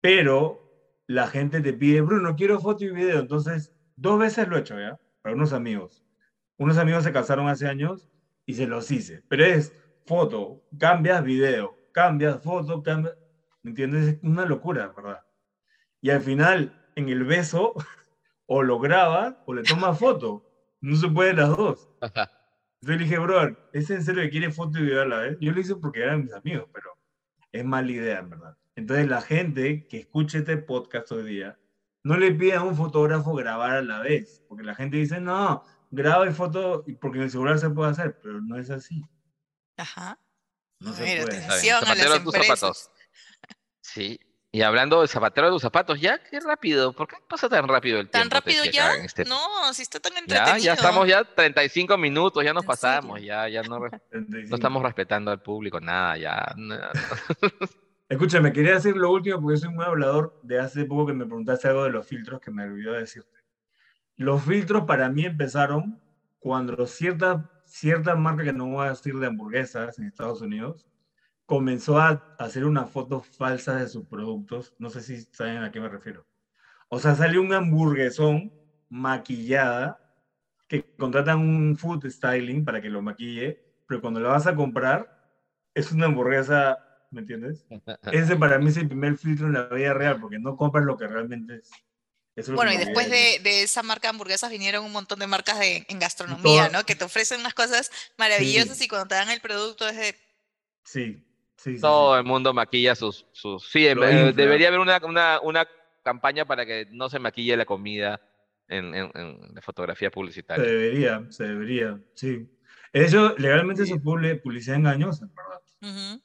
Pero 0.00 0.64
la 1.06 1.28
gente 1.28 1.60
te 1.60 1.72
pide, 1.72 2.00
Bruno, 2.00 2.34
quiero 2.36 2.60
foto 2.60 2.84
y 2.84 2.90
video. 2.90 3.20
Entonces, 3.20 3.72
dos 3.96 4.18
veces 4.18 4.48
lo 4.48 4.56
he 4.56 4.60
hecho, 4.60 4.78
¿ya? 4.78 4.96
Para 5.22 5.34
unos 5.34 5.52
amigos. 5.52 6.04
Unos 6.58 6.78
amigos 6.78 7.04
se 7.04 7.12
casaron 7.12 7.48
hace 7.48 7.68
años 7.68 8.10
y 8.46 8.54
se 8.54 8.66
los 8.66 8.90
hice. 8.90 9.22
Pero 9.28 9.44
es 9.44 9.72
foto, 10.06 10.64
cambias 10.78 11.22
video, 11.24 11.76
cambias 11.92 12.42
foto, 12.42 12.82
cambias... 12.82 13.16
¿Me 13.62 13.70
entiendes? 13.70 14.14
Es 14.14 14.22
una 14.22 14.46
locura, 14.46 14.92
¿verdad? 14.96 15.24
Y 16.00 16.10
al 16.10 16.20
final, 16.20 16.86
en 16.94 17.08
el 17.08 17.24
beso, 17.24 17.74
o 18.46 18.62
lo 18.62 18.78
graba 18.78 19.42
o 19.46 19.54
le 19.54 19.64
toma 19.64 19.94
foto. 19.94 20.44
No 20.80 20.96
se 20.96 21.08
puede 21.08 21.34
las 21.34 21.56
dos. 21.56 21.90
Entonces 22.00 22.30
le 22.82 22.96
dije, 22.98 23.18
bro, 23.18 23.56
¿es 23.72 23.90
en 23.90 24.04
serio 24.04 24.22
que 24.22 24.30
quiere 24.30 24.52
foto 24.52 24.78
y 24.78 24.82
video 24.82 25.02
a 25.02 25.06
la 25.06 25.18
vez? 25.18 25.38
Yo 25.40 25.50
lo 25.50 25.60
hice 25.60 25.74
porque 25.76 26.02
eran 26.02 26.22
mis 26.22 26.32
amigos, 26.32 26.68
pero 26.72 26.90
es 27.50 27.64
mala 27.64 27.90
idea, 27.90 28.20
en 28.20 28.30
verdad. 28.30 28.56
Entonces 28.76 29.08
la 29.08 29.22
gente 29.22 29.88
que 29.88 29.98
escuche 29.98 30.38
este 30.38 30.58
podcast 30.58 31.10
hoy 31.10 31.24
día, 31.24 31.58
no 32.04 32.16
le 32.16 32.32
pida 32.32 32.58
a 32.58 32.62
un 32.62 32.76
fotógrafo 32.76 33.34
grabar 33.34 33.72
a 33.72 33.82
la 33.82 34.00
vez, 34.00 34.44
porque 34.48 34.62
la 34.62 34.76
gente 34.76 34.98
dice, 34.98 35.20
no, 35.20 35.64
graba 35.96 36.28
y 36.28 36.32
foto, 36.32 36.84
porque 37.00 37.18
en 37.18 37.24
el 37.24 37.30
celular 37.30 37.58
se 37.58 37.70
puede 37.70 37.90
hacer, 37.90 38.18
pero 38.22 38.40
no 38.40 38.58
es 38.58 38.70
así. 38.70 39.02
Ajá. 39.76 40.18
No 40.80 40.92
se 40.92 41.04
Mira, 41.04 41.24
puede. 41.24 41.38
atención 41.44 41.76
a 41.78 41.80
Zapatero 41.80 42.10
las 42.10 42.22
tus 42.24 42.34
empresas. 42.34 42.58
zapatos. 42.60 42.90
Sí. 43.80 44.20
Y 44.52 44.62
hablando 44.62 45.02
de 45.02 45.08
zapatero 45.08 45.48
de 45.48 45.52
tus 45.54 45.62
zapatos, 45.62 46.00
ya, 46.00 46.22
qué 46.22 46.40
rápido. 46.40 46.92
¿Por 46.92 47.08
qué 47.08 47.16
pasa 47.28 47.48
tan 47.48 47.66
rápido 47.68 47.98
el 48.00 48.08
¿Tan 48.08 48.22
tiempo? 48.22 48.36
rápido 48.36 48.62
Techi, 48.62 48.76
ya? 48.76 48.94
este- 48.94 49.24
No, 49.24 49.72
si 49.74 49.82
está 49.82 50.00
tan 50.00 50.12
Ya, 50.14 50.18
entretenido. 50.20 50.58
ya 50.58 50.72
estamos 50.74 51.08
ya 51.08 51.24
35 51.24 51.98
minutos, 51.98 52.42
ya 52.44 52.54
nos 52.54 52.62
¿En 52.62 52.66
pasamos, 52.68 53.16
serio? 53.18 53.26
ya, 53.34 53.48
ya 53.48 53.62
no, 53.62 53.80
re- 53.80 53.90
35. 54.10 54.50
no 54.50 54.54
estamos 54.56 54.82
respetando 54.82 55.30
al 55.30 55.42
público, 55.42 55.80
nada, 55.80 56.16
ya. 56.16 56.54
no. 56.56 56.74
Escúchame, 58.08 58.52
quería 58.52 58.74
decir 58.74 58.96
lo 58.96 59.10
último 59.10 59.42
porque 59.42 59.56
soy 59.58 59.70
muy 59.70 59.84
hablador 59.84 60.38
de 60.42 60.60
hace 60.60 60.84
poco 60.84 61.06
que 61.06 61.12
me 61.12 61.26
preguntaste 61.26 61.68
algo 61.68 61.84
de 61.84 61.90
los 61.90 62.06
filtros 62.06 62.40
que 62.40 62.50
me 62.52 62.62
olvidó 62.64 62.92
decirte. 62.92 63.35
Los 64.16 64.44
filtros 64.44 64.84
para 64.86 65.10
mí 65.10 65.24
empezaron 65.24 65.98
cuando 66.38 66.86
cierta, 66.86 67.42
cierta 67.64 68.16
marca, 68.16 68.44
que 68.44 68.52
no 68.52 68.66
voy 68.68 68.86
a 68.86 68.90
decir 68.90 69.14
de 69.16 69.26
hamburguesas 69.26 69.98
en 69.98 70.06
Estados 70.06 70.40
Unidos, 70.40 70.86
comenzó 71.46 71.98
a 71.98 72.20
hacer 72.38 72.64
unas 72.66 72.90
fotos 72.90 73.28
falsas 73.36 73.80
de 73.80 73.88
sus 73.88 74.06
productos. 74.08 74.74
No 74.78 74.90
sé 74.90 75.02
si 75.02 75.22
saben 75.32 75.58
a 75.62 75.70
qué 75.72 75.80
me 75.80 75.88
refiero. 75.88 76.26
O 76.90 76.98
sea, 77.00 77.14
salió 77.16 77.42
un 77.42 77.52
hamburguesón 77.54 78.50
maquillada 78.90 79.96
que 80.68 80.82
contratan 80.98 81.40
un 81.40 81.76
food 81.76 82.06
styling 82.08 82.64
para 82.64 82.80
que 82.80 82.90
lo 82.90 83.02
maquille, 83.02 83.58
pero 83.86 84.00
cuando 84.00 84.20
la 84.20 84.30
vas 84.30 84.46
a 84.46 84.54
comprar 84.56 85.06
es 85.74 85.92
una 85.92 86.06
hamburguesa, 86.06 86.76
¿me 87.10 87.20
entiendes? 87.22 87.66
Ese 88.10 88.36
para 88.36 88.58
mí 88.58 88.68
es 88.68 88.76
el 88.78 88.88
primer 88.88 89.16
filtro 89.18 89.46
en 89.48 89.54
la 89.54 89.68
vida 89.68 89.94
real, 89.94 90.18
porque 90.20 90.38
no 90.40 90.56
compras 90.56 90.84
lo 90.84 90.96
que 90.96 91.06
realmente 91.08 91.56
es. 91.56 91.70
Eso 92.36 92.54
Bueno, 92.54 92.70
y 92.72 92.76
después 92.76 93.08
de, 93.10 93.62
esa 93.62 93.82
marca 93.82 94.08
de 94.08 94.10
hamburguesas 94.10 94.50
vinieron 94.50 94.84
un 94.84 94.92
montón 94.92 95.18
de 95.18 95.26
marcas 95.26 95.58
de, 95.58 95.86
en 95.88 95.98
gastronomía, 95.98 96.68
¿no? 96.68 96.84
Que 96.84 96.94
te 96.94 97.04
ofrecen 97.04 97.40
unas 97.40 97.54
cosas 97.54 97.90
maravillosas 98.18 98.80
y 98.82 98.88
cuando 98.88 99.08
te 99.08 99.14
dan 99.14 99.30
el 99.30 99.40
producto 99.40 99.88
es 99.88 99.96
de... 99.96 100.14
Sí, 100.84 101.24
sí, 101.56 101.76
sí. 101.76 101.80
Todo 101.80 102.14
sí. 102.14 102.18
el 102.18 102.24
mundo 102.26 102.52
maquilla 102.52 102.94
sus... 102.94 103.26
sus... 103.32 103.66
Sí, 103.70 103.86
eh, 103.86 103.94
debería 104.34 104.68
haber 104.68 104.80
una, 104.80 104.98
una, 105.02 105.40
una 105.40 105.66
campaña 106.04 106.44
para 106.44 106.66
que 106.66 106.86
no 106.90 107.08
se 107.08 107.18
maquille 107.18 107.56
la 107.56 107.64
comida 107.64 108.20
en, 108.68 108.94
en, 108.94 109.10
en 109.14 109.54
la 109.54 109.62
fotografía 109.62 110.08
Se 110.08 110.12
publicitaria. 110.12 110.62
debería, 110.64 111.24
se 111.30 111.44
debería, 111.44 111.98
sí. 112.14 112.48
Eso, 112.92 113.34
legalmente 113.38 113.84
Sí. 113.86 113.92
es 113.94 113.98
publi- 113.98 114.40
publicidad 114.42 114.76
engañosa, 114.76 115.26
¿verdad? 115.34 116.20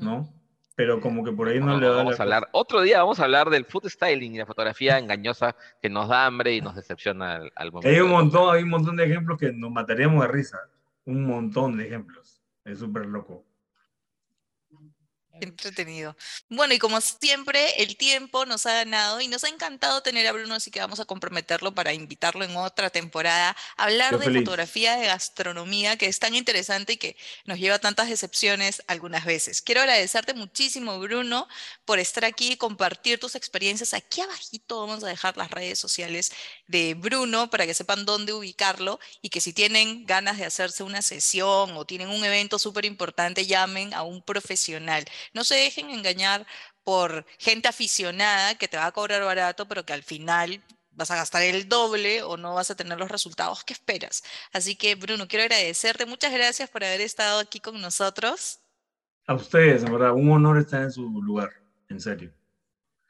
¿No? 0.00 0.34
Pero 0.76 1.00
como 1.00 1.24
que 1.24 1.32
por 1.32 1.48
ahí 1.48 1.60
no 1.60 1.78
le 1.78 1.86
da 1.86 1.96
vamos 1.96 2.18
la 2.18 2.18
a 2.18 2.22
hablar, 2.22 2.48
otro 2.52 2.82
día 2.82 2.98
vamos 2.98 3.20
a 3.20 3.24
hablar 3.24 3.48
del 3.48 3.64
food 3.64 3.88
styling 3.88 4.34
y 4.34 4.38
la 4.38 4.46
fotografía 4.46 4.98
engañosa 4.98 5.54
que 5.80 5.88
nos 5.88 6.08
da 6.08 6.26
hambre 6.26 6.54
y 6.54 6.60
nos 6.60 6.74
decepciona 6.74 7.36
al, 7.36 7.52
al 7.54 7.72
momento. 7.72 7.88
Hay 7.88 8.00
un 8.00 8.10
montón, 8.10 8.54
hay 8.54 8.62
un 8.64 8.70
montón 8.70 8.96
de 8.96 9.04
ejemplos 9.04 9.38
que 9.38 9.52
nos 9.52 9.70
mataríamos 9.70 10.22
de 10.22 10.28
risa. 10.28 10.58
Un 11.04 11.26
montón 11.26 11.76
de 11.76 11.86
ejemplos. 11.86 12.42
Es 12.64 12.78
súper 12.78 13.06
loco. 13.06 13.44
Entretenido. 15.40 16.16
Bueno, 16.48 16.74
y 16.74 16.78
como 16.78 17.00
siempre, 17.00 17.82
el 17.82 17.96
tiempo 17.96 18.46
nos 18.46 18.66
ha 18.66 18.74
ganado 18.74 19.20
y 19.20 19.26
nos 19.26 19.42
ha 19.42 19.48
encantado 19.48 20.00
tener 20.00 20.26
a 20.28 20.32
Bruno, 20.32 20.54
así 20.54 20.70
que 20.70 20.78
vamos 20.78 21.00
a 21.00 21.04
comprometerlo 21.06 21.74
para 21.74 21.92
invitarlo 21.92 22.44
en 22.44 22.56
otra 22.56 22.88
temporada 22.88 23.56
a 23.76 23.84
hablar 23.84 24.12
Yo 24.12 24.18
de 24.18 24.26
feliz. 24.26 24.44
fotografía 24.44 24.96
de 24.96 25.06
gastronomía, 25.06 25.98
que 25.98 26.06
es 26.06 26.20
tan 26.20 26.36
interesante 26.36 26.92
y 26.92 26.96
que 26.98 27.16
nos 27.46 27.58
lleva 27.58 27.74
a 27.76 27.78
tantas 27.80 28.08
decepciones 28.08 28.82
algunas 28.86 29.24
veces. 29.24 29.60
Quiero 29.60 29.80
agradecerte 29.80 30.34
muchísimo, 30.34 31.00
Bruno, 31.00 31.48
por 31.84 31.98
estar 31.98 32.24
aquí 32.24 32.52
y 32.52 32.56
compartir 32.56 33.18
tus 33.18 33.34
experiencias. 33.34 33.92
Aquí 33.92 34.20
abajito 34.20 34.86
vamos 34.86 35.02
a 35.02 35.08
dejar 35.08 35.36
las 35.36 35.50
redes 35.50 35.80
sociales 35.80 36.30
de 36.68 36.94
Bruno 36.94 37.50
para 37.50 37.66
que 37.66 37.74
sepan 37.74 38.06
dónde 38.06 38.32
ubicarlo 38.32 39.00
y 39.20 39.30
que 39.30 39.40
si 39.40 39.52
tienen 39.52 40.06
ganas 40.06 40.38
de 40.38 40.44
hacerse 40.46 40.84
una 40.84 41.02
sesión 41.02 41.76
o 41.76 41.84
tienen 41.84 42.08
un 42.10 42.24
evento 42.24 42.58
súper 42.60 42.84
importante, 42.84 43.46
llamen 43.46 43.92
a 43.94 44.02
un 44.04 44.22
profesional. 44.22 45.04
No 45.32 45.44
se 45.44 45.54
dejen 45.54 45.90
engañar 45.90 46.46
por 46.82 47.24
gente 47.38 47.68
aficionada 47.68 48.56
que 48.56 48.68
te 48.68 48.76
va 48.76 48.86
a 48.86 48.92
cobrar 48.92 49.22
barato, 49.24 49.66
pero 49.66 49.84
que 49.86 49.92
al 49.92 50.02
final 50.02 50.62
vas 50.90 51.10
a 51.10 51.16
gastar 51.16 51.42
el 51.42 51.68
doble 51.68 52.22
o 52.22 52.36
no 52.36 52.54
vas 52.54 52.70
a 52.70 52.76
tener 52.76 52.98
los 52.98 53.10
resultados 53.10 53.64
que 53.64 53.72
esperas. 53.72 54.22
Así 54.52 54.76
que, 54.76 54.94
Bruno, 54.94 55.26
quiero 55.26 55.44
agradecerte. 55.44 56.06
Muchas 56.06 56.32
gracias 56.32 56.68
por 56.70 56.84
haber 56.84 57.00
estado 57.00 57.40
aquí 57.40 57.58
con 57.60 57.80
nosotros. 57.80 58.60
A 59.26 59.34
ustedes, 59.34 59.82
en 59.82 59.92
verdad, 59.92 60.12
un 60.12 60.30
honor 60.30 60.58
estar 60.58 60.82
en 60.82 60.92
su 60.92 61.02
lugar, 61.22 61.50
en 61.88 62.00
serio. 62.00 62.30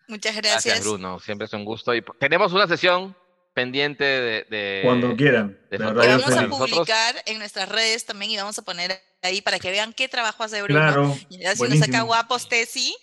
Muchas 0.07 0.37
Gracias, 0.37 0.65
gracias. 0.65 0.85
Bruno. 0.87 1.19
Siempre 1.19 1.47
es 1.47 1.53
un 1.53 1.65
gusto. 1.65 1.95
Y 1.95 2.05
tenemos 2.21 2.53
una 2.53 2.69
sesión 2.69 3.17
pendiente 3.55 4.05
de. 4.05 4.47
de- 4.51 4.81
Cuando 4.85 5.17
quieran. 5.17 5.59
de 5.71 5.79
De 5.79 5.85
verdad, 5.85 6.21
vamos 6.21 6.37
a 6.37 6.49
publicar 6.49 7.17
en 7.27 7.39
nuestras 7.39 7.69
redes 7.69 8.05
también 8.05 8.31
y 8.33 8.37
vamos 8.37 8.59
a 8.59 8.63
poner 8.63 9.01
ahí 9.25 9.41
para 9.41 9.59
que 9.59 9.71
vean 9.71 9.93
qué 9.93 10.09
trabajo 10.09 10.43
hace 10.43 10.63
Bruno. 10.63 10.81
Claro, 10.81 11.17
Y 11.29 11.39
ya 11.39 11.57
si 11.57 11.63
nos 11.69 11.79
saca 11.79 12.03
guapos, 12.03 12.49
Tessy. 12.49 12.95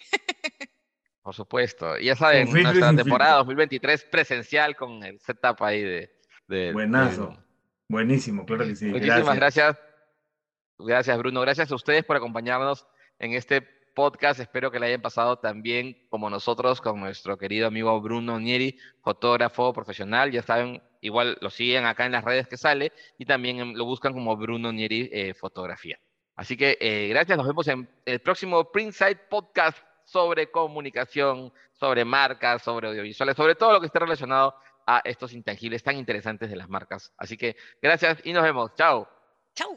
Por 1.21 1.35
supuesto. 1.35 1.97
Y 1.99 2.05
ya 2.05 2.15
saben, 2.15 2.49
nuestra 2.49 2.95
temporada 2.95 3.37
filtro. 3.37 3.55
2023 3.55 4.05
presencial 4.05 4.75
con 4.75 5.03
el 5.03 5.19
setup 5.19 5.61
ahí 5.63 5.81
de. 6.47 6.71
Buenazo. 6.73 7.37
Buenísimo, 7.87 8.45
claro 8.45 8.65
que 8.65 8.75
sí. 8.75 8.85
Muchísimas 8.85 9.35
gracias. 9.35 9.77
Gracias, 10.79 11.17
Bruno. 11.17 11.41
Gracias 11.41 11.71
a 11.71 11.75
ustedes 11.75 12.03
por 12.03 12.15
acompañarnos 12.15 12.87
en 13.19 13.33
este 13.33 13.61
podcast. 13.93 14.39
Espero 14.39 14.71
que 14.71 14.79
le 14.79 14.87
hayan 14.87 15.01
pasado 15.01 15.37
también 15.37 15.97
como 16.09 16.29
nosotros 16.29 16.81
con 16.81 16.99
nuestro 16.99 17.37
querido 17.37 17.67
amigo 17.67 17.99
Bruno 18.01 18.39
Nieri, 18.39 18.77
fotógrafo 19.01 19.73
profesional. 19.73 20.31
Ya 20.31 20.41
saben, 20.41 20.81
igual 21.01 21.37
lo 21.41 21.49
siguen 21.49 21.85
acá 21.85 22.05
en 22.05 22.13
las 22.13 22.23
redes 22.23 22.47
que 22.47 22.57
sale 22.57 22.91
y 23.17 23.25
también 23.25 23.77
lo 23.77 23.85
buscan 23.85 24.13
como 24.13 24.35
Bruno 24.37 24.71
Nieri 24.71 25.09
eh, 25.11 25.33
Fotografía. 25.33 25.99
Así 26.35 26.57
que 26.57 26.77
eh, 26.79 27.07
gracias. 27.09 27.37
Nos 27.37 27.47
vemos 27.47 27.67
en 27.67 27.89
el 28.05 28.19
próximo 28.19 28.71
Printside 28.71 29.19
Podcast 29.29 29.77
sobre 30.05 30.51
comunicación, 30.51 31.53
sobre 31.71 32.03
marcas, 32.03 32.61
sobre 32.61 32.89
audiovisuales, 32.89 33.35
sobre 33.35 33.55
todo 33.55 33.73
lo 33.73 33.79
que 33.79 33.87
esté 33.87 33.99
relacionado 33.99 34.55
a 34.85 35.01
estos 35.05 35.33
intangibles 35.33 35.83
tan 35.83 35.97
interesantes 35.97 36.49
de 36.49 36.55
las 36.55 36.69
marcas. 36.69 37.13
Así 37.17 37.37
que 37.37 37.55
gracias 37.81 38.19
y 38.23 38.33
nos 38.33 38.43
vemos. 38.43 38.73
Chao. 38.75 39.07
Chau. 39.55 39.75